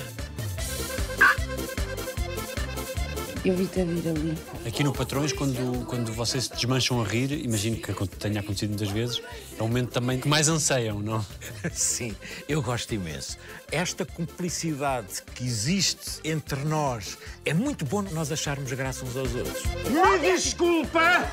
Eu 3.44 3.56
vi-te 3.56 3.82
a 3.82 3.86
vir 3.86 4.08
ali. 4.08 4.38
Aqui 4.68 4.84
no 4.84 4.94
Patrões, 4.94 5.34
quando, 5.34 5.84
quando 5.88 6.14
vocês 6.14 6.44
se 6.44 6.52
desmancham 6.52 7.02
a 7.02 7.06
rir, 7.06 7.32
imagino 7.44 7.76
que 7.78 7.92
tenha 8.18 8.40
acontecido 8.40 8.70
muitas 8.70 8.90
vezes, 8.90 9.22
é 9.58 9.64
o 9.64 9.68
momento 9.68 9.90
também 9.90 10.20
que 10.20 10.28
mais 10.28 10.48
anseiam, 10.48 11.00
não? 11.00 11.26
Sim, 11.74 12.16
eu 12.48 12.62
gosto 12.62 12.94
imenso. 12.94 13.40
Esta 13.72 14.06
cumplicidade 14.06 15.24
que 15.34 15.44
existe 15.44 16.20
entre 16.24 16.64
nós 16.64 17.18
é 17.44 17.52
muito 17.52 17.84
bom 17.84 18.04
nós 18.12 18.32
acharmos 18.32 18.72
graça 18.74 19.04
uns 19.04 19.18
aos 19.18 19.34
outros. 19.34 19.64
Me 19.90 20.20
desculpa! 20.20 21.28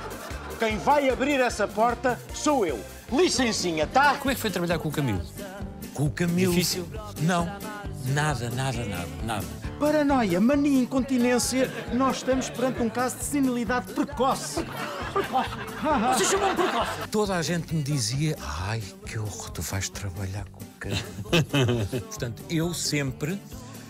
Quem 0.59 0.79
vai 0.79 1.11
abrir 1.11 1.41
essa 1.41 1.69
porta 1.69 2.19
sou 2.35 2.67
eu. 2.67 2.81
Licencinha, 3.13 3.87
tá? 3.87 4.17
Como 4.17 4.31
é 4.31 4.35
que 4.35 4.41
foi 4.41 4.51
trabalhar 4.51 4.79
com 4.79 4.89
o 4.89 4.93
Camilo? 4.93 5.23
Com 5.93 6.07
o 6.07 6.11
Camilo. 6.11 6.53
Difícil? 6.53 6.89
Não, 7.21 7.45
nada, 8.07 8.51
nada, 8.51 8.85
nada, 8.85 9.09
nada. 9.25 9.68
Paranoia, 9.79 10.41
mania, 10.41 10.83
incontinência. 10.83 11.71
Nós 11.95 12.17
estamos 12.17 12.51
perante 12.51 12.83
um 12.83 12.91
caso 12.91 13.19
de 13.19 13.25
senilidade 13.25 13.93
precoce. 13.93 14.65
Vocês 16.15 16.29
chamam 16.31 16.55
precoce? 16.55 17.09
Toda 17.11 17.37
a 17.37 17.43
gente 17.43 17.75
me 17.75 17.83
dizia: 17.83 18.37
Ai, 18.41 18.83
que 19.07 19.19
horror, 19.19 19.51
tu 19.51 19.63
vais 19.63 19.89
trabalhar 19.89 20.45
com 20.51 20.65
o 20.65 20.67
Camilo. 20.81 21.03
Portanto, 22.09 22.43
eu 22.51 22.75
sempre, 22.75 23.41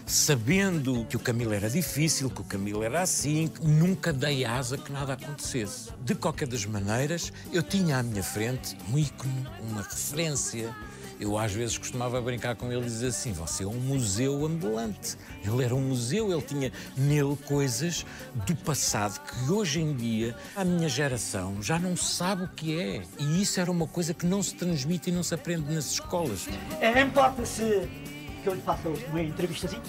sabendo 0.06 1.06
que 1.06 1.16
o 1.16 1.20
Camilo 1.20 1.54
era 1.54 1.70
difícil, 1.70 2.28
que 2.28 2.42
o 2.42 2.44
Camilo 2.44 2.82
era 2.82 3.00
assim, 3.00 3.50
nunca 3.62 4.12
dei 4.12 4.44
asa 4.44 4.76
que 4.76 4.92
nada 4.92 5.14
acontecesse. 5.14 5.88
De 6.02 6.14
qualquer 6.14 6.48
das 6.48 6.66
maneiras, 6.66 7.32
eu 7.50 7.62
tinha 7.62 7.98
à 7.98 8.02
minha 8.02 8.22
frente 8.22 8.76
um 8.90 8.98
ícone, 8.98 9.46
uma 9.70 9.82
referência. 9.82 10.74
Eu 11.20 11.36
às 11.36 11.52
vezes 11.52 11.76
costumava 11.76 12.20
brincar 12.20 12.54
com 12.54 12.70
ele 12.70 12.82
e 12.82 12.84
dizer 12.84 13.08
assim: 13.08 13.32
você 13.32 13.64
é 13.64 13.66
um 13.66 13.74
museu 13.80 14.46
ambulante. 14.46 15.16
Ele 15.44 15.64
era 15.64 15.74
um 15.74 15.80
museu, 15.80 16.30
ele 16.32 16.42
tinha 16.42 16.72
nele 16.96 17.36
coisas 17.46 18.06
do 18.46 18.54
passado 18.56 19.20
que 19.20 19.50
hoje 19.50 19.80
em 19.80 19.94
dia 19.94 20.36
a 20.54 20.64
minha 20.64 20.88
geração 20.88 21.60
já 21.62 21.78
não 21.78 21.96
sabe 21.96 22.44
o 22.44 22.48
que 22.48 22.80
é. 22.80 23.02
E 23.18 23.42
isso 23.42 23.60
era 23.60 23.70
uma 23.70 23.86
coisa 23.86 24.14
que 24.14 24.26
não 24.26 24.42
se 24.42 24.54
transmite 24.54 25.10
e 25.10 25.12
não 25.12 25.22
se 25.22 25.34
aprende 25.34 25.72
nas 25.72 25.92
escolas. 25.92 26.48
É, 26.80 27.00
Importa-se 27.00 27.88
que 28.42 28.48
eu 28.48 28.54
lhe 28.54 28.62
faça 28.62 28.88
uma 28.88 29.20
entrevistazinha? 29.22 29.82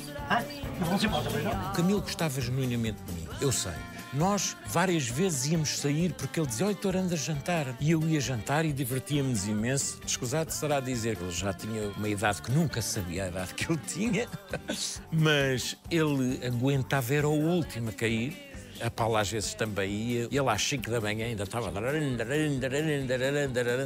Não 0.79 0.87
vamos 0.87 1.03
embora, 1.03 1.29
não? 1.29 1.69
O 1.69 1.73
Camilo 1.73 2.01
gostava 2.01 2.41
genuinamente 2.41 2.97
de 3.03 3.13
mim, 3.13 3.27
eu 3.39 3.51
sei. 3.51 3.71
Nós 4.13 4.57
várias 4.65 5.07
vezes 5.07 5.51
íamos 5.51 5.79
sair 5.79 6.13
porque 6.13 6.39
ele 6.39 6.47
dizia: 6.47 6.67
Heitor, 6.67 6.95
anda 6.95 7.15
jantar. 7.15 7.75
E 7.79 7.91
eu 7.91 8.01
ia 8.01 8.19
jantar 8.19 8.65
e 8.65 8.73
divertíamos 8.73 9.47
imenso. 9.47 9.99
Escusado 10.05 10.51
será 10.51 10.79
dizer 10.79 11.15
que 11.15 11.23
ele 11.23 11.31
já 11.31 11.53
tinha 11.53 11.89
uma 11.95 12.09
idade 12.09 12.41
que 12.41 12.51
nunca 12.51 12.81
sabia 12.81 13.25
a 13.25 13.27
idade 13.27 13.53
que 13.53 13.71
ele 13.71 13.79
tinha, 13.87 14.27
mas 15.11 15.77
ele 15.91 16.45
aguentava, 16.45 17.13
era 17.13 17.27
o 17.27 17.33
último 17.33 17.89
a 17.89 17.93
cair. 17.93 18.48
A 18.81 18.89
Paula 18.89 19.21
às 19.21 19.29
vezes 19.29 19.53
também 19.53 19.91
ia. 19.91 20.23
Ele 20.31 20.49
às 20.49 20.61
5 20.61 20.89
da 20.89 21.01
manhã 21.01 21.25
ainda 21.25 21.43
estava. 21.43 21.71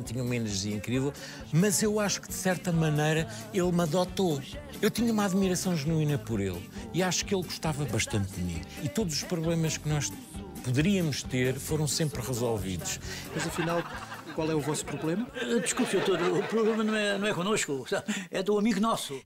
Tinha 0.05 0.23
uma 0.23 0.35
energia 0.35 0.75
incrível. 0.75 1.13
Mas 1.51 1.81
eu 1.81 1.99
acho 1.99 2.21
que, 2.21 2.27
de 2.27 2.33
certa 2.33 2.71
maneira, 2.71 3.27
ele 3.53 3.71
me 3.71 3.81
adotou. 3.81 4.41
Eu 4.81 4.89
tinha 4.89 5.11
uma 5.11 5.25
admiração 5.25 5.75
genuína 5.75 6.17
por 6.17 6.39
ele. 6.39 6.69
E 6.93 7.01
acho 7.01 7.25
que 7.25 7.33
ele 7.33 7.43
gostava 7.43 7.85
bastante 7.85 8.31
de 8.33 8.41
mim. 8.41 8.61
E 8.83 8.89
todos 8.89 9.15
os 9.15 9.23
problemas 9.23 9.77
que 9.77 9.89
nós 9.89 10.11
poderíamos 10.63 11.23
ter 11.23 11.55
foram 11.55 11.87
sempre 11.87 12.21
resolvidos. 12.21 12.99
Mas 13.33 13.45
afinal, 13.45 13.83
qual 14.35 14.49
é 14.49 14.55
o 14.55 14.61
vosso 14.61 14.85
problema? 14.85 15.27
Desculpe, 15.61 15.97
doutor, 15.97 16.21
o 16.21 16.43
problema 16.43 16.83
não 16.83 16.95
é, 16.95 17.17
não 17.17 17.27
é 17.27 17.33
connosco, 17.33 17.85
é 18.31 18.41
do 18.41 18.57
amigo 18.57 18.79
nosso. 18.79 19.19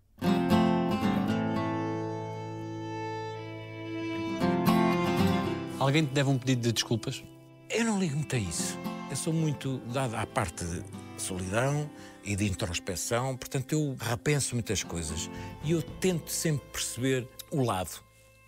Alguém 5.88 6.06
te 6.06 6.14
deve 6.14 6.30
um 6.30 6.38
pedido 6.38 6.64
de 6.64 6.74
desculpas? 6.74 7.24
Eu 7.70 7.86
não 7.86 7.98
ligo 7.98 8.18
muito 8.18 8.36
a 8.36 8.38
isso. 8.38 8.78
Eu 9.10 9.16
sou 9.16 9.32
muito 9.32 9.78
dado 9.94 10.16
à 10.18 10.26
parte 10.26 10.66
de 10.66 10.84
solidão 11.16 11.90
e 12.26 12.36
de 12.36 12.46
introspeção, 12.46 13.38
portanto 13.38 13.72
eu 13.72 13.96
repenso 13.98 14.54
muitas 14.54 14.84
coisas 14.84 15.30
e 15.64 15.72
eu 15.72 15.82
tento 15.82 16.30
sempre 16.30 16.68
perceber 16.74 17.26
o 17.50 17.64
lado. 17.64 18.02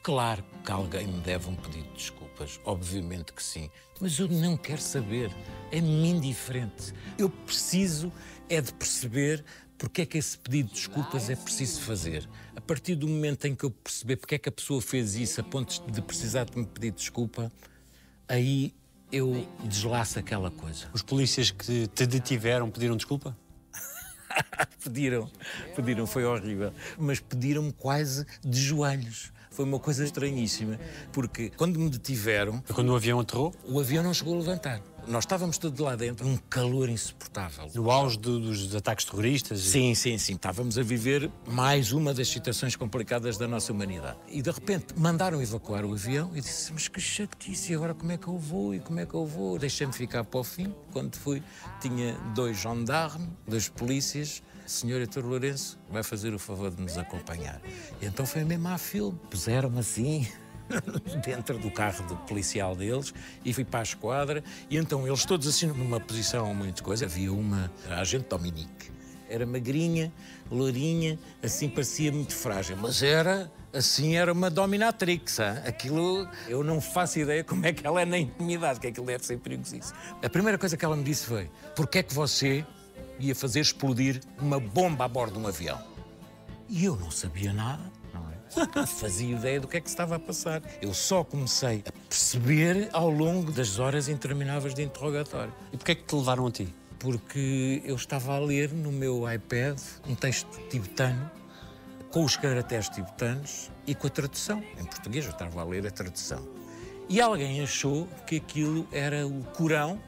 Claro 0.04 0.44
que 0.66 0.70
alguém 0.70 1.08
me 1.08 1.22
deve 1.22 1.50
um 1.50 1.56
pedido 1.56 1.88
de 1.88 1.94
desculpas, 1.94 2.60
obviamente 2.66 3.32
que 3.32 3.42
sim, 3.42 3.70
mas 4.02 4.20
eu 4.20 4.28
não 4.28 4.58
quero 4.58 4.82
saber, 4.82 5.34
é-me 5.72 6.10
indiferente. 6.10 6.94
Eu 7.18 7.30
preciso 7.30 8.12
é 8.50 8.60
de 8.60 8.74
perceber 8.74 9.46
porque 9.80 10.02
é 10.02 10.06
que 10.06 10.18
esse 10.18 10.38
pedido 10.38 10.68
de 10.68 10.74
desculpas 10.74 11.30
é 11.30 11.36
preciso 11.36 11.82
fazer. 11.82 12.30
A 12.54 12.60
partir 12.60 12.96
do 12.96 13.08
momento 13.08 13.46
em 13.46 13.56
que 13.56 13.64
eu 13.64 13.72
perceber 13.72 14.18
porque 14.18 14.36
é 14.36 14.38
que 14.38 14.50
a 14.50 14.52
pessoa 14.52 14.82
fez 14.82 15.16
isso 15.16 15.40
a 15.40 15.44
ponto 15.44 15.82
de 15.90 16.02
precisar 16.02 16.44
de 16.44 16.58
me 16.58 16.66
pedir 16.66 16.92
desculpa, 16.92 17.50
aí 18.28 18.76
eu 19.10 19.48
deslaço 19.64 20.20
aquela 20.20 20.52
coisa. 20.52 20.88
Os 20.94 21.02
polícias 21.02 21.50
que 21.50 21.88
te 21.88 22.06
detiveram 22.06 22.70
pediram 22.70 22.98
desculpa? 22.98 23.36
pediram, 24.84 25.32
pediram, 25.76 26.06
foi 26.06 26.26
horrível. 26.26 26.74
Mas 26.98 27.22
pediram-me 27.22 27.72
quase 27.72 28.26
de 28.44 28.60
joelhos. 28.60 29.32
Foi 29.50 29.66
uma 29.66 29.80
coisa 29.80 30.04
estranhíssima, 30.04 30.80
porque 31.12 31.50
quando 31.50 31.80
me 31.80 31.90
detiveram. 31.90 32.62
Quando 32.74 32.90
o 32.90 32.96
avião 32.96 33.20
aterrou? 33.20 33.54
O 33.66 33.80
avião 33.80 34.04
não 34.04 34.14
chegou 34.14 34.36
a 34.36 34.38
levantar. 34.40 34.82
Nós 35.10 35.24
estávamos 35.24 35.58
todos 35.58 35.80
lá 35.80 35.96
dentro, 35.96 36.28
um 36.28 36.38
calor 36.38 36.88
insuportável. 36.88 37.68
No 37.74 37.90
auge 37.90 38.16
do- 38.20 38.40
dos 38.40 38.76
ataques 38.76 39.06
terroristas? 39.06 39.60
Sim, 39.60 39.96
sim, 39.96 40.20
sim. 40.20 40.36
Estávamos 40.36 40.78
a 40.78 40.84
viver 40.84 41.32
mais 41.48 41.92
uma 41.92 42.14
das 42.14 42.28
situações 42.28 42.76
complicadas 42.76 43.36
da 43.36 43.48
nossa 43.48 43.74
humanidade. 43.74 44.20
E 44.28 44.40
de 44.40 44.52
repente 44.52 44.94
mandaram 44.96 45.42
evacuar 45.42 45.84
o 45.84 45.94
avião 45.94 46.30
e 46.36 46.42
disse: 46.42 46.72
Mas 46.72 46.88
que 46.88 47.02
chatice, 47.02 47.74
agora 47.74 47.96
como 47.96 48.12
é 48.12 48.18
que 48.20 48.28
eu 48.28 48.38
vou 48.38 48.76
e 48.76 48.80
como 48.80 49.00
é 49.00 49.06
que 49.08 49.16
eu 49.16 49.26
vou? 49.26 49.58
Deixei-me 49.58 49.92
ficar 49.94 50.24
para 50.24 50.40
o 50.42 50.44
fim. 50.44 50.76
Quando 50.94 51.16
fui, 51.16 51.42
tinha 51.82 52.14
dois 52.36 52.58
gendarmes, 52.60 53.28
dois 53.48 53.68
polícias. 53.68 54.44
Senhor 54.68 55.00
Heitor 55.02 55.26
Lourenço, 55.26 55.80
vai 55.90 56.04
fazer 56.04 56.32
o 56.36 56.38
favor 56.38 56.70
de 56.70 56.80
nos 56.80 56.96
acompanhar. 56.96 57.60
E 58.00 58.06
então 58.06 58.24
foi 58.24 58.44
mesmo 58.44 58.68
à 58.68 58.78
filme. 58.78 59.18
Puseram-me 59.32 59.80
assim, 59.80 60.28
dentro 61.26 61.58
do 61.58 61.72
carro 61.72 62.06
do 62.08 62.16
policial 62.18 62.76
deles 62.76 63.14
e 63.44 63.54
fui 63.54 63.64
para 63.64 63.80
a 63.80 63.84
esquadra 63.84 64.44
e 64.70 64.78
então 64.78 65.08
eles 65.08 65.26
todos 65.26 65.48
assim 65.48 65.68
numa 65.68 66.00
posição 66.00 66.54
muito 66.54 66.84
coisa. 66.84 67.06
Havia 67.06 67.32
uma 67.32 67.72
agente 67.90 68.28
Dominique. 68.30 68.92
Era 69.30 69.46
magrinha, 69.46 70.12
lourinha, 70.50 71.20
assim 71.44 71.70
parecia 71.70 72.12
muito 72.12 72.34
frágil, 72.34 72.76
mas 72.78 73.04
era 73.04 73.52
assim 73.72 74.16
era 74.16 74.34
uma 74.34 74.50
dominatrix. 74.50 75.40
hã? 75.40 75.62
Aquilo 75.66 76.28
eu 76.48 76.64
não 76.64 76.82
faço 76.82 77.20
ideia 77.20 77.44
como 77.44 77.66
é 77.66 77.74
que 77.74 77.86
ela 77.86 78.02
é 78.02 78.06
na 78.06 78.18
intimidade, 78.18 78.80
que 78.80 78.88
aquilo 78.88 79.06
deve 79.06 79.26
ser 79.26 79.38
perigosíssimo. 79.38 79.98
A 80.24 80.30
primeira 80.30 80.58
coisa 80.58 80.76
que 80.76 80.84
ela 80.84 80.96
me 80.96 81.04
disse 81.04 81.26
foi: 81.28 81.50
"Porquê 81.76 82.00
é 82.00 82.04
que 82.04 82.14
você 82.14 82.66
ia 83.20 83.36
fazer 83.36 83.60
explodir 83.60 84.22
uma 84.40 84.60
bomba 84.60 85.06
a 85.06 85.08
bordo 85.08 85.34
de 85.34 85.40
um 85.40 85.48
avião?" 85.48 85.80
E 86.68 86.86
eu 86.86 86.96
não 86.96 87.12
sabia 87.12 87.52
nada, 87.52 87.84
é? 87.84 87.99
Fazia 88.88 89.36
ideia 89.36 89.60
do 89.60 89.68
que 89.68 89.78
é 89.78 89.82
que 89.82 89.90
se 89.90 89.94
estava 89.94 90.16
a 90.16 90.20
passar. 90.20 90.62
Eu 90.82 90.94
só 90.94 91.24
comecei 91.24 91.84
a 91.88 91.92
perceber 92.08 92.90
ao 92.94 93.10
longo 93.10 93.52
das 93.52 93.80
horas 93.80 94.08
intermináveis 94.08 94.74
de 94.74 94.84
interrogatório. 94.84 95.54
E 95.72 95.78
porquê 95.78 95.92
é 95.92 95.96
que 95.96 96.04
te 96.04 96.16
levaram 96.16 96.48
a 96.48 96.52
ti? 96.52 96.74
Porque 96.98 97.82
eu 97.86 97.96
estava 97.96 98.36
a 98.36 98.40
ler 98.40 98.74
no 98.74 98.92
meu 98.92 99.32
iPad 99.32 99.80
um 100.08 100.16
texto 100.16 100.60
tibetano, 100.70 101.30
com 102.12 102.24
os 102.24 102.36
caracteres 102.36 102.90
tibetanos 102.90 103.72
e 103.86 103.96
com 103.96 104.08
a 104.08 104.10
tradução. 104.10 104.64
Em 104.80 104.86
português, 104.86 105.26
eu 105.26 105.32
estava 105.32 105.62
a 105.62 105.64
ler 105.64 105.86
a 105.88 105.92
tradução. 105.92 106.46
E 107.08 107.22
alguém 107.22 107.62
achou 107.62 108.08
que 108.28 108.38
aquilo 108.38 108.88
era 108.92 109.26
o 109.26 109.44
Corão 109.56 110.00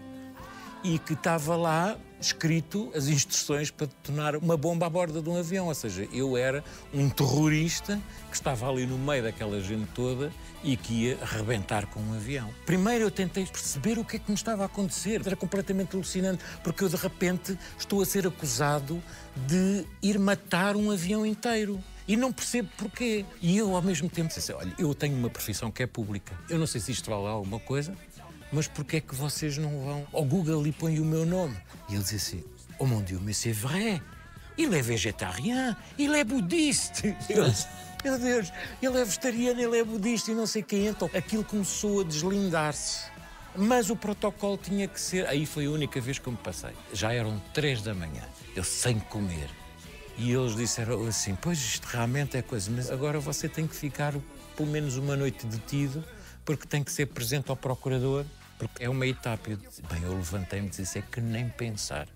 e 0.83 0.97
que 0.99 1.13
estava 1.13 1.55
lá 1.55 1.97
escrito 2.21 2.91
as 2.95 3.07
instruções 3.07 3.71
para 3.71 3.87
detonar 3.87 4.35
uma 4.35 4.55
bomba 4.55 4.85
à 4.85 4.89
borda 4.89 5.21
de 5.21 5.29
um 5.29 5.37
avião. 5.37 5.67
Ou 5.67 5.73
seja, 5.73 6.07
eu 6.13 6.37
era 6.37 6.63
um 6.93 7.09
terrorista 7.09 7.99
que 8.29 8.35
estava 8.35 8.69
ali 8.69 8.85
no 8.85 8.97
meio 8.97 9.23
daquela 9.23 9.59
gente 9.59 9.87
toda 9.93 10.31
e 10.63 10.77
que 10.77 10.93
ia 10.93 11.17
arrebentar 11.21 11.87
com 11.87 11.99
um 11.99 12.13
avião. 12.13 12.49
Primeiro 12.65 13.05
eu 13.05 13.11
tentei 13.11 13.45
perceber 13.45 13.97
o 13.97 14.05
que 14.05 14.17
é 14.17 14.19
que 14.19 14.29
me 14.29 14.35
estava 14.35 14.63
a 14.63 14.65
acontecer. 14.67 15.21
Era 15.25 15.35
completamente 15.35 15.95
alucinante, 15.95 16.43
porque 16.63 16.83
eu 16.83 16.89
de 16.89 16.95
repente 16.95 17.57
estou 17.77 18.01
a 18.01 18.05
ser 18.05 18.27
acusado 18.27 19.01
de 19.47 19.85
ir 20.01 20.19
matar 20.19 20.75
um 20.75 20.91
avião 20.91 21.25
inteiro. 21.25 21.83
E 22.07 22.17
não 22.17 22.33
percebo 22.33 22.69
porquê. 22.77 23.25
E 23.41 23.57
eu, 23.57 23.75
ao 23.75 23.81
mesmo 23.81 24.09
tempo, 24.09 24.33
disse: 24.33 24.51
olha, 24.51 24.73
eu 24.77 24.93
tenho 24.93 25.15
uma 25.15 25.29
profissão 25.29 25.71
que 25.71 25.83
é 25.83 25.87
pública. 25.87 26.37
Eu 26.49 26.57
não 26.59 26.67
sei 26.67 26.81
se 26.81 26.91
isto 26.91 27.09
vale 27.09 27.27
alguma 27.27 27.59
coisa, 27.59 27.95
mas 28.51 28.67
porquê 28.67 28.97
é 28.97 29.01
que 29.01 29.15
vocês 29.15 29.57
não 29.57 29.83
vão 29.83 30.07
ao 30.11 30.25
Google 30.25 30.65
e 30.67 30.71
põem 30.71 30.99
o 30.99 31.05
meu 31.05 31.25
nome? 31.25 31.57
E 31.89 31.93
ele 31.93 32.03
dizia 32.03 32.17
assim: 32.17 32.43
Oh 32.79 32.85
mon 32.85 33.03
Dieu, 33.03 33.19
mais 33.21 33.37
c'est 33.37 33.53
vrai. 33.53 34.01
Il 34.57 34.73
est 34.73 34.85
végétarien, 34.85 35.75
il 35.97 36.13
est 36.13 36.25
budiste. 36.25 37.15
Eu 37.29 37.45
Meu 38.03 38.17
Deus, 38.17 38.51
ele 38.81 38.99
é 38.99 39.05
vegetariano, 39.05 39.61
ele 39.61 39.77
é 39.77 39.83
budista 39.83 40.31
e 40.31 40.33
não 40.33 40.47
sei 40.47 40.63
quem. 40.63 40.87
Então 40.87 41.09
aquilo 41.13 41.43
começou 41.43 42.01
a 42.01 42.03
deslindar-se. 42.03 43.11
Mas 43.55 43.91
o 43.91 43.95
protocolo 43.95 44.57
tinha 44.57 44.87
que 44.87 44.99
ser. 44.99 45.27
Aí 45.27 45.45
foi 45.45 45.67
a 45.67 45.69
única 45.69 46.01
vez 46.01 46.17
que 46.17 46.27
eu 46.27 46.31
me 46.31 46.37
passei. 46.37 46.71
Já 46.93 47.13
eram 47.13 47.39
três 47.53 47.81
da 47.81 47.93
manhã, 47.93 48.23
eu 48.55 48.63
sem 48.63 48.99
comer. 48.99 49.49
E 50.17 50.31
eles 50.31 50.55
disseram 50.55 51.05
assim: 51.05 51.35
Pois 51.35 51.59
isto 51.59 51.85
realmente 51.85 52.35
é 52.37 52.41
coisa, 52.41 52.71
mas 52.71 52.89
agora 52.89 53.19
você 53.19 53.47
tem 53.47 53.67
que 53.67 53.75
ficar 53.75 54.13
pelo 54.55 54.69
menos 54.69 54.97
uma 54.97 55.15
noite 55.15 55.45
detido, 55.45 56.03
porque 56.43 56.65
tem 56.65 56.83
que 56.83 56.91
ser 56.91 57.05
presente 57.07 57.49
ao 57.51 57.55
procurador, 57.55 58.25
porque 58.61 58.83
é 58.83 58.89
uma 58.89 59.07
etapa. 59.07 59.49
Eu 59.49 59.57
Bem, 59.57 60.03
eu 60.03 60.13
levantei-me 60.13 60.67
e 60.67 60.69
disse: 60.69 60.99
É 60.99 61.01
que 61.01 61.19
nem 61.19 61.49
pensar. 61.49 62.07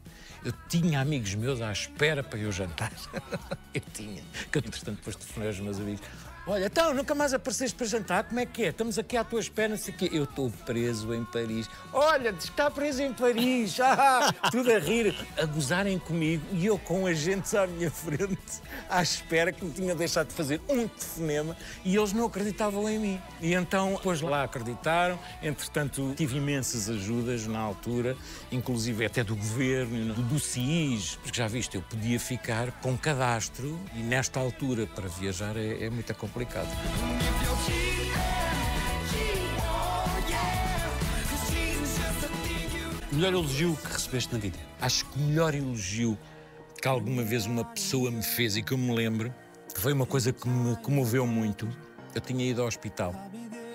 Eu 0.43 0.54
tinha 0.70 1.02
amigos 1.02 1.34
meus 1.34 1.60
à 1.60 1.72
espera 1.72 2.24
para 2.24 2.38
eu 2.38 2.52
jantar. 2.52 2.91
eu 3.74 3.82
tinha. 3.91 4.24
Que 4.52 4.60
eu, 4.60 4.64
entretanto, 4.64 4.98
depois 4.98 5.16
telefonei 5.16 5.50
aos 5.50 5.60
meus 5.60 5.80
amigos. 5.80 6.06
Olha, 6.48 6.68
então, 6.68 6.93
nunca 6.93 7.16
mais 7.16 7.34
apareceste 7.34 7.76
para 7.76 7.88
jantar? 7.88 8.24
Como 8.26 8.39
é 8.39 8.46
que 8.46 8.66
é? 8.66 8.70
Estamos 8.70 9.00
aqui 9.00 9.18
à 9.18 9.24
tua 9.24 9.39
espera, 9.39 9.70
não 9.70 9.78
sei 9.78 9.96
o 9.96 9.98
quê. 9.98 10.12
Eu 10.14 10.26
estou 10.26 10.52
preso 10.64 11.12
em 11.12 11.26
Paris. 11.26 11.68
Olha, 11.91 12.30
está 12.30 12.70
preso 12.70 13.02
em 13.02 13.12
Paris. 13.12 13.78
Ah, 13.98 14.32
tudo 14.52 14.72
a 14.72 14.78
rir, 14.78 15.16
a 15.38 15.46
gozarem 15.46 15.98
comigo 15.98 16.43
e 16.52 16.66
eu 16.66 16.78
com 16.78 17.08
agentes 17.08 17.56
à 17.56 17.66
minha 17.66 17.89
frente, 17.89 18.62
à 18.89 19.02
espera 19.02 19.52
que 19.52 19.64
me 19.64 19.72
tinha 19.72 19.96
deixado 19.96 20.28
de 20.28 20.34
fazer 20.34 20.60
um 20.68 20.88
telefonema 20.88 21.56
e 21.84 21.96
eles 21.96 22.12
não 22.12 22.26
acreditavam 22.26 22.89
em 22.89 23.00
mim. 23.00 23.22
E 23.41 23.54
então, 23.54 23.93
depois 23.93 24.22
lá 24.22 24.43
acreditaram. 24.43 25.18
Entretanto, 25.41 26.14
tive 26.16 26.38
imensas 26.38 26.89
ajudas 26.89 27.48
na 27.48 27.60
altura, 27.60 28.18
inclusive 28.52 29.06
até 29.06 29.24
do 29.24 29.36
governo, 29.36 30.14
do, 30.14 30.39
CIS, 30.39 31.18
porque 31.24 31.38
já 31.38 31.48
viste, 31.48 31.76
eu 31.76 31.82
podia 31.82 32.20
ficar 32.20 32.72
com 32.82 32.98
cadastro 32.98 33.80
e 33.96 34.00
nesta 34.00 34.39
altura 34.39 34.86
para 34.88 35.08
viajar 35.08 35.56
é, 35.56 35.86
é 35.86 35.89
muito 35.89 36.14
complicado. 36.16 36.35
O 43.12 43.16
melhor 43.16 43.34
elogio 43.34 43.78
que 43.78 43.94
recebeste 43.94 44.34
na 44.34 44.40
vida? 44.40 44.58
Acho 44.82 45.06
que 45.06 45.18
o 45.18 45.22
melhor 45.22 45.56
elogio 45.56 46.18
que 46.82 46.88
alguma 46.88 47.24
vez 47.24 47.46
uma 47.46 47.64
pessoa 47.64 48.12
me 48.12 48.22
fez 48.22 48.58
e 48.58 48.62
que 48.62 48.74
eu 48.74 48.78
me 48.78 48.94
lembro 48.94 49.34
foi 49.76 49.94
uma 49.94 50.06
coisa 50.06 50.34
que 50.34 50.48
me 50.50 50.76
comoveu 50.78 51.26
muito. 51.26 51.68
Eu 52.14 52.20
tinha 52.20 52.46
ido 52.46 52.62
ao 52.62 52.68
hospital 52.68 53.16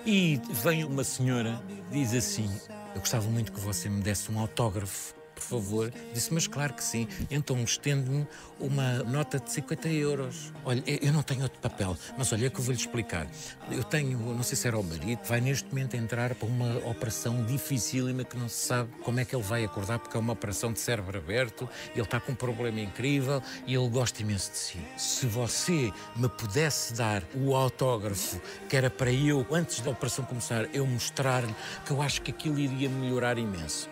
e 0.05 0.39
vem 0.63 0.83
uma 0.83 1.03
senhora, 1.03 1.59
diz 1.91 2.13
assim: 2.13 2.49
Eu 2.93 2.99
gostava 2.99 3.27
muito 3.29 3.51
que 3.51 3.59
você 3.59 3.89
me 3.89 4.01
desse 4.01 4.31
um 4.31 4.39
autógrafo, 4.39 5.15
por 5.41 5.59
favor. 5.59 5.93
Disse, 6.13 6.33
mas 6.33 6.47
claro 6.47 6.73
que 6.73 6.83
sim. 6.83 7.07
Então 7.29 7.61
estende-me 7.63 8.27
uma 8.59 8.99
nota 9.03 9.39
de 9.39 9.51
50 9.51 9.89
euros. 9.89 10.53
Olha, 10.63 10.83
eu 10.85 11.11
não 11.11 11.23
tenho 11.23 11.43
outro 11.43 11.59
papel, 11.59 11.97
mas 12.17 12.31
olha 12.31 12.49
que 12.49 12.59
eu 12.59 12.63
vou-lhe 12.63 12.79
explicar. 12.79 13.27
Eu 13.71 13.83
tenho, 13.83 14.17
não 14.19 14.43
sei 14.43 14.55
se 14.55 14.67
era 14.67 14.77
o 14.77 14.83
marido, 14.83 15.19
vai 15.25 15.41
neste 15.41 15.67
momento 15.69 15.95
entrar 15.95 16.35
para 16.35 16.47
uma 16.47 16.77
operação 16.89 17.43
dificílima 17.45 18.23
que 18.23 18.37
não 18.37 18.47
se 18.47 18.67
sabe 18.67 18.89
como 19.03 19.19
é 19.19 19.25
que 19.25 19.35
ele 19.35 19.43
vai 19.43 19.65
acordar, 19.65 19.99
porque 19.99 20.15
é 20.15 20.19
uma 20.19 20.33
operação 20.33 20.71
de 20.71 20.79
cérebro 20.79 21.17
aberto, 21.17 21.67
ele 21.93 22.01
está 22.01 22.19
com 22.19 22.33
um 22.33 22.35
problema 22.35 22.79
incrível 22.79 23.41
e 23.65 23.73
ele 23.73 23.89
gosta 23.89 24.21
imenso 24.21 24.51
de 24.51 24.57
si. 24.57 24.77
Se 24.97 25.25
você 25.25 25.91
me 26.15 26.29
pudesse 26.29 26.93
dar 26.93 27.23
o 27.35 27.55
autógrafo 27.55 28.39
que 28.69 28.75
era 28.75 28.89
para 28.89 29.11
eu, 29.11 29.45
antes 29.51 29.81
da 29.81 29.91
operação 29.91 30.23
começar, 30.25 30.67
eu 30.73 30.85
mostrar-lhe 30.85 31.53
que 31.85 31.91
eu 31.91 32.01
acho 32.01 32.21
que 32.21 32.31
aquilo 32.31 32.59
iria 32.59 32.89
melhorar 32.89 33.37
imenso. 33.37 33.89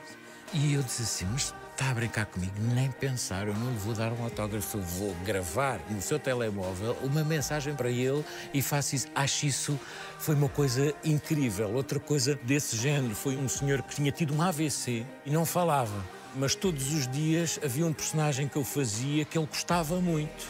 E 0.52 0.74
eu 0.74 0.82
disse 0.82 1.04
assim, 1.04 1.26
mas 1.32 1.54
está 1.72 1.92
a 1.92 1.94
brincar 1.94 2.26
comigo? 2.26 2.54
Nem 2.74 2.90
pensar, 2.90 3.48
eu 3.48 3.54
não 3.54 3.70
lhe 3.70 3.78
vou 3.78 3.94
dar 3.94 4.12
um 4.12 4.24
autógrafo, 4.24 4.80
eu 4.80 4.82
vou 4.82 5.16
gravar 5.24 5.80
no 5.92 6.02
seu 6.02 6.18
telemóvel 6.18 6.98
uma 7.04 7.24
mensagem 7.24 7.76
para 7.76 7.92
ele 7.92 8.26
e 8.52 8.60
faço 8.60 8.96
isso. 8.96 9.08
Acho 9.14 9.46
isso 9.46 9.80
foi 10.18 10.34
uma 10.34 10.50
coisa 10.50 10.92
incrível. 11.06 11.72
Outra 11.72 12.00
coisa 12.00 12.34
desse 12.42 12.76
género 12.76 13.14
foi 13.14 13.38
um 13.38 13.48
senhor 13.48 13.84
que 13.84 13.96
tinha 13.96 14.12
tido 14.12 14.34
um 14.34 14.42
AVC 14.42 15.06
e 15.24 15.30
não 15.30 15.46
falava. 15.46 16.04
Mas 16.36 16.56
todos 16.56 16.92
os 16.94 17.08
dias 17.08 17.60
havia 17.64 17.86
um 17.86 17.94
personagem 17.94 18.48
que 18.48 18.56
eu 18.56 18.64
fazia 18.64 19.26
que 19.26 19.38
ele 19.38 19.46
gostava 19.46 20.02
muito. 20.02 20.48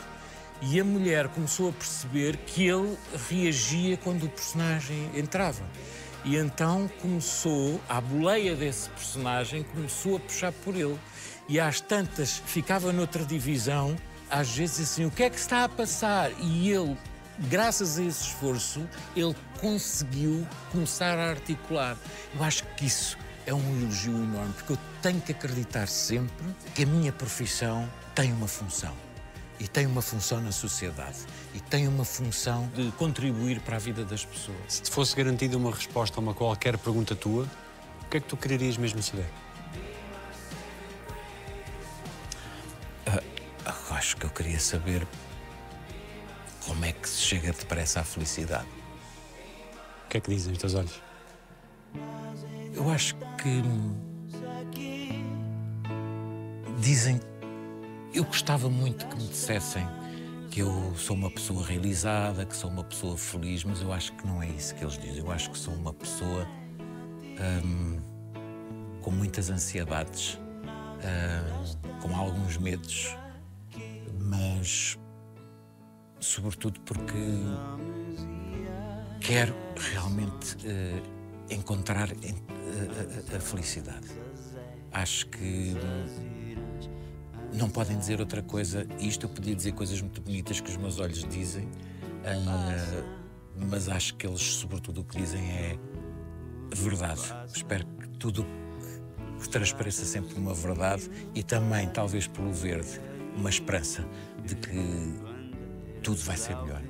E 0.62 0.80
a 0.80 0.84
mulher 0.86 1.28
começou 1.28 1.70
a 1.70 1.74
perceber 1.74 2.38
que 2.38 2.66
ele 2.66 2.98
reagia 3.30 3.98
quando 3.98 4.26
o 4.26 4.30
personagem 4.30 5.10
entrava. 5.14 5.64
E 6.26 6.36
então 6.36 6.90
começou, 7.02 7.80
à 7.88 8.02
boleia 8.02 8.56
desse 8.56 8.90
personagem, 8.90 9.64
começou 9.64 10.18
a 10.18 10.20
puxar 10.20 10.52
por 10.52 10.76
ele. 10.76 11.00
E 11.48 11.60
às 11.60 11.82
tantas 11.82 12.42
ficava 12.46 12.92
noutra 12.92 13.24
divisão, 13.26 13.96
às 14.30 14.56
vezes 14.56 14.92
assim, 14.92 15.06
o 15.06 15.12
que 15.12 15.24
é 15.24 15.30
que 15.30 15.40
está 15.40 15.64
a 15.64 15.70
passar? 15.70 16.32
E 16.40 16.70
ele, 16.70 16.98
graças 17.50 17.98
a 17.98 18.04
esse 18.04 18.24
esforço, 18.24 18.88
ele 19.16 19.36
conseguiu 19.60 20.48
começar 20.72 21.18
a 21.18 21.30
articular. 21.30 21.98
Eu 22.36 22.44
acho 22.44 22.64
que 22.76 22.86
isso 22.86 23.18
é 23.46 23.54
um 23.54 23.82
elogio 23.82 24.14
enorme, 24.14 24.54
porque 24.54 24.74
eu 24.74 24.78
tenho 25.02 25.22
que 25.22 25.32
acreditar 25.32 25.88
sempre 25.88 26.46
que 26.76 26.84
a 26.84 26.86
minha 26.86 27.12
profissão 27.12 27.90
tem 28.14 28.32
uma 28.32 28.48
função. 28.48 28.94
E 29.60 29.68
tem 29.68 29.86
uma 29.86 30.02
função 30.02 30.40
na 30.42 30.52
sociedade. 30.52 31.18
E 31.54 31.60
tem 31.60 31.88
uma 31.88 32.06
função 32.06 32.70
de 32.74 32.92
contribuir 32.94 33.60
para 33.60 33.76
a 33.76 33.80
vida 33.80 34.06
das 34.06 34.24
pessoas. 34.24 34.58
Se 34.68 34.82
te 34.82 34.90
fosse 34.90 35.16
garantida 35.16 35.58
uma 35.58 35.72
resposta 35.72 36.20
a 36.20 36.22
uma 36.22 36.34
qualquer 36.34 36.78
pergunta 36.78 37.16
tua, 37.16 37.46
o 38.04 38.06
que 38.10 38.18
é 38.18 38.20
que 38.22 38.28
tu 38.28 38.38
quererias 38.38 38.78
mesmo 38.78 39.04
saber? 39.04 39.26
Eu 43.90 43.96
acho 43.96 44.18
que 44.18 44.26
eu 44.26 44.30
queria 44.30 44.60
saber 44.60 45.06
como 46.66 46.86
é 46.86 46.92
que 46.92 47.10
se 47.10 47.22
chega 47.22 47.52
depressa 47.52 48.00
à 48.00 48.04
felicidade. 48.04 48.68
O 50.06 50.10
que 50.10 50.18
é 50.18 50.22
que 50.22 50.30
dizem 50.30 50.54
os 50.54 50.60
teus 50.60 50.74
olhos? 50.76 51.02
Eu 52.74 52.90
acho 52.90 53.16
que. 53.38 53.62
Dizem. 56.80 57.20
Eu 58.14 58.24
gostava 58.24 58.70
muito 58.70 59.06
que 59.08 59.16
me 59.18 59.28
dissessem 59.28 59.88
que 60.50 60.62
eu 60.62 60.94
sou 60.96 61.16
uma 61.16 61.30
pessoa 61.30 61.64
realizada, 61.66 62.46
que 62.46 62.56
sou 62.56 62.70
uma 62.70 62.84
pessoa 62.84 63.16
feliz, 63.18 63.64
mas 63.64 63.82
eu 63.82 63.94
acho 63.94 64.14
que 64.14 64.26
não 64.26 64.42
é 64.42 64.48
isso 64.50 64.74
que 64.76 64.84
eles 64.84 64.98
dizem. 64.98 65.20
Eu 65.20 65.32
acho 65.32 65.52
que 65.52 65.58
sou 65.58 65.74
uma 65.76 65.94
pessoa 65.94 66.48
hum, 67.64 68.00
com 69.02 69.12
muitas 69.12 69.50
ansiedades, 69.50 70.40
hum, 71.04 72.00
com 72.02 72.16
alguns 72.16 72.58
medos, 72.58 73.16
mas 74.20 74.98
sobretudo 76.20 76.80
porque 76.82 77.14
quero 79.22 79.54
realmente 79.94 80.58
eh, 80.66 81.02
encontrar 81.52 82.12
en- 82.24 82.36
a, 83.30 83.34
a- 83.34 83.38
a 83.38 83.40
felicidade. 83.40 84.08
Acho 84.92 85.28
que 85.28 85.76
hum, 85.76 86.39
não 87.54 87.70
podem 87.70 87.98
dizer 87.98 88.20
outra 88.20 88.42
coisa. 88.42 88.86
Isto 89.00 89.26
eu 89.26 89.30
podia 89.30 89.56
dizer 89.56 89.74
coisas 89.74 90.02
muito 90.02 90.22
bonitas 90.22 90.60
que 90.60 90.70
os 90.70 90.78
meus 90.78 91.00
olhos 91.00 91.24
dizem, 91.26 91.68
ah, 92.26 93.04
mas 93.70 93.90
acho 93.90 94.16
que 94.16 94.28
eles, 94.28 94.42
sobretudo, 94.42 95.02
o 95.02 95.04
que 95.04 95.18
dizem 95.18 95.42
é 95.52 95.78
verdade. 96.74 97.22
Espero 97.54 97.86
que 97.86 98.08
tudo 98.10 98.46
que 99.42 99.50
transpareça 99.50 100.06
sempre 100.06 100.36
uma 100.38 100.54
verdade 100.54 101.10
e 101.34 101.42
também, 101.44 101.88
talvez 101.90 102.28
pelo 102.28 102.52
verde, 102.52 103.00
uma 103.36 103.50
esperança 103.50 104.06
de 104.46 104.56
que 104.56 105.20
tudo 106.04 106.18
vai 106.22 106.38
ser 106.38 106.56
melhor. 106.58 106.82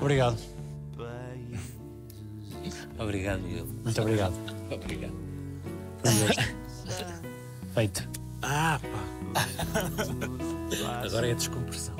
Obrigado. 0.00 0.38
Obrigado, 2.98 3.46
eu. 3.46 3.66
Muito 3.66 4.00
obrigado. 4.00 4.34
Obrigado. 4.70 5.14
Feito. 7.74 8.15
Ah, 8.42 8.78
pá. 9.34 9.46
Agora 11.04 11.28
é 11.28 11.32
a 11.32 11.34
descompressão. 11.34 11.94